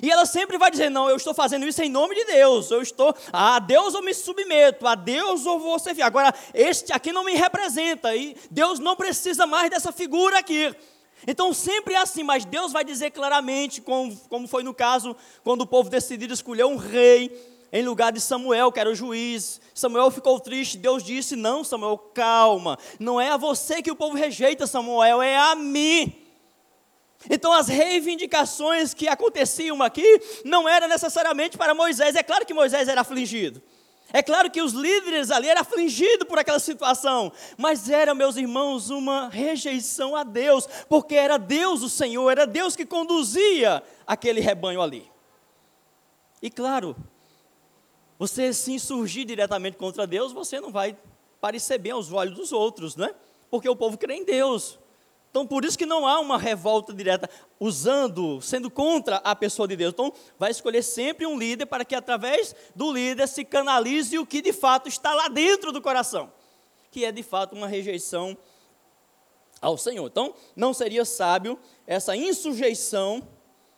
e 0.00 0.10
ela 0.10 0.24
sempre 0.24 0.56
vai 0.56 0.70
dizer: 0.70 0.88
Não, 0.88 1.08
eu 1.08 1.16
estou 1.16 1.34
fazendo 1.34 1.66
isso 1.66 1.82
em 1.82 1.88
nome 1.88 2.14
de 2.14 2.24
Deus. 2.24 2.70
Eu 2.70 2.80
estou, 2.80 3.14
a 3.32 3.58
Deus 3.58 3.94
eu 3.94 4.02
me 4.02 4.14
submeto, 4.14 4.86
a 4.86 4.94
Deus 4.94 5.44
eu 5.44 5.58
vou 5.58 5.78
servir. 5.78 6.02
Agora, 6.02 6.32
este 6.52 6.92
aqui 6.92 7.12
não 7.12 7.24
me 7.24 7.34
representa, 7.34 8.14
e 8.14 8.36
Deus 8.50 8.78
não 8.78 8.94
precisa 8.94 9.46
mais 9.46 9.68
dessa 9.68 9.92
figura 9.92 10.38
aqui. 10.38 10.74
Então 11.26 11.54
sempre 11.54 11.94
é 11.94 11.98
assim, 11.98 12.22
mas 12.22 12.44
Deus 12.44 12.72
vai 12.72 12.84
dizer 12.84 13.10
claramente, 13.10 13.80
como, 13.80 14.14
como 14.28 14.46
foi 14.46 14.62
no 14.62 14.74
caso, 14.74 15.16
quando 15.42 15.62
o 15.62 15.66
povo 15.66 15.88
decidiu 15.88 16.30
escolher 16.32 16.64
um 16.64 16.76
rei 16.76 17.53
em 17.74 17.82
lugar 17.82 18.12
de 18.12 18.20
Samuel, 18.20 18.70
que 18.70 18.78
era 18.78 18.88
o 18.88 18.94
juiz. 18.94 19.60
Samuel 19.74 20.08
ficou 20.08 20.38
triste, 20.38 20.78
Deus 20.78 21.02
disse: 21.02 21.34
Não, 21.34 21.64
Samuel, 21.64 21.98
calma, 21.98 22.78
não 23.00 23.20
é 23.20 23.30
a 23.30 23.36
você 23.36 23.82
que 23.82 23.90
o 23.90 23.96
povo 23.96 24.16
rejeita, 24.16 24.64
Samuel, 24.64 25.20
é 25.20 25.36
a 25.36 25.56
mim. 25.56 26.20
Então, 27.28 27.52
as 27.52 27.66
reivindicações 27.66 28.94
que 28.94 29.08
aconteciam 29.08 29.82
aqui 29.82 30.20
não 30.44 30.68
eram 30.68 30.86
necessariamente 30.86 31.58
para 31.58 31.74
Moisés. 31.74 32.14
É 32.14 32.22
claro 32.22 32.46
que 32.46 32.54
Moisés 32.54 32.86
era 32.86 33.00
afligido. 33.00 33.60
É 34.12 34.22
claro 34.22 34.48
que 34.48 34.62
os 34.62 34.72
líderes 34.72 35.32
ali 35.32 35.48
eram 35.48 35.62
afligidos 35.62 36.28
por 36.28 36.38
aquela 36.38 36.60
situação, 36.60 37.32
mas 37.56 37.88
era, 37.90 38.14
meus 38.14 38.36
irmãos, 38.36 38.88
uma 38.90 39.28
rejeição 39.28 40.14
a 40.14 40.22
Deus, 40.22 40.68
porque 40.88 41.16
era 41.16 41.38
Deus 41.38 41.82
o 41.82 41.88
Senhor, 41.88 42.30
era 42.30 42.46
Deus 42.46 42.76
que 42.76 42.86
conduzia 42.86 43.82
aquele 44.06 44.40
rebanho 44.40 44.80
ali. 44.80 45.10
E 46.40 46.50
claro, 46.50 46.94
você 48.18 48.52
se 48.52 48.72
insurgir 48.72 49.26
diretamente 49.26 49.76
contra 49.76 50.06
Deus, 50.06 50.32
você 50.32 50.60
não 50.60 50.70
vai 50.70 50.96
parecer 51.40 51.78
bem 51.78 51.92
aos 51.92 52.12
olhos 52.12 52.34
dos 52.34 52.52
outros, 52.52 52.96
né? 52.96 53.14
Porque 53.50 53.68
o 53.68 53.76
povo 53.76 53.98
crê 53.98 54.14
em 54.14 54.24
Deus. 54.24 54.78
Então, 55.30 55.44
por 55.44 55.64
isso 55.64 55.76
que 55.76 55.84
não 55.84 56.06
há 56.06 56.20
uma 56.20 56.38
revolta 56.38 56.94
direta, 56.94 57.28
usando, 57.58 58.40
sendo 58.40 58.70
contra 58.70 59.16
a 59.16 59.34
pessoa 59.34 59.66
de 59.66 59.74
Deus. 59.74 59.92
Então, 59.92 60.12
vai 60.38 60.52
escolher 60.52 60.80
sempre 60.82 61.26
um 61.26 61.36
líder 61.36 61.66
para 61.66 61.84
que, 61.84 61.94
através 61.94 62.54
do 62.72 62.92
líder, 62.92 63.26
se 63.26 63.44
canalize 63.44 64.16
o 64.16 64.24
que 64.24 64.40
de 64.40 64.52
fato 64.52 64.88
está 64.88 65.12
lá 65.12 65.26
dentro 65.26 65.72
do 65.72 65.82
coração, 65.82 66.32
que 66.88 67.04
é 67.04 67.10
de 67.10 67.24
fato 67.24 67.56
uma 67.56 67.66
rejeição 67.66 68.38
ao 69.60 69.76
Senhor. 69.76 70.06
Então, 70.06 70.34
não 70.54 70.72
seria 70.72 71.04
sábio 71.04 71.58
essa 71.84 72.14
insurreição 72.14 73.26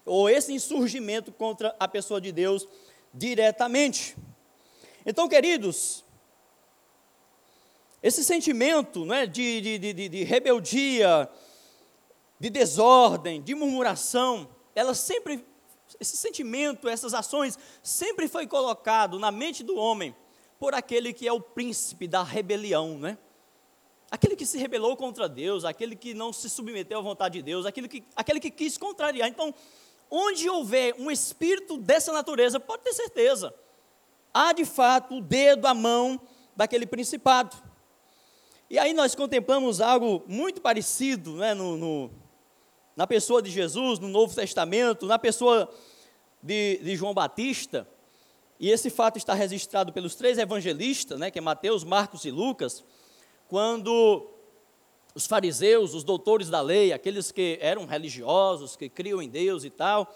ou 0.05 0.29
esse 0.29 0.53
insurgimento 0.53 1.33
contra 1.33 1.75
a 1.81 1.89
pessoa 1.89 2.21
de 2.21 2.33
Deus 2.33 2.69
diretamente. 3.17 4.17
Então, 5.05 5.29
queridos, 5.29 6.05
esse 8.03 8.23
sentimento 8.23 9.05
né, 9.05 9.27
de, 9.27 9.61
de, 9.61 9.93
de, 9.93 10.09
de 10.09 10.25
rebeldia, 10.25 11.29
de 12.39 12.51
desordem, 12.51 13.41
de 13.41 13.55
murmuração, 13.55 14.49
ela 14.75 14.95
sempre, 14.95 15.45
esse 15.99 16.17
sentimento, 16.17 16.89
essas 16.89 17.15
ações, 17.15 17.59
sempre 17.83 18.29
foi 18.29 18.47
colocado 18.47 19.19
na 19.19 19.31
mente 19.31 19.63
do 19.65 19.77
homem 19.77 20.15
por 20.59 20.75
aquele 20.75 21.13
que 21.13 21.27
é 21.27 21.33
o 21.33 21.41
príncipe 21.41 22.07
da 22.07 22.23
rebelião, 22.23 22.99
né? 22.99 23.19
Aquele 24.11 24.37
que 24.37 24.47
se 24.47 24.57
rebelou 24.57 24.97
contra 24.97 25.29
Deus, 25.29 25.65
aquele 25.65 25.97
que 25.97 26.15
não 26.15 26.33
se 26.33 26.49
submeteu 26.49 26.99
à 26.99 27.03
vontade 27.03 27.39
de 27.39 27.43
Deus, 27.43 27.67
aquele 27.67 27.89
que, 27.89 28.05
aquele 28.15 28.39
que 28.39 28.51
quis 28.51 28.79
contrariar. 28.79 29.29
Então, 29.29 29.53
onde 30.11 30.49
houver 30.49 30.95
um 30.99 31.11
espírito 31.11 31.77
dessa 31.79 32.13
natureza, 32.13 32.61
pode 32.61 32.83
ter 32.83 32.93
certeza, 32.93 33.55
há 34.33 34.53
de 34.53 34.65
fato 34.65 35.17
o 35.17 35.21
dedo, 35.21 35.67
a 35.67 35.75
mão 35.75 36.21
daquele 36.55 36.87
principado. 36.87 37.57
E 38.69 38.79
aí 38.79 38.93
nós 38.93 39.15
contemplamos 39.15 39.81
algo 39.81 40.25
muito 40.27 40.61
parecido 40.61 41.37
né, 41.37 41.55
no, 41.55 41.77
no 41.77 42.11
na 42.97 43.07
pessoa 43.07 43.43
de 43.43 43.51
Jesus, 43.51 43.99
no 43.99 44.09
Novo 44.09 44.35
Testamento, 44.35 45.05
na 45.05 45.19
pessoa 45.19 45.71
de, 46.43 46.79
de 46.83 46.97
João 46.97 47.13
Batista, 47.13 47.87
e 48.59 48.71
esse 48.71 48.89
fato 48.89 49.19
está 49.19 49.35
registrado 49.35 49.93
pelos 49.93 50.15
três 50.15 50.39
evangelistas, 50.39 51.19
né, 51.19 51.31
que 51.31 51.39
é 51.39 51.43
Mateus, 51.43 51.85
Marcos 51.85 52.25
e 52.25 52.31
Lucas, 52.31 52.83
quando 53.49 54.27
os 55.17 55.27
fariseus, 55.27 55.95
os 55.95 56.05
doutores 56.05 56.51
da 56.51 56.61
lei, 56.61 56.93
aqueles 56.93 57.33
que 57.33 57.59
eram 57.63 57.87
religiosos, 57.87 58.77
que 58.77 58.87
criam 58.87 59.23
em 59.23 59.31
Deus 59.31 59.65
e 59.65 59.71
tal, 59.71 60.15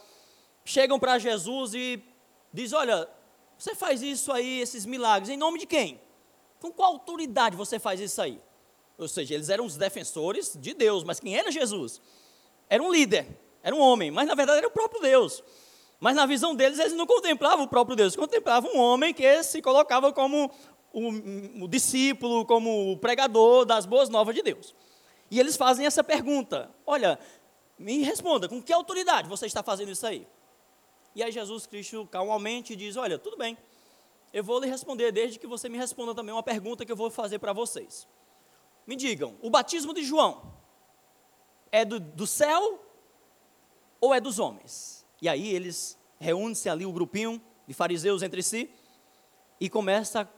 chegam 0.62 0.98
para 0.98 1.18
Jesus 1.18 1.72
e 1.72 2.04
diz: 2.52 2.74
"Olha, 2.74 3.08
você 3.56 3.74
faz 3.74 4.02
isso 4.02 4.30
aí, 4.30 4.60
esses 4.60 4.84
milagres, 4.84 5.30
em 5.30 5.38
nome 5.38 5.58
de 5.58 5.64
quem? 5.64 5.98
Com 6.60 6.70
qual 6.70 6.92
autoridade 6.92 7.56
você 7.56 7.78
faz 7.78 7.98
isso 7.98 8.20
aí?" 8.20 8.38
Ou 8.98 9.08
seja, 9.08 9.32
eles 9.32 9.48
eram 9.48 9.64
os 9.64 9.78
defensores 9.78 10.54
de 10.60 10.74
Deus, 10.74 11.02
mas 11.02 11.18
quem 11.18 11.34
era 11.34 11.50
Jesus? 11.50 11.98
Era 12.68 12.82
um 12.82 12.92
líder, 12.92 13.26
era 13.62 13.74
um 13.74 13.80
homem, 13.80 14.10
mas 14.10 14.28
na 14.28 14.34
verdade 14.34 14.58
era 14.58 14.68
o 14.68 14.70
próprio 14.70 15.00
Deus. 15.00 15.42
Mas 15.98 16.14
na 16.14 16.26
visão 16.26 16.54
deles, 16.54 16.78
eles 16.78 16.92
não 16.92 17.06
contemplavam 17.06 17.64
o 17.64 17.68
próprio 17.68 17.96
Deus, 17.96 18.14
contemplavam 18.14 18.70
um 18.74 18.78
homem 18.78 19.14
que 19.14 19.42
se 19.42 19.62
colocava 19.62 20.12
como 20.12 20.50
o, 20.92 21.64
o 21.64 21.68
discípulo, 21.68 22.44
como 22.44 22.92
o 22.92 22.98
pregador 22.98 23.64
das 23.64 23.86
boas 23.86 24.10
novas 24.10 24.34
de 24.34 24.42
Deus. 24.42 24.74
E 25.30 25.38
eles 25.38 25.56
fazem 25.56 25.86
essa 25.86 26.02
pergunta: 26.02 26.70
Olha, 26.86 27.18
me 27.78 28.02
responda, 28.02 28.48
com 28.48 28.62
que 28.62 28.72
autoridade 28.72 29.28
você 29.28 29.46
está 29.46 29.62
fazendo 29.62 29.90
isso 29.90 30.06
aí? 30.06 30.26
E 31.14 31.22
aí 31.22 31.30
Jesus 31.30 31.66
Cristo 31.66 32.06
calmamente 32.10 32.74
diz: 32.74 32.96
Olha, 32.96 33.18
tudo 33.18 33.36
bem, 33.36 33.56
eu 34.32 34.42
vou 34.42 34.60
lhe 34.60 34.66
responder, 34.66 35.12
desde 35.12 35.38
que 35.38 35.46
você 35.46 35.68
me 35.68 35.78
responda 35.78 36.14
também 36.14 36.34
uma 36.34 36.42
pergunta 36.42 36.84
que 36.84 36.92
eu 36.92 36.96
vou 36.96 37.10
fazer 37.10 37.38
para 37.38 37.52
vocês. 37.52 38.06
Me 38.86 38.96
digam, 38.96 39.36
o 39.40 39.50
batismo 39.50 39.94
de 39.94 40.02
João 40.02 40.54
é 41.70 41.84
do, 41.84 42.00
do 42.00 42.26
céu 42.26 42.84
ou 44.00 44.14
é 44.14 44.20
dos 44.20 44.38
homens? 44.38 45.06
E 45.22 45.28
aí 45.28 45.52
eles 45.54 45.98
reúnem-se 46.18 46.68
ali 46.68 46.84
o 46.84 46.92
grupinho 46.92 47.40
de 47.66 47.74
fariseus 47.74 48.22
entre 48.22 48.42
si 48.42 48.70
e 49.60 49.68
começa 49.68 50.28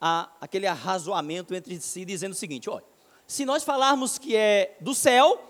a, 0.00 0.30
aquele 0.40 0.66
arrazoamento 0.66 1.54
entre 1.54 1.80
si, 1.80 2.04
dizendo 2.04 2.32
o 2.32 2.36
seguinte: 2.36 2.70
olha, 2.70 2.84
se 3.26 3.44
nós 3.44 3.62
falarmos 3.62 4.18
que 4.18 4.36
é 4.36 4.76
do 4.80 4.94
céu, 4.94 5.42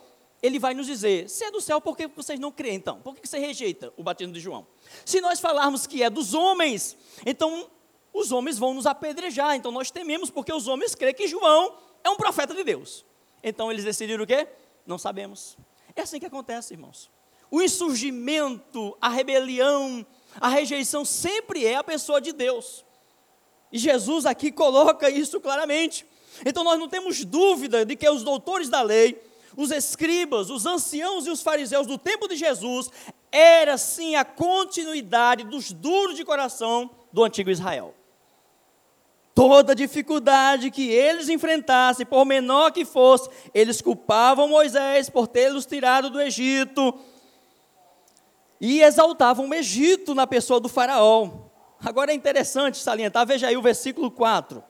ele 0.42 0.58
vai 0.58 0.74
nos 0.74 0.86
dizer: 0.86 1.28
se 1.28 1.44
é 1.44 1.50
do 1.50 1.60
céu, 1.60 1.80
por 1.80 1.96
que 1.96 2.06
vocês 2.06 2.38
não 2.38 2.52
creem 2.52 2.76
então? 2.76 3.00
Por 3.00 3.14
que 3.14 3.26
você 3.26 3.38
rejeita 3.38 3.92
o 3.96 4.02
batismo 4.02 4.32
de 4.32 4.40
João? 4.40 4.66
Se 5.04 5.20
nós 5.20 5.40
falarmos 5.40 5.86
que 5.86 6.02
é 6.02 6.10
dos 6.10 6.34
homens, 6.34 6.96
então 7.24 7.70
os 8.12 8.30
homens 8.32 8.58
vão 8.58 8.74
nos 8.74 8.86
apedrejar, 8.86 9.56
então 9.56 9.72
nós 9.72 9.90
tememos, 9.90 10.30
porque 10.30 10.52
os 10.52 10.68
homens 10.68 10.94
creem 10.94 11.14
que 11.14 11.26
João 11.26 11.76
é 12.02 12.10
um 12.10 12.16
profeta 12.16 12.54
de 12.54 12.62
Deus. 12.62 13.04
Então 13.42 13.70
eles 13.70 13.84
decidiram 13.84 14.24
o 14.24 14.26
quê? 14.26 14.48
Não 14.86 14.98
sabemos. 14.98 15.56
É 15.96 16.02
assim 16.02 16.18
que 16.18 16.26
acontece, 16.26 16.74
irmãos 16.74 17.10
o 17.54 17.62
insurgimento, 17.62 18.96
a 19.00 19.08
rebelião, 19.08 20.04
a 20.40 20.48
rejeição 20.48 21.04
sempre 21.04 21.64
é 21.64 21.76
a 21.76 21.84
pessoa 21.84 22.20
de 22.20 22.32
Deus. 22.32 22.84
E 23.70 23.78
Jesus 23.78 24.26
aqui 24.26 24.50
coloca 24.50 25.08
isso 25.08 25.40
claramente. 25.40 26.04
Então 26.44 26.64
nós 26.64 26.78
não 26.78 26.88
temos 26.88 27.24
dúvida 27.24 27.84
de 27.84 27.96
que 27.96 28.08
os 28.08 28.22
doutores 28.22 28.68
da 28.68 28.82
lei, 28.82 29.20
os 29.56 29.70
escribas, 29.70 30.50
os 30.50 30.66
anciãos 30.66 31.26
e 31.26 31.30
os 31.30 31.42
fariseus 31.42 31.86
do 31.86 31.98
tempo 31.98 32.26
de 32.26 32.36
Jesus, 32.36 32.90
era 33.30 33.76
sim 33.76 34.16
a 34.16 34.24
continuidade 34.24 35.44
dos 35.44 35.72
duros 35.72 36.16
de 36.16 36.24
coração 36.24 36.90
do 37.12 37.22
antigo 37.22 37.50
Israel. 37.50 37.94
Toda 39.34 39.74
dificuldade 39.74 40.70
que 40.70 40.88
eles 40.88 41.28
enfrentassem, 41.28 42.06
por 42.06 42.24
menor 42.24 42.70
que 42.70 42.84
fosse, 42.84 43.28
eles 43.52 43.80
culpavam 43.80 44.48
Moisés 44.48 45.10
por 45.10 45.26
tê-los 45.26 45.66
tirado 45.66 46.08
do 46.08 46.20
Egito, 46.20 46.94
e 48.60 48.80
exaltavam 48.80 49.48
o 49.48 49.54
Egito 49.54 50.14
na 50.14 50.26
pessoa 50.26 50.60
do 50.60 50.68
faraó. 50.68 51.28
Agora 51.84 52.12
é 52.12 52.14
interessante 52.14 52.78
salientar, 52.78 53.26
veja 53.26 53.48
aí 53.48 53.56
o 53.56 53.62
versículo 53.62 54.10
4. 54.10 54.62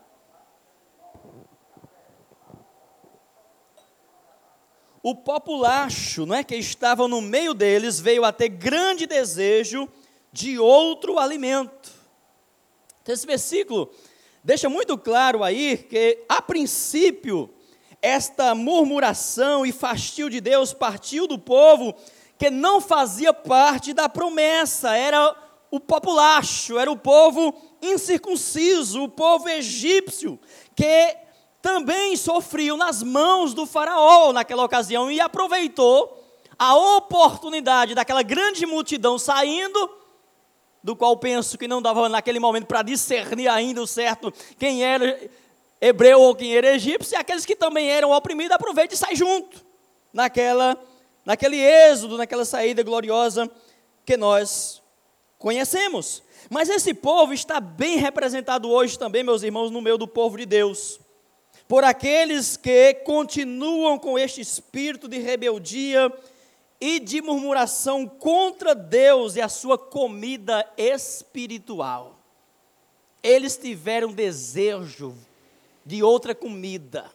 O 5.07 5.13
populacho, 5.13 6.25
não 6.25 6.33
é, 6.33 6.43
que 6.43 6.55
estava 6.55 7.07
no 7.07 7.21
meio 7.21 7.53
deles, 7.53 7.99
veio 7.99 8.25
a 8.25 8.31
ter 8.31 8.49
grande 8.49 9.05
desejo 9.05 9.87
de 10.33 10.57
outro 10.57 11.19
alimento. 11.19 11.91
Então, 13.03 13.13
esse 13.13 13.27
versículo 13.27 13.93
deixa 14.43 14.67
muito 14.67 14.97
claro 14.97 15.43
aí 15.43 15.77
que, 15.77 16.23
a 16.27 16.41
princípio, 16.41 17.53
esta 18.01 18.55
murmuração 18.55 19.63
e 19.63 19.71
fastio 19.71 20.27
de 20.27 20.41
Deus 20.41 20.73
partiu 20.73 21.27
do 21.27 21.37
povo 21.37 21.93
que 22.35 22.49
não 22.49 22.81
fazia 22.81 23.31
parte 23.31 23.93
da 23.93 24.09
promessa, 24.09 24.97
era 24.97 25.35
o 25.69 25.79
populacho, 25.79 26.79
era 26.79 26.91
o 26.91 26.97
povo 26.97 27.53
incircunciso, 27.79 29.03
o 29.03 29.09
povo 29.09 29.47
egípcio, 29.49 30.39
que 30.75 31.15
também 31.65 32.15
sofriam 32.15 32.77
nas 32.77 33.01
mãos 33.01 33.55
do 33.55 33.65
faraó 33.65 34.31
naquela 34.31 34.63
ocasião 34.63 35.09
e 35.09 35.19
aproveitou 35.19 36.23
a 36.59 36.75
oportunidade 36.75 37.95
daquela 37.95 38.21
grande 38.21 38.67
multidão 38.67 39.17
saindo, 39.17 39.89
do 40.83 40.95
qual 40.95 41.17
penso 41.17 41.57
que 41.57 41.67
não 41.67 41.81
dava 41.81 42.07
naquele 42.07 42.37
momento 42.37 42.67
para 42.67 42.83
discernir 42.83 43.47
ainda 43.47 43.81
o 43.81 43.87
certo 43.87 44.31
quem 44.59 44.83
era 44.83 45.27
hebreu 45.81 46.21
ou 46.21 46.35
quem 46.35 46.55
era 46.55 46.75
egípcio, 46.75 47.15
e 47.15 47.17
aqueles 47.17 47.47
que 47.47 47.55
também 47.55 47.89
eram 47.89 48.11
oprimidos 48.11 48.55
aproveitam 48.55 48.93
e 48.93 48.99
saem 48.99 49.15
junto 49.15 49.65
naquela 50.13 50.77
naquele 51.25 51.57
êxodo, 51.57 52.15
naquela 52.15 52.45
saída 52.45 52.83
gloriosa 52.83 53.49
que 54.05 54.15
nós 54.15 54.83
conhecemos. 55.39 56.21
Mas 56.47 56.69
esse 56.69 56.93
povo 56.93 57.33
está 57.33 57.59
bem 57.59 57.97
representado 57.97 58.69
hoje 58.69 58.99
também, 58.99 59.23
meus 59.23 59.41
irmãos, 59.41 59.71
no 59.71 59.81
meio 59.81 59.97
do 59.97 60.07
povo 60.07 60.37
de 60.37 60.45
Deus. 60.45 61.03
Por 61.67 61.83
aqueles 61.83 62.57
que 62.57 62.93
continuam 63.05 63.97
com 63.97 64.19
este 64.19 64.41
espírito 64.41 65.07
de 65.07 65.17
rebeldia 65.17 66.11
e 66.79 66.99
de 66.99 67.21
murmuração 67.21 68.07
contra 68.07 68.75
Deus 68.75 69.35
e 69.35 69.41
a 69.41 69.49
sua 69.49 69.77
comida 69.77 70.65
espiritual. 70.77 72.19
Eles 73.23 73.57
tiveram 73.57 74.11
desejo 74.11 75.15
de 75.83 76.03
outra 76.03 76.35
comida 76.35 77.09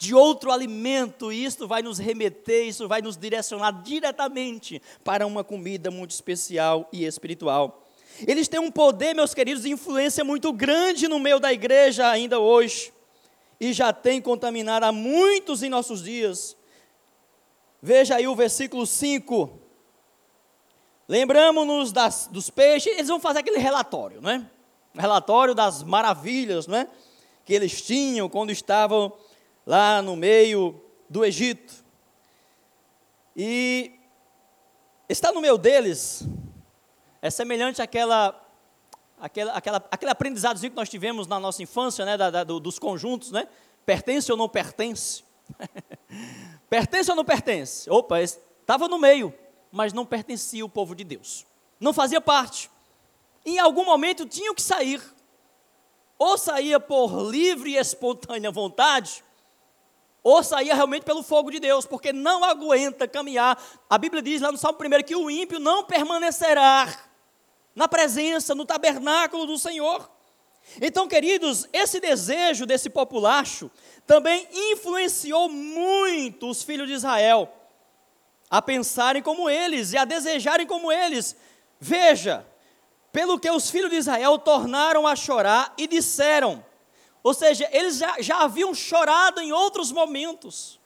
de 0.00 0.14
outro 0.14 0.50
alimento, 0.50 1.30
e 1.30 1.44
isto 1.44 1.68
vai 1.68 1.82
nos 1.82 1.98
remeter, 1.98 2.66
isso 2.66 2.88
vai 2.88 3.02
nos 3.02 3.18
direcionar 3.18 3.82
diretamente 3.82 4.80
para 5.04 5.26
uma 5.26 5.44
comida 5.44 5.90
muito 5.90 6.12
especial 6.12 6.88
e 6.90 7.04
espiritual. 7.04 7.86
Eles 8.26 8.48
têm 8.48 8.58
um 8.58 8.70
poder, 8.70 9.14
meus 9.14 9.34
queridos, 9.34 9.62
de 9.62 9.70
influência 9.70 10.24
muito 10.24 10.54
grande 10.54 11.06
no 11.06 11.18
meio 11.18 11.38
da 11.38 11.52
igreja 11.52 12.08
ainda 12.08 12.38
hoje, 12.38 12.90
e 13.60 13.72
já 13.72 13.92
tem 13.92 14.20
contaminado 14.20 14.86
a 14.86 14.92
muitos 14.92 15.62
em 15.62 15.68
nossos 15.68 16.02
dias. 16.02 16.56
Veja 17.82 18.16
aí 18.16 18.26
o 18.26 18.34
versículo 18.34 18.86
5. 18.86 19.58
Lembramos-nos 21.06 21.92
dos 22.28 22.48
peixes, 22.48 22.92
eles 22.94 23.08
vão 23.08 23.20
fazer 23.20 23.40
aquele 23.40 23.58
relatório, 23.58 24.20
não 24.20 24.30
é? 24.30 24.50
relatório 24.94 25.54
das 25.54 25.82
maravilhas, 25.82 26.66
não 26.66 26.78
é? 26.78 26.88
Que 27.44 27.54
eles 27.54 27.80
tinham 27.82 28.28
quando 28.28 28.50
estavam 28.50 29.12
lá 29.66 30.02
no 30.02 30.16
meio 30.16 30.80
do 31.08 31.24
Egito. 31.24 31.84
E 33.36 33.92
está 35.08 35.32
no 35.32 35.40
meio 35.40 35.56
deles 35.56 36.26
é 37.22 37.28
semelhante 37.28 37.82
àquela, 37.82 38.34
àquela, 39.20 39.52
àquela, 39.52 39.84
aquele 39.90 40.10
aprendizadozinho 40.10 40.70
que 40.70 40.76
nós 40.76 40.88
tivemos 40.88 41.26
na 41.26 41.38
nossa 41.38 41.62
infância, 41.62 42.04
né, 42.04 42.16
da, 42.16 42.30
da, 42.30 42.44
dos 42.44 42.78
conjuntos, 42.78 43.30
né? 43.30 43.46
Pertence 43.84 44.30
ou 44.30 44.38
não 44.38 44.48
pertence? 44.48 45.24
pertence 46.68 47.10
ou 47.10 47.16
não 47.16 47.24
pertence? 47.24 47.88
Opa, 47.90 48.20
estava 48.20 48.88
no 48.88 48.98
meio, 48.98 49.34
mas 49.70 49.92
não 49.92 50.06
pertencia 50.06 50.62
ao 50.62 50.68
povo 50.68 50.94
de 50.94 51.04
Deus. 51.04 51.46
Não 51.78 51.92
fazia 51.92 52.20
parte. 52.20 52.70
Em 53.44 53.58
algum 53.58 53.84
momento 53.84 54.26
tinham 54.26 54.54
que 54.54 54.62
sair. 54.62 55.00
Ou 56.18 56.36
saía 56.36 56.78
por 56.78 57.30
livre 57.30 57.70
e 57.70 57.76
espontânea 57.76 58.50
vontade, 58.50 59.24
ou 60.22 60.42
saía 60.42 60.74
realmente 60.74 61.02
pelo 61.02 61.22
fogo 61.22 61.50
de 61.50 61.58
Deus, 61.58 61.86
porque 61.86 62.12
não 62.12 62.44
aguenta 62.44 63.08
caminhar. 63.08 63.58
A 63.88 63.96
Bíblia 63.96 64.20
diz 64.20 64.42
lá 64.42 64.52
no 64.52 64.58
Salmo 64.58 64.78
1 64.78 65.02
que 65.02 65.16
o 65.16 65.30
ímpio 65.30 65.58
não 65.58 65.84
permanecerá 65.84 67.09
na 67.74 67.88
presença, 67.88 68.54
no 68.54 68.64
tabernáculo 68.64 69.46
do 69.46 69.58
Senhor. 69.58 70.10
Então, 70.80 71.08
queridos, 71.08 71.68
esse 71.72 72.00
desejo 72.00 72.66
desse 72.66 72.90
populacho 72.90 73.70
também 74.06 74.46
influenciou 74.52 75.48
muito 75.48 76.48
os 76.48 76.62
filhos 76.62 76.88
de 76.88 76.94
Israel 76.94 77.52
a 78.50 78.60
pensarem 78.60 79.22
como 79.22 79.48
eles 79.48 79.92
e 79.92 79.96
a 79.96 80.04
desejarem 80.04 80.66
como 80.66 80.90
eles. 80.90 81.36
Veja, 81.78 82.46
pelo 83.12 83.38
que 83.38 83.50
os 83.50 83.70
filhos 83.70 83.90
de 83.90 83.96
Israel 83.96 84.38
tornaram 84.38 85.06
a 85.06 85.14
chorar 85.14 85.72
e 85.78 85.86
disseram: 85.86 86.64
ou 87.22 87.34
seja, 87.34 87.68
eles 87.72 87.98
já, 87.98 88.20
já 88.20 88.42
haviam 88.42 88.74
chorado 88.74 89.40
em 89.40 89.52
outros 89.52 89.92
momentos. 89.92 90.80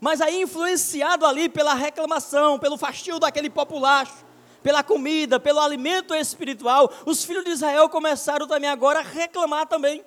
Mas 0.00 0.20
aí, 0.20 0.40
influenciado 0.40 1.26
ali 1.26 1.48
pela 1.48 1.74
reclamação, 1.74 2.58
pelo 2.58 2.78
fastio 2.78 3.18
daquele 3.18 3.50
populacho, 3.50 4.24
pela 4.62 4.82
comida, 4.82 5.40
pelo 5.40 5.60
alimento 5.60 6.14
espiritual, 6.14 6.92
os 7.04 7.24
filhos 7.24 7.44
de 7.44 7.50
Israel 7.50 7.88
começaram 7.88 8.46
também 8.46 8.70
agora 8.70 9.00
a 9.00 9.02
reclamar 9.02 9.66
também, 9.66 10.04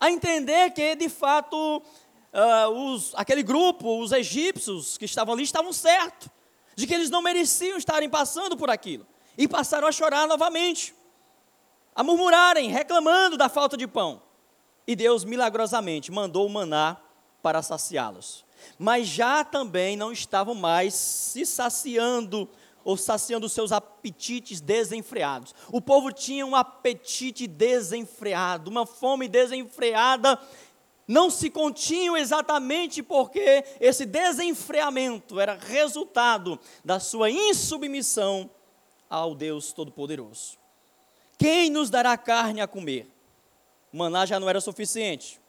a 0.00 0.10
entender 0.10 0.70
que 0.72 0.94
de 0.94 1.08
fato 1.08 1.82
uh, 2.32 2.70
os, 2.70 3.12
aquele 3.14 3.42
grupo, 3.42 4.00
os 4.00 4.12
egípcios 4.12 4.98
que 4.98 5.04
estavam 5.04 5.34
ali, 5.34 5.42
estavam 5.42 5.72
certos, 5.72 6.28
de 6.76 6.86
que 6.86 6.94
eles 6.94 7.10
não 7.10 7.22
mereciam 7.22 7.76
estarem 7.76 8.08
passando 8.08 8.56
por 8.56 8.70
aquilo, 8.70 9.06
e 9.36 9.48
passaram 9.48 9.88
a 9.88 9.92
chorar 9.92 10.28
novamente, 10.28 10.94
a 11.94 12.04
murmurarem, 12.04 12.70
reclamando 12.70 13.36
da 13.36 13.48
falta 13.48 13.76
de 13.76 13.86
pão. 13.86 14.22
E 14.86 14.94
Deus 14.94 15.24
milagrosamente 15.24 16.10
mandou 16.10 16.46
o 16.46 16.50
maná 16.50 16.96
para 17.42 17.62
saciá-los. 17.62 18.44
Mas 18.78 19.06
já 19.06 19.44
também 19.44 19.96
não 19.96 20.12
estavam 20.12 20.54
mais 20.54 20.94
se 20.94 21.44
saciando 21.44 22.48
ou 22.84 22.96
saciando 22.96 23.48
seus 23.48 23.72
apetites 23.72 24.60
desenfreados. 24.60 25.54
O 25.70 25.80
povo 25.80 26.12
tinha 26.12 26.46
um 26.46 26.56
apetite 26.56 27.46
desenfreado, 27.46 28.70
uma 28.70 28.86
fome 28.86 29.28
desenfreada. 29.28 30.38
Não 31.06 31.30
se 31.30 31.48
continham 31.48 32.16
exatamente 32.16 33.02
porque 33.02 33.64
esse 33.80 34.04
desenfreamento 34.04 35.40
era 35.40 35.54
resultado 35.54 36.58
da 36.84 37.00
sua 37.00 37.30
insubmissão 37.30 38.50
ao 39.08 39.34
Deus 39.34 39.72
Todo-Poderoso. 39.72 40.58
Quem 41.38 41.70
nos 41.70 41.88
dará 41.88 42.16
carne 42.16 42.60
a 42.60 42.66
comer? 42.66 43.06
Maná 43.92 44.26
já 44.26 44.38
não 44.38 44.48
era 44.48 44.60
suficiente. 44.60 45.40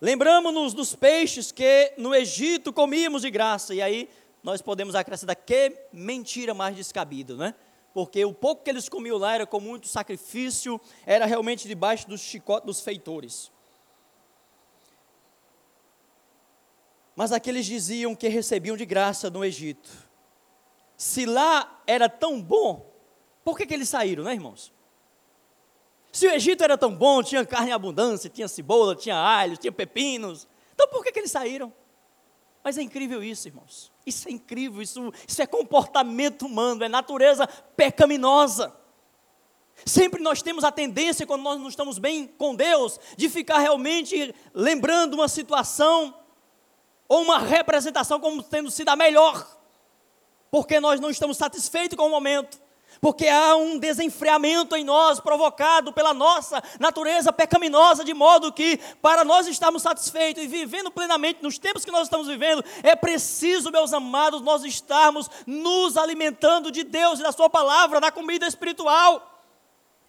Lembramos-nos 0.00 0.74
dos 0.74 0.96
peixes 0.96 1.52
que 1.52 1.94
no 1.96 2.12
Egito 2.12 2.72
comíamos 2.72 3.22
de 3.22 3.30
graça, 3.30 3.72
e 3.72 3.80
aí 3.80 4.10
nós 4.42 4.60
podemos 4.60 4.94
acrescentar 4.94 5.36
que 5.36 5.76
mentira 5.92 6.52
mais 6.52 6.74
descabida, 6.74 7.36
né? 7.36 7.54
Porque 7.94 8.24
o 8.24 8.32
pouco 8.32 8.64
que 8.64 8.70
eles 8.70 8.88
comiam 8.88 9.18
lá 9.18 9.34
era 9.34 9.46
com 9.46 9.60
muito 9.60 9.86
sacrifício, 9.86 10.80
era 11.06 11.26
realmente 11.26 11.68
debaixo 11.68 12.08
do 12.08 12.16
chicote 12.16 12.66
dos 12.66 12.80
feitores. 12.80 13.52
Mas 17.14 17.30
aqueles 17.30 17.66
diziam 17.66 18.14
que 18.16 18.28
recebiam 18.28 18.76
de 18.76 18.86
graça 18.86 19.28
no 19.28 19.44
Egito. 19.44 19.90
Se 20.96 21.26
lá 21.26 21.82
era 21.86 22.08
tão 22.08 22.40
bom, 22.40 22.90
por 23.44 23.56
que, 23.56 23.66
que 23.66 23.74
eles 23.74 23.88
saíram, 23.88 24.24
né, 24.24 24.32
irmãos? 24.32 24.72
Se 26.10 26.26
o 26.26 26.30
Egito 26.30 26.64
era 26.64 26.78
tão 26.78 26.94
bom, 26.94 27.22
tinha 27.22 27.44
carne 27.44 27.70
em 27.70 27.72
abundância, 27.72 28.30
tinha 28.30 28.48
cebola, 28.48 28.96
tinha 28.96 29.16
alho, 29.16 29.56
tinha 29.56 29.72
pepinos, 29.72 30.48
então 30.74 30.88
por 30.88 31.04
que, 31.04 31.12
que 31.12 31.18
eles 31.18 31.30
saíram? 31.30 31.72
Mas 32.62 32.78
é 32.78 32.82
incrível 32.82 33.22
isso, 33.22 33.48
irmãos. 33.48 33.92
Isso 34.06 34.28
é 34.28 34.32
incrível, 34.32 34.80
isso, 34.80 35.12
isso 35.26 35.42
é 35.42 35.46
comportamento 35.46 36.46
humano, 36.46 36.84
é 36.84 36.88
natureza 36.88 37.46
pecaminosa. 37.46 38.74
Sempre 39.84 40.22
nós 40.22 40.42
temos 40.42 40.62
a 40.62 40.70
tendência, 40.70 41.26
quando 41.26 41.42
nós 41.42 41.58
não 41.58 41.68
estamos 41.68 41.98
bem 41.98 42.26
com 42.26 42.54
Deus, 42.54 43.00
de 43.16 43.28
ficar 43.28 43.58
realmente 43.58 44.32
lembrando 44.54 45.14
uma 45.14 45.26
situação 45.26 46.14
ou 47.08 47.22
uma 47.22 47.38
representação 47.38 48.20
como 48.20 48.42
tendo 48.42 48.70
sido 48.70 48.90
a 48.90 48.96
melhor, 48.96 49.44
porque 50.50 50.78
nós 50.78 51.00
não 51.00 51.10
estamos 51.10 51.36
satisfeitos 51.36 51.96
com 51.96 52.06
o 52.06 52.10
momento 52.10 52.61
porque 53.02 53.26
há 53.26 53.56
um 53.56 53.78
desenfreamento 53.78 54.76
em 54.76 54.84
nós 54.84 55.18
provocado 55.18 55.92
pela 55.92 56.14
nossa 56.14 56.62
natureza 56.78 57.32
pecaminosa, 57.32 58.04
de 58.04 58.14
modo 58.14 58.52
que, 58.52 58.78
para 59.02 59.24
nós 59.24 59.48
estarmos 59.48 59.82
satisfeitos 59.82 60.44
e 60.44 60.46
vivendo 60.46 60.88
plenamente 60.88 61.42
nos 61.42 61.58
tempos 61.58 61.84
que 61.84 61.90
nós 61.90 62.04
estamos 62.04 62.28
vivendo, 62.28 62.64
é 62.80 62.94
preciso, 62.94 63.72
meus 63.72 63.92
amados, 63.92 64.40
nós 64.40 64.62
estarmos 64.62 65.28
nos 65.44 65.96
alimentando 65.96 66.70
de 66.70 66.84
Deus 66.84 67.18
e 67.18 67.24
da 67.24 67.32
Sua 67.32 67.50
palavra, 67.50 68.00
da 68.00 68.12
comida 68.12 68.46
espiritual. 68.46 69.42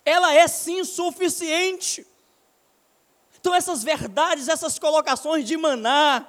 Ela 0.06 0.36
é 0.36 0.48
sim 0.48 0.84
suficiente. 0.84 2.06
Então, 3.40 3.56
essas 3.56 3.84
verdades, 3.84 4.48
essas 4.48 4.78
colocações 4.78 5.48
de 5.48 5.58
maná, 5.58 6.28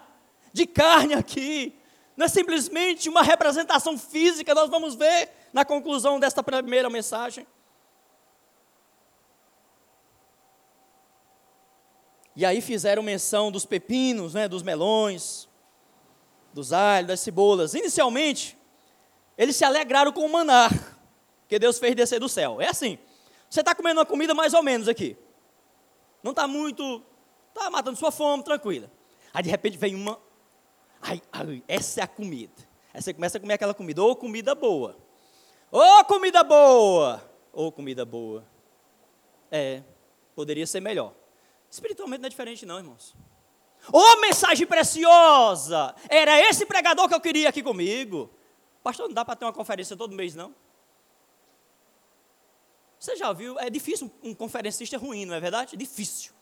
de 0.50 0.64
carne 0.64 1.12
aqui, 1.12 1.78
não 2.16 2.26
é 2.26 2.28
simplesmente 2.28 3.08
uma 3.08 3.22
representação 3.22 3.98
física, 3.98 4.54
nós 4.54 4.70
vamos 4.70 4.94
ver 4.94 5.30
na 5.52 5.64
conclusão 5.64 6.20
desta 6.20 6.42
primeira 6.42 6.88
mensagem. 6.88 7.46
E 12.36 12.44
aí 12.44 12.60
fizeram 12.60 13.02
menção 13.02 13.50
dos 13.50 13.64
pepinos, 13.64 14.34
né, 14.34 14.48
dos 14.48 14.62
melões, 14.62 15.48
dos 16.52 16.72
alhos, 16.72 17.08
das 17.08 17.20
cebolas. 17.20 17.74
Inicialmente, 17.74 18.58
eles 19.38 19.56
se 19.56 19.64
alegraram 19.64 20.12
com 20.12 20.24
o 20.26 20.32
maná 20.32 20.68
que 21.48 21.58
Deus 21.58 21.78
fez 21.78 21.94
descer 21.94 22.18
do 22.18 22.28
céu. 22.28 22.60
É 22.60 22.68
assim, 22.68 22.98
você 23.48 23.60
está 23.60 23.74
comendo 23.74 24.00
uma 24.00 24.06
comida 24.06 24.34
mais 24.34 24.54
ou 24.54 24.62
menos 24.62 24.88
aqui. 24.88 25.16
Não 26.22 26.30
está 26.30 26.48
muito, 26.48 27.02
está 27.48 27.70
matando 27.70 27.96
sua 27.96 28.10
fome, 28.10 28.42
tranquila. 28.42 28.90
Aí 29.32 29.42
de 29.42 29.50
repente 29.50 29.76
vem 29.76 29.94
uma, 29.94 30.18
ai, 31.04 31.22
ai, 31.30 31.62
essa 31.68 32.00
é 32.00 32.04
a 32.04 32.06
comida. 32.06 32.52
Aí 32.92 33.02
você 33.02 33.12
começa 33.12 33.38
a 33.38 33.40
comer 33.40 33.54
aquela 33.54 33.74
comida, 33.74 34.02
ou 34.02 34.16
comida 34.16 34.54
boa. 34.54 34.96
Oh, 35.70 36.04
comida 36.04 36.42
boa! 36.42 37.22
Oh, 37.52 37.70
comida 37.70 38.04
boa. 38.04 38.44
É, 39.50 39.82
poderia 40.34 40.66
ser 40.66 40.80
melhor. 40.80 41.14
Espiritualmente 41.70 42.20
não 42.20 42.26
é 42.26 42.30
diferente, 42.30 42.64
não, 42.64 42.78
irmãos. 42.78 43.14
Ô 43.92 43.98
oh, 43.98 44.20
mensagem 44.20 44.66
preciosa! 44.66 45.94
Era 46.08 46.40
esse 46.48 46.64
pregador 46.64 47.08
que 47.08 47.14
eu 47.14 47.20
queria 47.20 47.48
aqui 47.48 47.62
comigo. 47.62 48.30
Pastor, 48.82 49.08
não 49.08 49.14
dá 49.14 49.24
para 49.24 49.36
ter 49.36 49.44
uma 49.44 49.52
conferência 49.52 49.96
todo 49.96 50.14
mês, 50.14 50.34
não? 50.34 50.54
Você 52.98 53.16
já 53.16 53.32
viu? 53.32 53.58
É 53.58 53.68
difícil 53.68 54.10
um 54.22 54.34
conferencista 54.34 54.96
ruim, 54.96 55.26
não 55.26 55.34
é 55.34 55.40
verdade? 55.40 55.74
É 55.74 55.78
difícil. 55.78 56.32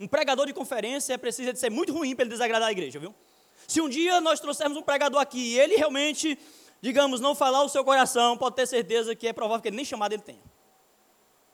Um 0.00 0.08
pregador 0.08 0.46
de 0.46 0.54
conferência 0.54 1.18
preciso 1.18 1.52
de 1.52 1.58
ser 1.58 1.70
muito 1.70 1.92
ruim 1.92 2.14
para 2.14 2.22
ele 2.22 2.30
desagradar 2.30 2.68
a 2.68 2.72
igreja, 2.72 2.98
viu? 2.98 3.14
Se 3.66 3.80
um 3.80 3.88
dia 3.88 4.20
nós 4.20 4.40
trouxermos 4.40 4.78
um 4.78 4.82
pregador 4.82 5.20
aqui 5.20 5.54
e 5.54 5.58
ele 5.58 5.76
realmente 5.76 6.38
digamos, 6.80 7.20
não 7.20 7.34
falar 7.34 7.62
o 7.62 7.68
seu 7.68 7.84
coração, 7.84 8.36
pode 8.36 8.56
ter 8.56 8.66
certeza 8.66 9.14
que 9.14 9.26
é 9.26 9.32
provável 9.32 9.60
que 9.60 9.68
ele 9.68 9.76
nem 9.76 9.84
chamado 9.84 10.12
ele 10.12 10.22
tenha. 10.22 10.42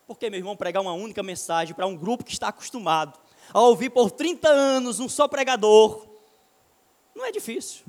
Porque, 0.06 0.28
meu 0.28 0.38
irmão, 0.38 0.56
pregar 0.56 0.82
uma 0.82 0.92
única 0.92 1.22
mensagem 1.22 1.74
para 1.74 1.86
um 1.86 1.96
grupo 1.96 2.24
que 2.24 2.32
está 2.32 2.48
acostumado 2.48 3.18
a 3.52 3.60
ouvir 3.60 3.90
por 3.90 4.10
30 4.10 4.48
anos 4.48 5.00
um 5.00 5.08
só 5.08 5.26
pregador, 5.26 6.06
não 7.14 7.24
é 7.24 7.32
difícil. 7.32 7.84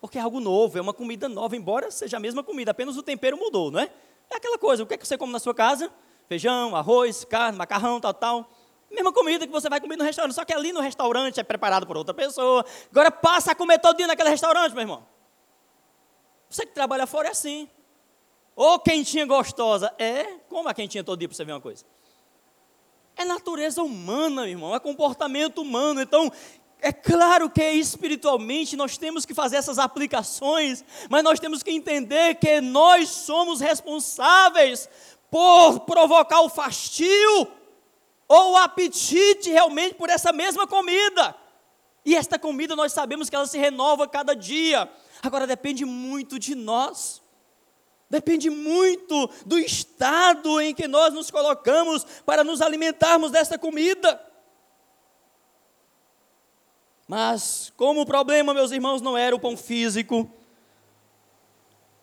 Porque 0.00 0.18
é 0.18 0.20
algo 0.20 0.40
novo, 0.40 0.78
é 0.78 0.80
uma 0.80 0.94
comida 0.94 1.28
nova, 1.28 1.56
embora 1.56 1.90
seja 1.90 2.16
a 2.16 2.20
mesma 2.20 2.42
comida, 2.42 2.70
apenas 2.72 2.96
o 2.96 3.02
tempero 3.02 3.36
mudou, 3.36 3.70
não 3.70 3.80
é? 3.80 3.90
É 4.28 4.36
aquela 4.36 4.58
coisa, 4.58 4.82
o 4.82 4.86
que 4.86 4.94
é 4.94 4.96
que 4.96 5.06
você 5.06 5.18
come 5.18 5.32
na 5.32 5.38
sua 5.38 5.54
casa? 5.54 5.92
Feijão, 6.26 6.74
arroz, 6.74 7.24
carne, 7.24 7.58
macarrão, 7.58 8.00
tal, 8.00 8.14
tal. 8.14 8.50
Mesma 8.90 9.12
comida 9.12 9.46
que 9.46 9.52
você 9.52 9.68
vai 9.68 9.80
comer 9.80 9.96
no 9.96 10.04
restaurante, 10.04 10.34
só 10.34 10.44
que 10.44 10.52
ali 10.52 10.72
no 10.72 10.80
restaurante 10.80 11.38
é 11.38 11.44
preparado 11.44 11.86
por 11.86 11.96
outra 11.96 12.12
pessoa. 12.12 12.64
Agora 12.90 13.10
passa 13.10 13.52
a 13.52 13.54
comer 13.54 13.78
todo 13.78 13.96
dia 13.96 14.06
naquele 14.06 14.30
restaurante, 14.30 14.72
meu 14.72 14.80
irmão. 14.80 15.06
Você 16.48 16.66
que 16.66 16.72
trabalha 16.72 17.06
fora 17.06 17.28
é 17.28 17.30
assim. 17.30 17.68
Ô 18.56 18.80
quentinha 18.80 19.24
gostosa. 19.24 19.94
É, 19.96 20.24
como 20.48 20.68
a 20.68 20.74
quentinha 20.74 21.04
todo 21.04 21.18
dia 21.18 21.28
para 21.28 21.36
você 21.36 21.44
ver 21.44 21.52
uma 21.52 21.60
coisa. 21.60 21.84
É 23.16 23.24
natureza 23.24 23.82
humana, 23.82 24.48
irmão, 24.48 24.74
é 24.74 24.80
comportamento 24.80 25.62
humano. 25.62 26.00
Então, 26.00 26.32
é 26.80 26.92
claro 26.92 27.48
que 27.48 27.62
espiritualmente 27.62 28.74
nós 28.74 28.98
temos 28.98 29.24
que 29.24 29.34
fazer 29.34 29.56
essas 29.56 29.78
aplicações, 29.78 30.84
mas 31.08 31.22
nós 31.22 31.38
temos 31.38 31.62
que 31.62 31.70
entender 31.70 32.36
que 32.36 32.60
nós 32.60 33.08
somos 33.08 33.60
responsáveis 33.60 34.88
por 35.30 35.80
provocar 35.80 36.40
o 36.40 36.48
fastio 36.48 37.46
ou 38.32 38.52
o 38.52 38.56
apetite 38.56 39.50
realmente 39.50 39.96
por 39.96 40.08
essa 40.08 40.32
mesma 40.32 40.64
comida. 40.64 41.34
E 42.04 42.14
esta 42.14 42.38
comida 42.38 42.76
nós 42.76 42.92
sabemos 42.92 43.28
que 43.28 43.34
ela 43.34 43.44
se 43.44 43.58
renova 43.58 44.06
cada 44.06 44.36
dia. 44.36 44.88
Agora 45.20 45.48
depende 45.48 45.84
muito 45.84 46.38
de 46.38 46.54
nós. 46.54 47.20
Depende 48.08 48.48
muito 48.48 49.28
do 49.44 49.58
estado 49.58 50.60
em 50.60 50.72
que 50.72 50.86
nós 50.86 51.12
nos 51.12 51.28
colocamos 51.28 52.06
para 52.24 52.44
nos 52.44 52.62
alimentarmos 52.62 53.32
dessa 53.32 53.58
comida. 53.58 54.24
Mas, 57.08 57.72
como 57.76 58.02
o 58.02 58.06
problema, 58.06 58.54
meus 58.54 58.70
irmãos, 58.70 59.02
não 59.02 59.18
era 59.18 59.34
o 59.34 59.40
pão 59.40 59.56
físico, 59.56 60.30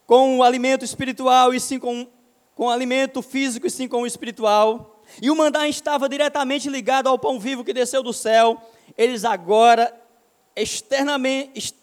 com 0.05 0.39
o 0.39 0.43
alimento 0.43 0.83
espiritual 0.83 1.53
e 1.53 1.59
sim 1.61 1.79
com, 1.79 2.05
com 2.53 2.65
o 2.65 2.69
alimento 2.69 3.21
físico 3.21 3.65
e 3.65 3.69
sim 3.69 3.87
com 3.87 4.01
o 4.01 4.07
espiritual, 4.07 4.96
e 5.21 5.29
o 5.29 5.35
mandar 5.35 5.67
estava 5.67 6.07
diretamente 6.07 6.69
ligado 6.69 7.07
ao 7.07 7.19
pão 7.19 7.39
vivo 7.39 7.63
que 7.63 7.73
desceu 7.73 8.01
do 8.01 8.13
céu, 8.13 8.61
eles 8.97 9.25
agora 9.25 9.93
externamente, 10.55 11.75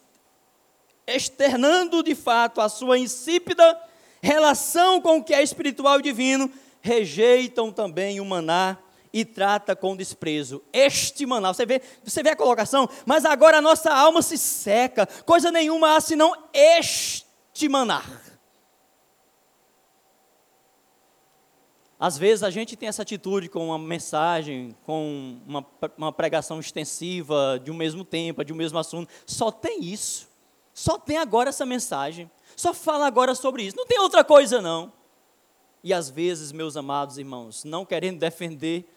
externando 1.07 2.03
de 2.03 2.15
fato 2.15 2.61
a 2.61 2.69
sua 2.69 2.99
insípida 2.99 3.79
relação 4.21 5.01
com 5.01 5.19
o 5.19 5.25
que 5.25 5.35
é 5.35 5.43
espiritual 5.43 6.01
e 6.01 6.03
divino, 6.03 6.51
rejeitam 6.81 7.71
também 7.71 8.21
o 8.21 8.25
maná 8.25 8.79
e 9.13 9.25
trata 9.25 9.77
com 9.77 9.95
desprezo. 9.95 10.63
Este 10.73 11.25
maná, 11.25 11.53
você 11.53 11.65
vê, 11.65 11.81
você 12.03 12.23
vê 12.23 12.31
a 12.31 12.37
colocação, 12.37 12.89
mas 13.07 13.25
agora 13.25 13.59
a 13.59 13.63
nossa 13.63 13.93
alma 13.93 14.23
se 14.23 14.37
seca, 14.37 15.07
coisa 15.25 15.53
nenhuma 15.53 15.95
há 15.97 16.01
senão 16.01 16.35
este 16.53 17.69
maná. 17.69 18.03
Às 21.99 22.19
vezes 22.19 22.43
a 22.43 22.51
gente 22.51 22.77
tem 22.77 22.89
essa 22.89 23.03
atitude 23.03 23.49
com 23.49 23.69
uma 23.69 23.79
mensagem, 23.79 24.77
com 24.85 25.39
uma, 25.47 25.65
uma 25.97 26.13
pregação 26.13 26.59
extensiva, 26.59 27.61
de 27.63 27.71
um 27.71 27.75
mesmo 27.75 28.05
tempo, 28.05 28.45
de 28.45 28.53
um 28.53 28.57
mesmo 28.57 28.79
assunto. 28.79 29.11
Só 29.27 29.51
tem 29.51 29.85
isso. 29.85 30.29
Só 30.73 30.99
tem 30.99 31.19
agora 31.19 31.51
essa 31.51 31.65
mensagem. 31.65 32.31
Só 32.57 32.75
fala 32.75 33.07
agora 33.07 33.35
sobre 33.35 33.63
isso. 33.63 33.77
Não 33.77 33.87
tem 33.87 34.01
outra 34.01 34.25
coisa, 34.25 34.61
não. 34.61 34.93
E 35.83 35.93
às 35.95 36.11
vezes, 36.11 36.51
meus 36.51 36.77
amados 36.77 37.19
irmãos, 37.19 37.63
não 37.63 37.85
querendo 37.85 38.19
defender 38.19 38.91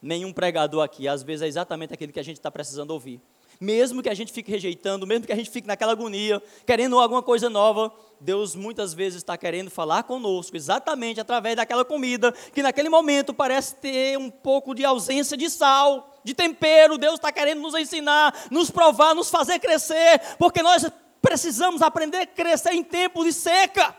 nenhum 0.00 0.32
pregador 0.32 0.82
aqui, 0.82 1.06
às 1.06 1.22
vezes 1.22 1.42
é 1.42 1.46
exatamente 1.46 1.94
aquilo 1.94 2.12
que 2.12 2.18
a 2.20 2.24
gente 2.24 2.38
está 2.38 2.50
precisando 2.50 2.90
ouvir 2.90 3.20
mesmo 3.62 4.02
que 4.02 4.08
a 4.08 4.14
gente 4.14 4.32
fique 4.32 4.50
rejeitando, 4.50 5.06
mesmo 5.06 5.24
que 5.24 5.32
a 5.32 5.36
gente 5.36 5.48
fique 5.48 5.68
naquela 5.68 5.92
agonia, 5.92 6.42
querendo 6.66 6.98
alguma 6.98 7.22
coisa 7.22 7.48
nova, 7.48 7.92
Deus 8.20 8.56
muitas 8.56 8.92
vezes 8.92 9.18
está 9.18 9.38
querendo 9.38 9.70
falar 9.70 10.02
conosco, 10.02 10.56
exatamente 10.56 11.20
através 11.20 11.54
daquela 11.54 11.84
comida, 11.84 12.32
que 12.52 12.60
naquele 12.60 12.88
momento 12.88 13.32
parece 13.32 13.76
ter 13.76 14.18
um 14.18 14.28
pouco 14.28 14.74
de 14.74 14.84
ausência 14.84 15.36
de 15.36 15.48
sal, 15.48 16.12
de 16.24 16.34
tempero. 16.34 16.98
Deus 16.98 17.14
está 17.14 17.30
querendo 17.30 17.60
nos 17.60 17.76
ensinar, 17.76 18.34
nos 18.50 18.68
provar, 18.68 19.14
nos 19.14 19.30
fazer 19.30 19.60
crescer, 19.60 20.20
porque 20.40 20.60
nós 20.60 20.84
precisamos 21.20 21.82
aprender 21.82 22.16
a 22.16 22.26
crescer 22.26 22.72
em 22.72 22.82
tempo 22.82 23.22
de 23.22 23.32
seca. 23.32 23.96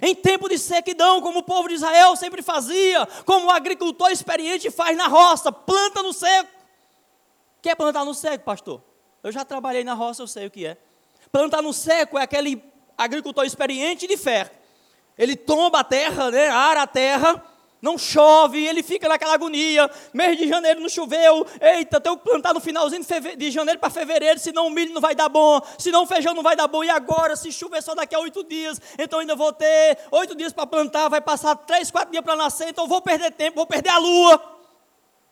Em 0.00 0.14
tempo 0.14 0.48
de 0.48 0.58
sequidão, 0.58 1.20
como 1.20 1.40
o 1.40 1.42
povo 1.42 1.68
de 1.68 1.74
Israel 1.74 2.14
sempre 2.14 2.40
fazia, 2.40 3.04
como 3.24 3.46
o 3.46 3.50
agricultor 3.50 4.12
experiente 4.12 4.70
faz 4.70 4.96
na 4.96 5.08
roça, 5.08 5.50
planta 5.50 6.02
no 6.04 6.12
seco. 6.12 6.55
Quer 7.66 7.74
plantar 7.74 8.04
no 8.04 8.14
seco, 8.14 8.44
pastor? 8.44 8.80
Eu 9.24 9.32
já 9.32 9.44
trabalhei 9.44 9.82
na 9.82 9.92
roça, 9.92 10.22
eu 10.22 10.28
sei 10.28 10.46
o 10.46 10.50
que 10.52 10.64
é. 10.64 10.76
Plantar 11.32 11.60
no 11.62 11.72
seco 11.72 12.16
é 12.16 12.22
aquele 12.22 12.62
agricultor 12.96 13.44
experiente 13.44 14.06
de 14.06 14.16
fé. 14.16 14.52
Ele 15.18 15.34
tomba 15.34 15.80
a 15.80 15.82
terra, 15.82 16.30
né, 16.30 16.46
ara 16.46 16.82
a 16.82 16.86
terra, 16.86 17.44
não 17.82 17.98
chove, 17.98 18.64
ele 18.64 18.84
fica 18.84 19.08
naquela 19.08 19.34
agonia. 19.34 19.90
Mês 20.14 20.38
de 20.38 20.46
janeiro 20.46 20.78
não 20.78 20.88
choveu. 20.88 21.44
Eita, 21.60 22.00
tenho 22.00 22.16
que 22.16 22.22
plantar 22.22 22.54
no 22.54 22.60
finalzinho 22.60 23.02
de 23.36 23.50
janeiro 23.50 23.80
para 23.80 23.90
fevereiro, 23.90 24.38
senão 24.38 24.68
o 24.68 24.70
milho 24.70 24.94
não 24.94 25.00
vai 25.00 25.16
dar 25.16 25.28
bom, 25.28 25.60
senão 25.76 26.04
o 26.04 26.06
feijão 26.06 26.34
não 26.34 26.44
vai 26.44 26.54
dar 26.54 26.68
bom. 26.68 26.84
E 26.84 26.88
agora, 26.88 27.34
se 27.34 27.50
chover 27.50 27.82
só 27.82 27.96
daqui 27.96 28.14
a 28.14 28.20
oito 28.20 28.44
dias, 28.44 28.80
então 28.96 29.18
ainda 29.18 29.34
vou 29.34 29.52
ter 29.52 29.98
oito 30.12 30.36
dias 30.36 30.52
para 30.52 30.68
plantar, 30.68 31.08
vai 31.08 31.20
passar 31.20 31.56
três, 31.56 31.90
quatro 31.90 32.12
dias 32.12 32.22
para 32.22 32.36
nascer, 32.36 32.68
então 32.68 32.86
vou 32.86 33.02
perder 33.02 33.32
tempo, 33.32 33.56
vou 33.56 33.66
perder 33.66 33.90
a 33.90 33.98
lua. 33.98 34.40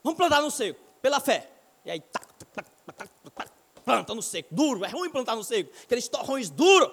Vamos 0.03 0.17
plantar 0.17 0.43
no 0.43 0.51
seco, 0.51 0.81
pela 1.01 1.21
fé. 1.21 1.54
E 1.85 1.91
aí, 1.91 2.01
tac, 2.01 2.27
tac, 2.35 2.71
tac, 2.87 3.11
tac, 3.35 3.53
planta 3.85 4.15
no 4.15 4.23
seco, 4.23 4.55
duro, 4.55 4.85
é 4.85 4.89
ruim 4.89 5.11
plantar 5.11 5.37
no 5.37 5.45
seco, 5.45 5.71
aqueles 5.83 6.09
torrões 6.09 6.49
duros. 6.49 6.91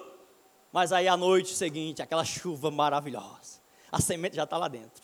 Mas 0.70 0.92
aí, 0.92 1.08
à 1.08 1.16
noite 1.16 1.54
seguinte, 1.54 2.02
aquela 2.02 2.24
chuva 2.24 2.70
maravilhosa, 2.70 3.60
a 3.90 4.00
semente 4.00 4.36
já 4.36 4.44
está 4.44 4.56
lá 4.56 4.68
dentro. 4.68 5.02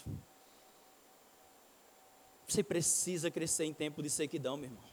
Você 2.47 2.63
precisa 2.63 3.31
crescer 3.31 3.65
em 3.65 3.75
tempo 3.75 4.03
de 4.03 4.09
sequidão, 4.09 4.57
meu 4.57 4.71
irmão. 4.71 4.85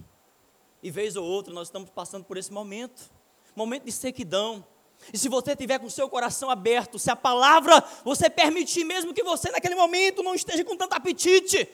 E 0.83 0.91
vez 0.91 1.15
ou 1.15 1.25
outra, 1.25 1.53
nós 1.53 1.67
estamos 1.67 1.89
passando 1.89 2.25
por 2.25 2.37
esse 2.37 2.51
momento 2.51 3.09
momento 3.55 3.85
de 3.85 3.91
sequidão. 3.91 4.65
E 5.13 5.17
se 5.17 5.29
você 5.29 5.55
tiver 5.55 5.79
com 5.79 5.87
o 5.87 5.91
seu 5.91 6.09
coração 6.09 6.49
aberto, 6.49 6.99
se 6.99 7.09
a 7.09 7.15
palavra 7.15 7.83
você 8.03 8.29
permitir, 8.29 8.83
mesmo 8.83 9.13
que 9.13 9.23
você 9.23 9.49
naquele 9.51 9.75
momento 9.75 10.21
não 10.21 10.35
esteja 10.35 10.63
com 10.63 10.75
tanto 10.75 10.93
apetite, 10.93 11.67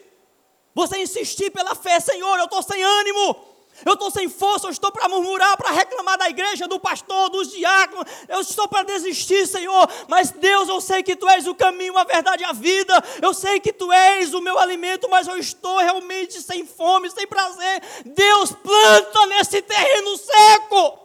você 0.74 0.98
insistir 0.98 1.50
pela 1.50 1.74
fé, 1.74 2.00
Senhor, 2.00 2.38
eu 2.38 2.44
estou 2.44 2.62
sem 2.62 2.82
ânimo, 2.82 3.52
eu 3.84 3.94
estou 3.94 4.10
sem 4.10 4.28
força, 4.28 4.66
eu 4.66 4.70
estou 4.70 4.92
para 4.92 5.08
murmurar, 5.08 5.56
para 5.56 5.70
reclamar 5.70 6.16
da 6.18 6.28
igreja, 6.28 6.68
do 6.68 6.78
pastor, 6.78 7.30
dos 7.30 7.50
diáconos, 7.50 8.10
eu 8.28 8.40
estou 8.40 8.68
para 8.68 8.84
desistir, 8.84 9.46
Senhor, 9.46 9.88
mas 10.08 10.30
Deus, 10.30 10.68
eu 10.68 10.80
sei 10.80 11.02
que 11.02 11.16
Tu 11.16 11.28
és 11.28 11.46
o 11.46 11.54
caminho, 11.54 11.96
a 11.98 12.04
verdade 12.04 12.42
e 12.42 12.46
a 12.46 12.52
vida, 12.52 13.02
eu 13.20 13.34
sei 13.34 13.60
que 13.60 13.72
Tu 13.72 13.90
és 13.92 14.32
o 14.34 14.40
meu 14.40 14.58
alimento, 14.58 15.08
mas 15.10 15.26
eu 15.26 15.36
estou 15.36 15.78
realmente 15.78 16.40
sem 16.40 16.64
fome, 16.64 17.10
sem 17.10 17.26
prazer. 17.26 17.82
Deus, 18.04 18.52
planta 18.52 19.26
nesse 19.26 19.60
terreno 19.62 20.16
seco. 20.16 20.98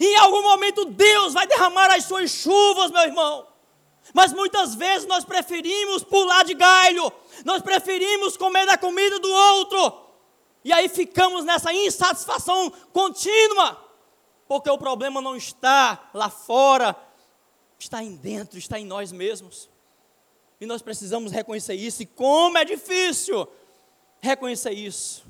Em 0.00 0.16
algum 0.16 0.42
momento 0.42 0.84
Deus 0.84 1.32
vai 1.32 1.46
derramar 1.46 1.90
as 1.92 2.04
suas 2.04 2.30
chuvas, 2.30 2.90
meu 2.90 3.02
irmão. 3.02 3.46
Mas 4.12 4.32
muitas 4.32 4.74
vezes 4.74 5.06
nós 5.06 5.24
preferimos 5.24 6.04
pular 6.04 6.44
de 6.44 6.54
galho, 6.54 7.12
nós 7.44 7.62
preferimos 7.62 8.36
comer 8.36 8.66
da 8.66 8.76
comida 8.76 9.18
do 9.18 9.30
outro, 9.30 10.04
e 10.64 10.72
aí 10.72 10.88
ficamos 10.88 11.44
nessa 11.44 11.72
insatisfação 11.72 12.70
contínua, 12.92 13.82
porque 14.46 14.70
o 14.70 14.78
problema 14.78 15.20
não 15.20 15.36
está 15.36 16.10
lá 16.12 16.28
fora, 16.28 16.96
está 17.78 18.02
em 18.02 18.14
dentro, 18.14 18.58
está 18.58 18.78
em 18.78 18.84
nós 18.86 19.12
mesmos. 19.12 19.68
E 20.60 20.66
nós 20.66 20.80
precisamos 20.80 21.32
reconhecer 21.32 21.74
isso, 21.74 22.02
e 22.02 22.06
como 22.06 22.56
é 22.58 22.64
difícil 22.64 23.48
reconhecer 24.20 24.72
isso. 24.72 25.24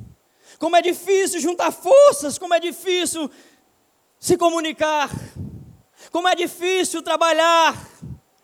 Como 0.58 0.76
é 0.76 0.82
difícil 0.82 1.40
juntar 1.40 1.72
forças, 1.72 2.38
como 2.38 2.54
é 2.54 2.60
difícil 2.60 3.30
se 4.20 4.36
comunicar, 4.36 5.10
como 6.12 6.28
é 6.28 6.34
difícil 6.34 7.02
trabalhar 7.02 7.74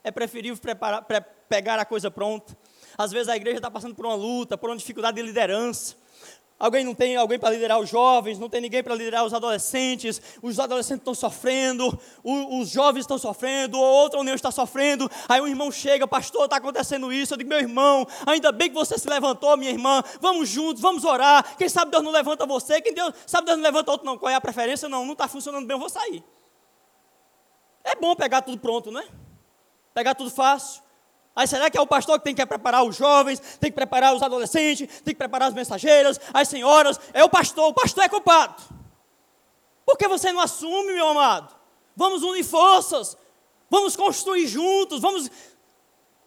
é 0.03 0.11
preferível 0.11 0.57
preparar, 0.57 1.03
pre 1.03 1.21
pegar 1.49 1.79
a 1.79 1.85
coisa 1.85 2.11
pronta. 2.11 2.57
Às 3.01 3.11
vezes 3.13 3.31
a 3.31 3.37
igreja 3.37 3.57
está 3.57 3.71
passando 3.71 3.95
por 3.95 4.05
uma 4.05 4.15
luta, 4.15 4.59
por 4.59 4.69
uma 4.69 4.77
dificuldade 4.77 5.17
de 5.17 5.23
liderança. 5.23 5.97
Alguém 6.59 6.85
não 6.85 6.95
tem 6.95 7.17
alguém 7.17 7.39
para 7.39 7.49
liderar 7.49 7.81
os 7.81 7.89
jovens, 7.89 8.39
não 8.39 8.51
tem 8.51 8.61
ninguém 8.61 8.83
para 8.83 8.95
liderar 8.95 9.25
os 9.25 9.33
adolescentes, 9.33 10.21
os 10.43 10.61
adolescentes 10.61 11.01
estão 11.01 11.15
sofrendo, 11.15 11.99
os, 12.23 12.61
os 12.61 12.69
jovens 12.69 13.01
estão 13.01 13.17
sofrendo, 13.17 13.79
ou 13.79 13.83
outra 13.83 14.21
união 14.21 14.35
está 14.35 14.51
sofrendo. 14.51 15.11
Aí 15.27 15.41
um 15.41 15.49
irmão 15.49 15.73
chega, 15.73 16.07
pastor, 16.07 16.45
está 16.45 16.57
acontecendo 16.57 17.11
isso. 17.11 17.33
Eu 17.33 17.39
digo, 17.39 17.49
meu 17.49 17.61
irmão, 17.61 18.07
ainda 18.27 18.53
bem 18.53 18.69
que 18.69 18.75
você 18.75 18.99
se 18.99 19.09
levantou, 19.09 19.57
minha 19.57 19.71
irmã, 19.71 20.03
vamos 20.21 20.51
juntos, 20.51 20.83
vamos 20.83 21.03
orar. 21.03 21.57
Quem 21.57 21.71
sabe 21.71 21.91
Deus 21.91 22.05
não 22.05 22.11
levanta 22.11 22.45
você, 22.45 22.83
quem 22.83 22.93
Deus 22.93 23.15
sabe 23.27 23.47
Deus 23.47 23.57
não 23.57 23.65
levanta 23.65 23.93
outro, 23.93 24.05
não. 24.05 24.19
Qual 24.19 24.31
é 24.31 24.35
a 24.35 24.41
preferência? 24.43 24.91
Não, 24.91 25.07
não 25.07 25.15
está 25.15 25.27
funcionando 25.27 25.67
bem, 25.67 25.75
eu 25.75 25.81
vou 25.81 25.89
sair. 25.89 26.23
É 27.83 27.97
bom 27.97 28.15
pegar 28.15 28.43
tudo 28.43 28.59
pronto, 28.59 28.91
né? 28.91 29.09
Pegar 29.95 30.15
tudo 30.15 30.31
fácil. 30.31 30.83
Aí 31.35 31.47
será 31.47 31.71
que 31.71 31.79
é 31.79 31.81
o 31.81 31.87
pastor 31.87 32.19
que 32.19 32.25
tem 32.25 32.35
que 32.35 32.45
preparar 32.45 32.85
os 32.85 32.97
jovens, 32.97 33.41
tem 33.61 33.71
que 33.71 33.77
preparar 33.77 34.15
os 34.15 34.23
adolescentes, 34.23 35.01
tem 35.03 35.15
que 35.15 35.19
preparar 35.19 35.49
as 35.49 35.55
mensageiras, 35.55 36.21
as 36.35 36.49
senhoras? 36.49 37.01
É 37.13 37.23
o 37.25 37.29
pastor, 37.29 37.69
o 37.69 37.75
pastor 37.75 38.05
é 38.05 38.09
culpado. 38.09 38.63
Por 39.87 39.97
que 39.97 40.09
você 40.09 40.33
não 40.33 40.41
assume, 40.41 40.93
meu 40.93 41.09
amado? 41.09 41.55
Vamos 41.97 42.23
unir 42.23 42.45
forças, 42.45 43.17
vamos 43.69 43.97
construir 43.97 44.47
juntos, 44.47 45.01
vamos. 45.01 45.31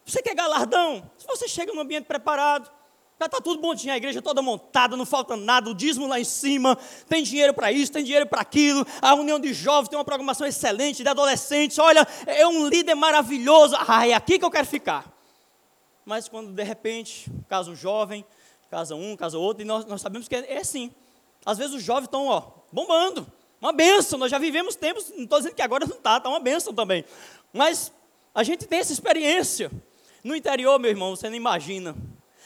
Você 0.04 0.22
quer 0.22 0.34
galardão? 0.34 1.10
Se 1.18 1.26
você 1.26 1.48
chega 1.48 1.72
num 1.72 1.80
ambiente 1.80 2.06
preparado, 2.06 2.70
já 3.18 3.26
está 3.26 3.40
tudo 3.40 3.60
bonitinho, 3.60 3.92
a 3.92 3.96
igreja 3.96 4.20
toda 4.20 4.42
montada, 4.42 4.96
não 4.96 5.06
falta 5.06 5.36
nada, 5.36 5.70
o 5.70 5.74
dízimo 5.74 6.06
lá 6.06 6.18
em 6.18 6.24
cima, 6.24 6.76
tem 7.08 7.22
dinheiro 7.22 7.54
para 7.54 7.70
isso, 7.70 7.92
tem 7.92 8.02
dinheiro 8.02 8.26
para 8.26 8.40
aquilo, 8.40 8.84
a 9.00 9.14
união 9.14 9.38
de 9.38 9.52
jovens 9.52 9.88
tem 9.88 9.98
uma 9.98 10.04
programação 10.04 10.46
excelente, 10.46 11.02
de 11.02 11.08
adolescentes, 11.08 11.78
olha, 11.78 12.06
é 12.26 12.46
um 12.46 12.68
líder 12.68 12.94
maravilhoso, 12.94 13.76
ah, 13.78 14.06
é 14.06 14.14
aqui 14.14 14.38
que 14.38 14.44
eu 14.44 14.50
quero 14.50 14.66
ficar. 14.66 15.12
Mas 16.04 16.28
quando 16.28 16.52
de 16.52 16.62
repente, 16.62 17.30
casa 17.48 17.70
um 17.70 17.76
jovem, 17.76 18.24
casa 18.68 18.96
um, 18.96 19.16
casa 19.16 19.38
outro, 19.38 19.62
e 19.62 19.64
nós, 19.64 19.84
nós 19.86 20.00
sabemos 20.00 20.26
que 20.26 20.34
é, 20.34 20.54
é 20.54 20.58
assim. 20.58 20.90
Às 21.46 21.56
vezes 21.56 21.72
os 21.72 21.82
jovens 21.82 22.06
estão, 22.06 22.26
ó, 22.26 22.42
bombando, 22.72 23.26
uma 23.60 23.72
benção, 23.72 24.18
nós 24.18 24.30
já 24.30 24.38
vivemos 24.38 24.74
tempos, 24.74 25.10
não 25.10 25.22
estou 25.22 25.38
dizendo 25.38 25.54
que 25.54 25.62
agora 25.62 25.86
não 25.86 25.96
está, 25.96 26.16
está 26.16 26.28
uma 26.28 26.40
benção 26.40 26.74
também. 26.74 27.04
Mas 27.52 27.92
a 28.34 28.42
gente 28.42 28.66
tem 28.66 28.80
essa 28.80 28.92
experiência. 28.92 29.70
No 30.22 30.34
interior, 30.34 30.78
meu 30.78 30.90
irmão, 30.90 31.14
você 31.14 31.28
não 31.28 31.36
imagina 31.36 31.94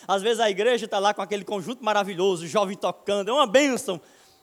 às 0.08 0.22
vezes 0.22 0.40
a 0.40 0.48
igreja 0.48 0.86
está 0.86 0.98
lá 0.98 1.12
com 1.12 1.20
aquele 1.20 1.44
conjunto 1.44 1.84
maravilhoso, 1.84 2.44
o 2.44 2.48
jovem 2.48 2.74
tocando, 2.74 3.28
é 3.28 3.32
uma 3.32 3.46
bênção. 3.46 4.00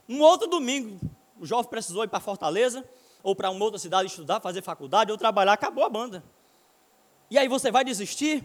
Um 0.07 0.21
outro 0.21 0.47
domingo, 0.47 0.99
o 1.39 1.45
jovem 1.45 1.67
precisou 1.67 2.03
ir 2.03 2.07
para 2.07 2.19
Fortaleza, 2.19 2.87
ou 3.23 3.35
para 3.35 3.49
uma 3.49 3.65
outra 3.65 3.79
cidade 3.79 4.07
estudar, 4.07 4.39
fazer 4.39 4.61
faculdade, 4.61 5.11
ou 5.11 5.17
trabalhar, 5.17 5.53
acabou 5.53 5.83
a 5.83 5.89
banda. 5.89 6.23
E 7.31 7.39
aí 7.39 7.47
você 7.47 7.71
vai 7.71 7.83
desistir? 7.83 8.43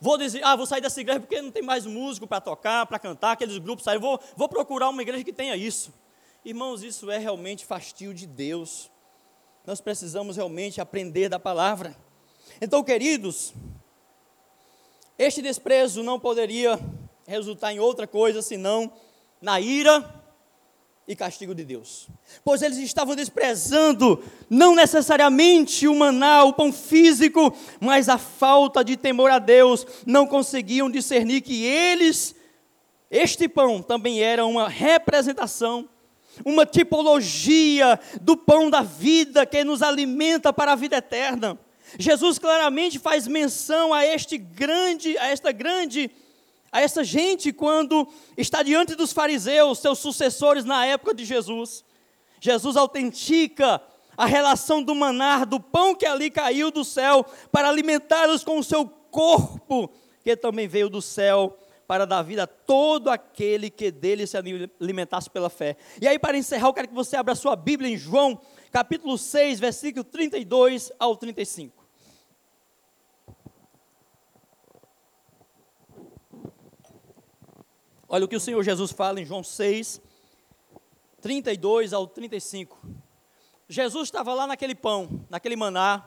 Vou 0.00 0.16
dizer, 0.16 0.42
ah, 0.42 0.56
vou 0.56 0.64
sair 0.64 0.80
dessa 0.80 0.98
igreja 0.98 1.20
porque 1.20 1.42
não 1.42 1.50
tem 1.50 1.62
mais 1.62 1.84
músico 1.84 2.26
para 2.26 2.40
tocar, 2.40 2.86
para 2.86 2.98
cantar, 2.98 3.32
aqueles 3.32 3.58
grupos 3.58 3.84
saem. 3.84 4.00
Vou, 4.00 4.18
vou 4.34 4.48
procurar 4.48 4.88
uma 4.88 5.02
igreja 5.02 5.22
que 5.22 5.32
tenha 5.32 5.54
isso. 5.54 5.92
Irmãos, 6.42 6.82
isso 6.82 7.10
é 7.10 7.18
realmente 7.18 7.66
fastio 7.66 8.14
de 8.14 8.26
Deus. 8.26 8.90
Nós 9.66 9.80
precisamos 9.82 10.36
realmente 10.36 10.80
aprender 10.80 11.28
da 11.28 11.38
palavra. 11.38 11.94
Então, 12.60 12.82
queridos, 12.82 13.52
este 15.18 15.42
desprezo 15.42 16.02
não 16.02 16.18
poderia 16.18 16.78
resultar 17.26 17.72
em 17.72 17.78
outra 17.78 18.06
coisa 18.06 18.42
senão 18.42 18.92
na 19.40 19.60
ira 19.60 20.22
e 21.06 21.16
castigo 21.16 21.54
de 21.54 21.64
Deus. 21.64 22.08
Pois 22.44 22.62
eles 22.62 22.78
estavam 22.78 23.14
desprezando 23.14 24.22
não 24.48 24.74
necessariamente 24.74 25.88
o 25.88 25.94
maná, 25.94 26.44
o 26.44 26.52
pão 26.52 26.72
físico, 26.72 27.54
mas 27.80 28.08
a 28.08 28.18
falta 28.18 28.84
de 28.84 28.96
temor 28.96 29.30
a 29.30 29.38
Deus. 29.38 29.86
Não 30.06 30.26
conseguiam 30.26 30.90
discernir 30.90 31.40
que 31.40 31.64
eles 31.64 32.34
Este 33.10 33.46
pão 33.46 33.82
também 33.82 34.22
era 34.22 34.46
uma 34.46 34.70
representação, 34.70 35.86
uma 36.46 36.64
tipologia 36.64 38.00
do 38.22 38.38
pão 38.38 38.70
da 38.70 38.80
vida 38.80 39.44
que 39.44 39.62
nos 39.62 39.82
alimenta 39.82 40.50
para 40.50 40.72
a 40.72 40.76
vida 40.76 40.96
eterna. 40.96 41.58
Jesus 41.98 42.38
claramente 42.38 42.98
faz 42.98 43.26
menção 43.26 43.92
a 43.92 44.04
este 44.04 44.38
grande, 44.38 45.16
a 45.18 45.28
esta 45.28 45.52
grande, 45.52 46.10
a 46.70 46.80
essa 46.80 47.04
gente 47.04 47.52
quando 47.52 48.08
está 48.36 48.62
diante 48.62 48.94
dos 48.94 49.12
fariseus, 49.12 49.78
seus 49.78 49.98
sucessores 49.98 50.64
na 50.64 50.86
época 50.86 51.14
de 51.14 51.24
Jesus. 51.24 51.84
Jesus 52.40 52.76
autentica 52.76 53.80
a 54.16 54.26
relação 54.26 54.82
do 54.82 54.94
manar, 54.94 55.46
do 55.46 55.60
pão 55.60 55.94
que 55.94 56.06
ali 56.06 56.30
caiu 56.30 56.70
do 56.70 56.84
céu, 56.84 57.24
para 57.50 57.68
alimentá-los 57.68 58.44
com 58.44 58.58
o 58.58 58.64
seu 58.64 58.86
corpo, 58.86 59.90
que 60.22 60.36
também 60.36 60.66
veio 60.66 60.88
do 60.88 61.02
céu, 61.02 61.56
para 61.86 62.06
dar 62.06 62.22
vida 62.22 62.44
a 62.44 62.46
todo 62.46 63.08
aquele 63.08 63.68
que 63.68 63.90
dele 63.90 64.26
se 64.26 64.36
alimentasse 64.36 65.28
pela 65.28 65.50
fé. 65.50 65.76
E 66.00 66.08
aí, 66.08 66.18
para 66.18 66.38
encerrar, 66.38 66.68
eu 66.68 66.72
quero 66.72 66.88
que 66.88 66.94
você 66.94 67.16
abra 67.16 67.32
a 67.32 67.36
sua 67.36 67.54
Bíblia 67.54 67.90
em 67.90 67.98
João, 67.98 68.40
capítulo 68.70 69.18
6, 69.18 69.60
versículo 69.60 70.04
32 70.04 70.90
ao 70.98 71.16
35. 71.16 71.81
Olha 78.14 78.26
o 78.26 78.28
que 78.28 78.36
o 78.36 78.40
Senhor 78.40 78.62
Jesus 78.62 78.92
fala 78.92 79.22
em 79.22 79.24
João 79.24 79.42
6, 79.42 79.98
32 81.22 81.94
ao 81.94 82.06
35. 82.06 82.78
Jesus 83.66 84.08
estava 84.08 84.34
lá 84.34 84.46
naquele 84.46 84.74
pão, 84.74 85.24
naquele 85.30 85.56
maná. 85.56 86.04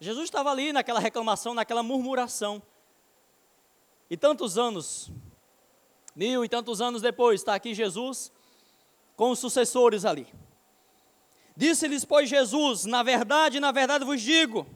Jesus 0.00 0.24
estava 0.24 0.50
ali 0.50 0.72
naquela 0.72 0.98
reclamação, 0.98 1.52
naquela 1.52 1.82
murmuração. 1.82 2.62
E 4.08 4.16
tantos 4.16 4.56
anos, 4.56 5.10
mil 6.14 6.42
e 6.42 6.48
tantos 6.48 6.80
anos 6.80 7.02
depois, 7.02 7.42
está 7.42 7.54
aqui 7.54 7.74
Jesus 7.74 8.32
com 9.14 9.30
os 9.30 9.38
sucessores 9.38 10.06
ali. 10.06 10.26
Disse-lhes, 11.54 12.02
pois, 12.02 12.30
Jesus: 12.30 12.86
Na 12.86 13.02
verdade, 13.02 13.60
na 13.60 13.72
verdade 13.72 14.06
vos 14.06 14.22
digo, 14.22 14.66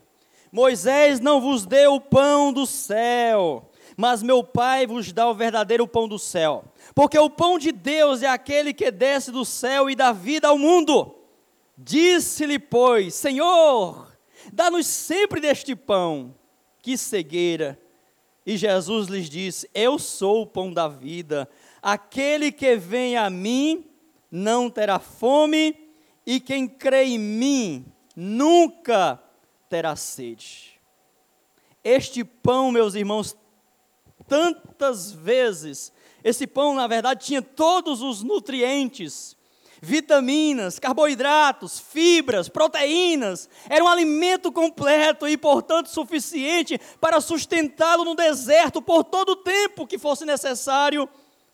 Moisés 0.53 1.21
não 1.21 1.41
vos 1.41 1.65
deu 1.65 1.95
o 1.95 2.01
pão 2.03 2.53
do 2.53 2.67
céu, 2.67 3.70
mas 4.01 4.23
meu 4.23 4.43
Pai 4.43 4.87
vos 4.87 5.13
dá 5.13 5.29
o 5.29 5.35
verdadeiro 5.35 5.87
pão 5.87 6.09
do 6.09 6.19
céu. 6.19 6.65
Porque 6.95 7.19
o 7.19 7.29
pão 7.29 7.59
de 7.59 7.71
Deus 7.71 8.23
é 8.23 8.29
aquele 8.29 8.73
que 8.73 8.91
desce 8.91 9.31
do 9.31 9.45
céu 9.45 9.91
e 9.91 9.95
dá 9.95 10.11
vida 10.11 10.49
ao 10.49 10.57
mundo. 10.57 11.15
Disse-lhe, 11.77 12.59
pois, 12.59 13.15
Senhor, 13.15 14.11
dá-nos 14.51 14.87
sempre 14.87 15.39
deste 15.39 15.77
pão. 15.77 16.35
Que 16.81 16.97
cegueira! 16.97 17.79
E 18.47 18.57
Jesus 18.57 19.09
lhes 19.09 19.29
disse: 19.29 19.69
Eu 19.75 19.99
sou 19.99 20.43
o 20.43 20.47
pão 20.47 20.73
da 20.73 20.89
vida. 20.89 21.47
Aquele 21.83 22.51
que 22.51 22.77
vem 22.77 23.19
a 23.19 23.29
mim 23.29 23.85
não 24.31 24.71
terá 24.71 24.99
fome, 24.99 25.77
e 26.25 26.41
quem 26.41 26.67
crê 26.67 27.05
em 27.05 27.19
mim 27.19 27.85
nunca 28.17 29.23
terá 29.69 29.95
sede. 29.95 30.81
Este 31.85 32.25
pão, 32.25 32.71
meus 32.71 32.95
irmãos, 32.95 33.37
tantas 34.31 35.11
vezes. 35.11 35.93
Esse 36.23 36.47
pão, 36.47 36.75
na 36.75 36.87
verdade, 36.87 37.27
tinha 37.27 37.43
todos 37.43 38.01
os 38.01 38.23
nutrientes, 38.23 39.37
vitaminas, 39.83 40.79
carboidratos, 40.79 41.81
fibras, 41.81 42.49
proteínas. 42.49 43.49
Era 43.69 43.83
um 43.83 43.89
alimento 43.89 44.53
completo 44.53 45.27
e, 45.27 45.37
portanto, 45.37 45.89
suficiente 45.89 46.81
para 47.01 47.21
sustentá-lo 47.21 48.05
no 48.05 48.15
deserto 48.15 48.81
por 48.81 49.03
todo 49.03 49.31
o 49.31 49.37
tempo 49.37 49.87
que 49.87 49.99
fosse 49.99 50.25
necessário 50.25 51.09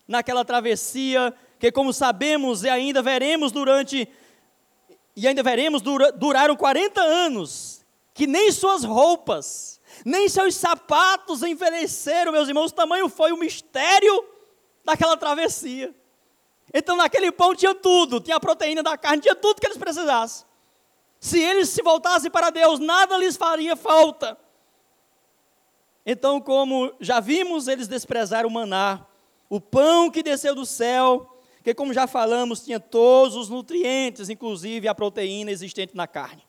naquela 0.07 0.45
travessia, 0.45 1.33
que, 1.57 1.71
como 1.71 1.91
sabemos 1.91 2.63
e 2.63 2.69
ainda 2.69 3.01
veremos 3.01 3.51
durante 3.51 4.07
e 5.15 5.27
ainda 5.27 5.41
veremos 5.41 5.81
dura, 5.81 6.11
duraram 6.11 6.55
40 6.55 7.01
anos, 7.01 7.83
que 8.13 8.27
nem 8.27 8.51
suas 8.51 8.83
roupas 8.83 9.76
nem 10.05 10.29
seus 10.29 10.55
sapatos 10.55 11.43
envelheceram, 11.43 12.31
meus 12.31 12.47
irmãos. 12.47 12.71
O 12.71 12.75
tamanho 12.75 13.09
foi 13.09 13.31
o 13.31 13.37
mistério 13.37 14.23
daquela 14.83 15.17
travessia. 15.17 15.93
Então, 16.73 16.95
naquele 16.95 17.31
pão 17.31 17.55
tinha 17.55 17.73
tudo: 17.75 18.19
tinha 18.19 18.37
a 18.37 18.39
proteína 18.39 18.83
da 18.83 18.97
carne, 18.97 19.21
tinha 19.21 19.35
tudo 19.35 19.59
que 19.59 19.67
eles 19.67 19.77
precisassem. 19.77 20.45
Se 21.19 21.39
eles 21.39 21.69
se 21.69 21.81
voltassem 21.81 22.29
para 22.29 22.49
Deus, 22.49 22.79
nada 22.79 23.17
lhes 23.17 23.35
faria 23.35 23.75
falta. 23.75 24.37
Então, 26.05 26.39
como 26.39 26.93
já 27.01 27.19
vimos, 27.19 27.67
eles 27.67 27.87
desprezaram 27.87 28.47
o 28.47 28.51
maná, 28.51 29.05
o 29.49 29.59
pão 29.59 30.09
que 30.09 30.23
desceu 30.23 30.55
do 30.55 30.65
céu, 30.65 31.37
que, 31.63 31.73
como 31.73 31.93
já 31.93 32.07
falamos, 32.07 32.63
tinha 32.63 32.79
todos 32.79 33.35
os 33.35 33.49
nutrientes, 33.49 34.29
inclusive 34.29 34.87
a 34.87 34.95
proteína 34.95 35.51
existente 35.51 35.97
na 35.97 36.07
carne. 36.07 36.46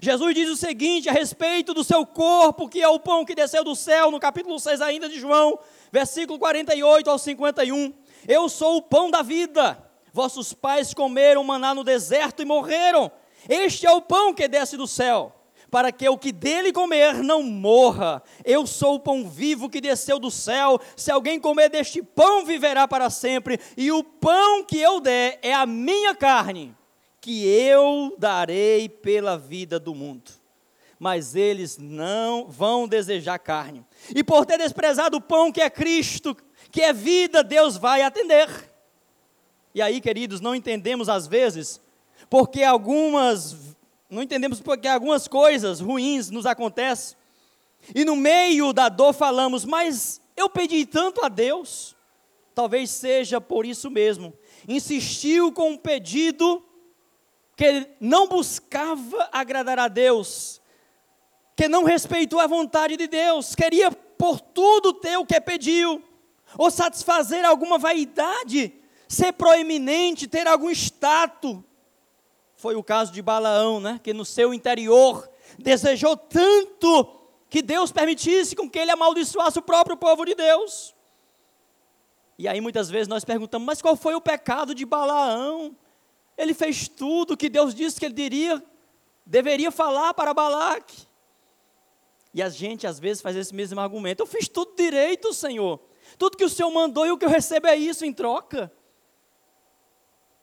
Jesus 0.00 0.34
diz 0.34 0.50
o 0.50 0.56
seguinte 0.56 1.08
a 1.08 1.12
respeito 1.12 1.72
do 1.72 1.82
seu 1.82 2.04
corpo, 2.04 2.68
que 2.68 2.82
é 2.82 2.88
o 2.88 3.00
pão 3.00 3.24
que 3.24 3.34
desceu 3.34 3.64
do 3.64 3.74
céu, 3.74 4.10
no 4.10 4.20
capítulo 4.20 4.58
6 4.58 4.80
ainda 4.82 5.08
de 5.08 5.18
João, 5.18 5.58
versículo 5.90 6.38
48 6.38 7.08
ao 7.08 7.18
51. 7.18 7.94
Eu 8.28 8.48
sou 8.48 8.76
o 8.76 8.82
pão 8.82 9.10
da 9.10 9.22
vida. 9.22 9.82
Vossos 10.12 10.52
pais 10.52 10.92
comeram 10.92 11.44
maná 11.44 11.74
no 11.74 11.84
deserto 11.84 12.42
e 12.42 12.44
morreram. 12.44 13.10
Este 13.48 13.86
é 13.86 13.90
o 13.90 14.02
pão 14.02 14.34
que 14.34 14.48
desce 14.48 14.76
do 14.76 14.86
céu, 14.86 15.32
para 15.70 15.92
que 15.92 16.08
o 16.08 16.18
que 16.18 16.32
dele 16.32 16.72
comer 16.72 17.22
não 17.22 17.42
morra. 17.42 18.22
Eu 18.44 18.66
sou 18.66 18.96
o 18.96 19.00
pão 19.00 19.28
vivo 19.28 19.70
que 19.70 19.80
desceu 19.80 20.18
do 20.18 20.30
céu. 20.30 20.78
Se 20.96 21.10
alguém 21.10 21.38
comer 21.38 21.70
deste 21.70 22.02
pão, 22.02 22.44
viverá 22.44 22.88
para 22.88 23.08
sempre. 23.08 23.58
E 23.76 23.90
o 23.92 24.02
pão 24.02 24.64
que 24.64 24.78
eu 24.78 25.00
der 25.00 25.38
é 25.42 25.54
a 25.54 25.64
minha 25.64 26.14
carne 26.14 26.74
que 27.26 27.44
eu 27.44 28.14
darei 28.16 28.88
pela 28.88 29.36
vida 29.36 29.80
do 29.80 29.92
mundo. 29.92 30.30
Mas 30.96 31.34
eles 31.34 31.76
não 31.76 32.46
vão 32.46 32.86
desejar 32.86 33.36
carne. 33.40 33.84
E 34.14 34.22
por 34.22 34.46
ter 34.46 34.56
desprezado 34.58 35.16
o 35.16 35.20
pão 35.20 35.50
que 35.50 35.60
é 35.60 35.68
Cristo, 35.68 36.36
que 36.70 36.82
é 36.82 36.92
vida, 36.92 37.42
Deus 37.42 37.76
vai 37.76 38.02
atender. 38.02 38.48
E 39.74 39.82
aí, 39.82 40.00
queridos, 40.00 40.40
não 40.40 40.54
entendemos 40.54 41.08
às 41.08 41.26
vezes, 41.26 41.80
porque 42.30 42.62
algumas, 42.62 43.74
não 44.08 44.22
entendemos 44.22 44.60
porque 44.60 44.86
algumas 44.86 45.26
coisas 45.26 45.80
ruins 45.80 46.30
nos 46.30 46.46
acontecem. 46.46 47.18
E 47.92 48.04
no 48.04 48.14
meio 48.14 48.72
da 48.72 48.88
dor 48.88 49.12
falamos, 49.12 49.64
mas 49.64 50.20
eu 50.36 50.48
pedi 50.48 50.86
tanto 50.86 51.24
a 51.24 51.28
Deus. 51.28 51.96
Talvez 52.54 52.88
seja 52.88 53.40
por 53.40 53.66
isso 53.66 53.90
mesmo. 53.90 54.32
Insistiu 54.68 55.50
com 55.50 55.70
um 55.70 55.76
pedido 55.76 56.62
que 57.56 57.88
não 57.98 58.28
buscava 58.28 59.28
agradar 59.32 59.78
a 59.78 59.88
Deus, 59.88 60.60
que 61.56 61.66
não 61.66 61.84
respeitou 61.84 62.38
a 62.38 62.46
vontade 62.46 62.98
de 62.98 63.08
Deus, 63.08 63.54
queria 63.54 63.90
por 63.90 64.40
tudo 64.40 64.92
ter 64.92 65.16
o 65.16 65.24
que 65.24 65.40
pediu, 65.40 66.02
ou 66.58 66.70
satisfazer 66.70 67.44
alguma 67.46 67.78
vaidade, 67.78 68.74
ser 69.08 69.32
proeminente, 69.32 70.28
ter 70.28 70.46
algum 70.46 70.70
status. 70.70 71.58
Foi 72.56 72.76
o 72.76 72.82
caso 72.82 73.10
de 73.10 73.22
Balaão, 73.22 73.80
né? 73.80 74.00
que 74.02 74.12
no 74.12 74.24
seu 74.24 74.52
interior 74.52 75.28
desejou 75.58 76.16
tanto 76.16 77.08
que 77.48 77.62
Deus 77.62 77.90
permitisse 77.90 78.54
com 78.54 78.68
que 78.68 78.78
ele 78.78 78.90
amaldiçoasse 78.90 79.58
o 79.58 79.62
próprio 79.62 79.96
povo 79.96 80.24
de 80.26 80.34
Deus. 80.34 80.94
E 82.38 82.46
aí 82.46 82.60
muitas 82.60 82.90
vezes 82.90 83.08
nós 83.08 83.24
perguntamos, 83.24 83.64
mas 83.64 83.80
qual 83.80 83.96
foi 83.96 84.14
o 84.14 84.20
pecado 84.20 84.74
de 84.74 84.84
Balaão? 84.84 85.74
Ele 86.36 86.52
fez 86.52 86.88
tudo 86.88 87.36
que 87.36 87.48
Deus 87.48 87.74
disse 87.74 87.98
que 87.98 88.06
ele 88.06 88.14
diria, 88.14 88.62
deveria 89.24 89.70
falar 89.70 90.12
para 90.14 90.34
Balaque. 90.34 91.06
E 92.34 92.42
a 92.42 92.48
gente 92.50 92.86
às 92.86 93.00
vezes 93.00 93.22
faz 93.22 93.34
esse 93.34 93.54
mesmo 93.54 93.80
argumento. 93.80 94.20
Eu 94.20 94.26
fiz 94.26 94.46
tudo 94.46 94.76
direito, 94.76 95.32
Senhor. 95.32 95.80
Tudo 96.18 96.36
que 96.36 96.44
o 96.44 96.50
Senhor 96.50 96.70
mandou 96.70 97.06
e 97.06 97.10
o 97.10 97.16
que 97.16 97.24
eu 97.24 97.30
recebo 97.30 97.66
é 97.66 97.76
isso 97.76 98.04
em 98.04 98.12
troca. 98.12 98.70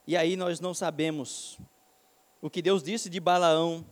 E 0.08 0.18
aí 0.18 0.36
nós 0.36 0.60
não 0.60 0.74
sabemos 0.74 1.60
o 2.42 2.50
que 2.50 2.62
Deus 2.62 2.82
disse 2.82 3.10
de 3.10 3.20
Balaão. 3.20 3.86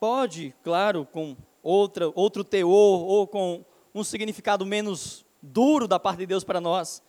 Pode, 0.00 0.54
claro, 0.62 1.06
com 1.06 1.36
outra, 1.62 2.12
outro 2.14 2.44
teor 2.44 3.00
ou 3.02 3.26
com 3.26 3.64
um 3.94 4.04
significado 4.04 4.66
menos 4.66 5.24
duro 5.40 5.88
da 5.88 5.98
parte 5.98 6.18
de 6.18 6.26
Deus 6.26 6.44
para 6.44 6.60
nós. 6.60 7.02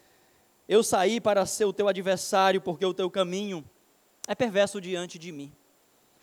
Eu 0.68 0.84
saí 0.84 1.20
para 1.20 1.46
ser 1.46 1.66
o 1.66 1.74
teu 1.74 1.88
adversário 1.88 2.62
porque 2.62 2.86
o 2.86 2.94
teu 2.94 3.10
caminho 3.10 3.68
é 4.30 4.36
perverso 4.36 4.80
diante 4.80 5.18
de 5.18 5.32
mim. 5.32 5.52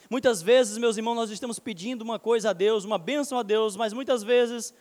Muitas 0.08 0.40
vezes, 0.40 0.78
meus 0.78 0.96
irmãos, 0.96 1.16
nós 1.16 1.28
estamos 1.28 1.58
pedindo 1.58 2.02
uma 2.02 2.20
coisa 2.20 2.50
a 2.50 2.52
Deus, 2.52 2.84
uma 2.84 2.98
bênção 2.98 3.36
a 3.36 3.42
Deus, 3.42 3.74
mas 3.74 3.92
muitas 3.92 4.22
vezes 4.22 4.72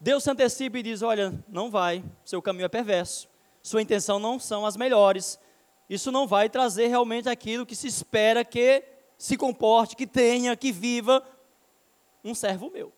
Deus 0.00 0.24
se 0.24 0.30
antecipa 0.30 0.78
e 0.78 0.82
diz: 0.82 1.02
Olha, 1.02 1.44
não 1.46 1.70
vai, 1.70 2.02
seu 2.24 2.40
caminho 2.40 2.64
é 2.64 2.70
perverso, 2.70 3.28
sua 3.62 3.82
intenção 3.82 4.18
não 4.18 4.38
são 4.38 4.64
as 4.64 4.78
melhores, 4.78 5.38
isso 5.90 6.10
não 6.10 6.26
vai 6.26 6.48
trazer 6.48 6.86
realmente 6.86 7.28
aquilo 7.28 7.66
que 7.66 7.76
se 7.76 7.86
espera 7.86 8.42
que 8.42 8.82
se 9.18 9.36
comporte, 9.36 9.94
que 9.94 10.06
tenha, 10.06 10.56
que 10.56 10.72
viva 10.72 11.22
um 12.24 12.34
servo 12.34 12.70
meu. 12.70 12.90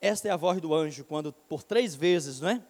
Esta 0.00 0.26
é 0.26 0.32
a 0.32 0.36
voz 0.36 0.60
do 0.60 0.74
anjo, 0.74 1.04
quando 1.04 1.32
por 1.32 1.62
três 1.62 1.94
vezes, 1.94 2.40
não 2.40 2.48
é? 2.48 2.60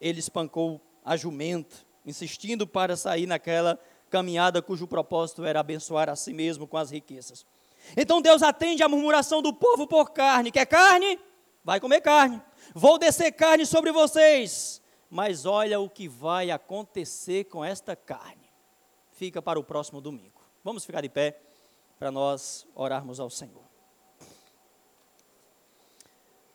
ele 0.00 0.18
espancou 0.18 0.80
a 1.04 1.16
jumenta, 1.16 1.86
insistindo 2.08 2.66
para 2.66 2.96
sair 2.96 3.26
naquela 3.26 3.78
caminhada 4.10 4.62
cujo 4.62 4.86
propósito 4.86 5.44
era 5.44 5.60
abençoar 5.60 6.08
a 6.08 6.16
si 6.16 6.32
mesmo 6.32 6.66
com 6.66 6.76
as 6.76 6.90
riquezas. 6.90 7.44
Então 7.96 8.20
Deus 8.20 8.42
atende 8.42 8.82
à 8.82 8.88
murmuração 8.88 9.42
do 9.42 9.52
povo 9.52 9.86
por 9.86 10.10
carne. 10.10 10.50
Quer 10.50 10.66
carne? 10.66 11.18
Vai 11.62 11.78
comer 11.78 12.00
carne. 12.00 12.42
Vou 12.74 12.98
descer 12.98 13.32
carne 13.32 13.66
sobre 13.66 13.92
vocês. 13.92 14.82
Mas 15.10 15.46
olha 15.46 15.80
o 15.80 15.88
que 15.88 16.08
vai 16.08 16.50
acontecer 16.50 17.44
com 17.44 17.64
esta 17.64 17.94
carne. 17.94 18.50
Fica 19.12 19.40
para 19.40 19.58
o 19.58 19.64
próximo 19.64 20.00
domingo. 20.00 20.40
Vamos 20.62 20.84
ficar 20.84 21.00
de 21.00 21.08
pé 21.08 21.40
para 21.98 22.10
nós 22.10 22.66
orarmos 22.74 23.18
ao 23.20 23.30
Senhor. 23.30 23.67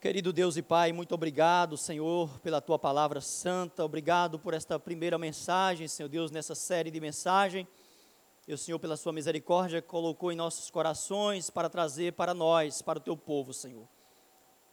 Querido 0.03 0.33
Deus 0.33 0.57
e 0.57 0.61
Pai, 0.61 0.91
muito 0.91 1.15
obrigado, 1.15 1.77
Senhor, 1.77 2.37
pela 2.41 2.59
tua 2.59 2.77
palavra 2.77 3.21
santa. 3.21 3.85
Obrigado 3.85 4.37
por 4.37 4.53
esta 4.53 4.77
primeira 4.77 5.17
mensagem, 5.17 5.87
Senhor 5.87 6.09
Deus, 6.09 6.29
nessa 6.29 6.53
série 6.53 6.91
de 6.91 6.99
mensagem. 6.99 7.65
E 8.45 8.53
o 8.53 8.57
Senhor, 8.57 8.77
pela 8.79 8.97
sua 8.97 9.13
misericórdia, 9.13 9.81
colocou 9.81 10.29
em 10.29 10.35
nossos 10.35 10.69
corações 10.69 11.49
para 11.49 11.69
trazer 11.69 12.11
para 12.11 12.33
nós, 12.33 12.81
para 12.81 12.99
o 12.99 13.01
teu 13.01 13.15
povo, 13.15 13.53
Senhor. 13.53 13.87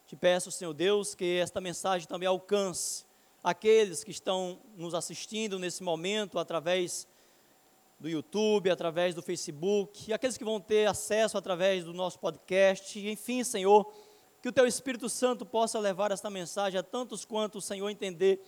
Te 0.04 0.16
peço, 0.16 0.50
Senhor 0.50 0.74
Deus, 0.74 1.14
que 1.14 1.38
esta 1.38 1.60
mensagem 1.60 2.08
também 2.08 2.26
alcance 2.26 3.06
aqueles 3.40 4.02
que 4.02 4.10
estão 4.10 4.58
nos 4.76 4.94
assistindo 4.94 5.60
nesse 5.60 5.84
momento 5.84 6.40
através 6.40 7.06
do 8.00 8.08
YouTube, 8.08 8.68
através 8.68 9.14
do 9.14 9.22
Facebook, 9.22 10.12
aqueles 10.12 10.36
que 10.36 10.44
vão 10.44 10.60
ter 10.60 10.88
acesso 10.88 11.38
através 11.38 11.84
do 11.84 11.94
nosso 11.94 12.18
podcast, 12.18 12.98
enfim, 12.98 13.44
Senhor 13.44 14.09
que 14.40 14.48
o 14.48 14.52
teu 14.52 14.66
Espírito 14.66 15.08
Santo 15.08 15.44
possa 15.44 15.78
levar 15.78 16.10
esta 16.10 16.30
mensagem 16.30 16.78
a 16.78 16.82
tantos 16.82 17.24
quanto 17.24 17.58
o 17.58 17.60
Senhor 17.60 17.88
entender 17.88 18.42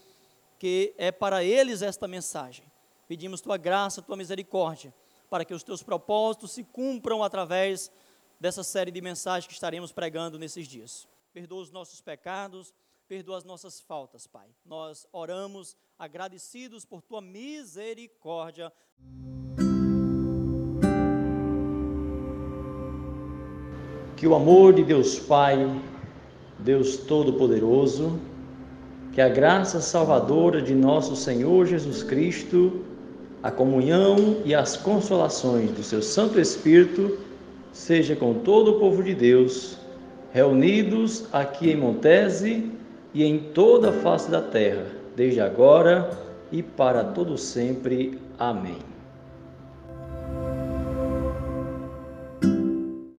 que 0.58 0.94
é 0.96 1.10
para 1.10 1.44
eles 1.44 1.82
esta 1.82 2.06
mensagem. 2.08 2.64
Pedimos 3.06 3.40
tua 3.40 3.56
graça, 3.56 4.00
tua 4.00 4.16
misericórdia, 4.16 4.94
para 5.28 5.44
que 5.44 5.52
os 5.52 5.62
teus 5.62 5.82
propósitos 5.82 6.52
se 6.52 6.64
cumpram 6.64 7.22
através 7.22 7.90
dessa 8.40 8.62
série 8.62 8.90
de 8.90 9.00
mensagens 9.00 9.46
que 9.46 9.52
estaremos 9.52 9.92
pregando 9.92 10.38
nesses 10.38 10.66
dias. 10.66 11.06
Perdoa 11.32 11.62
os 11.62 11.70
nossos 11.70 12.00
pecados, 12.00 12.74
perdoa 13.06 13.38
as 13.38 13.44
nossas 13.44 13.80
faltas, 13.80 14.26
Pai. 14.26 14.48
Nós 14.64 15.06
oramos 15.12 15.76
agradecidos 15.98 16.84
por 16.84 17.02
tua 17.02 17.20
misericórdia. 17.20 18.72
Que 24.22 24.28
o 24.28 24.36
amor 24.36 24.72
de 24.72 24.84
Deus 24.84 25.18
Pai, 25.18 25.68
Deus 26.60 26.96
Todo-Poderoso, 26.96 28.20
que 29.12 29.20
a 29.20 29.28
graça 29.28 29.80
salvadora 29.80 30.62
de 30.62 30.76
nosso 30.76 31.16
Senhor 31.16 31.66
Jesus 31.66 32.04
Cristo, 32.04 32.82
a 33.42 33.50
comunhão 33.50 34.36
e 34.44 34.54
as 34.54 34.76
consolações 34.76 35.72
do 35.72 35.82
seu 35.82 36.00
Santo 36.00 36.38
Espírito 36.38 37.18
seja 37.72 38.14
com 38.14 38.34
todo 38.34 38.76
o 38.76 38.78
povo 38.78 39.02
de 39.02 39.12
Deus, 39.12 39.76
reunidos 40.32 41.24
aqui 41.32 41.72
em 41.72 41.76
Montese 41.76 42.70
e 43.12 43.24
em 43.24 43.40
toda 43.52 43.88
a 43.88 43.92
face 43.92 44.30
da 44.30 44.40
terra, 44.40 44.86
desde 45.16 45.40
agora 45.40 46.16
e 46.52 46.62
para 46.62 47.02
todo 47.02 47.36
sempre. 47.36 48.20
Amém. 48.38 48.91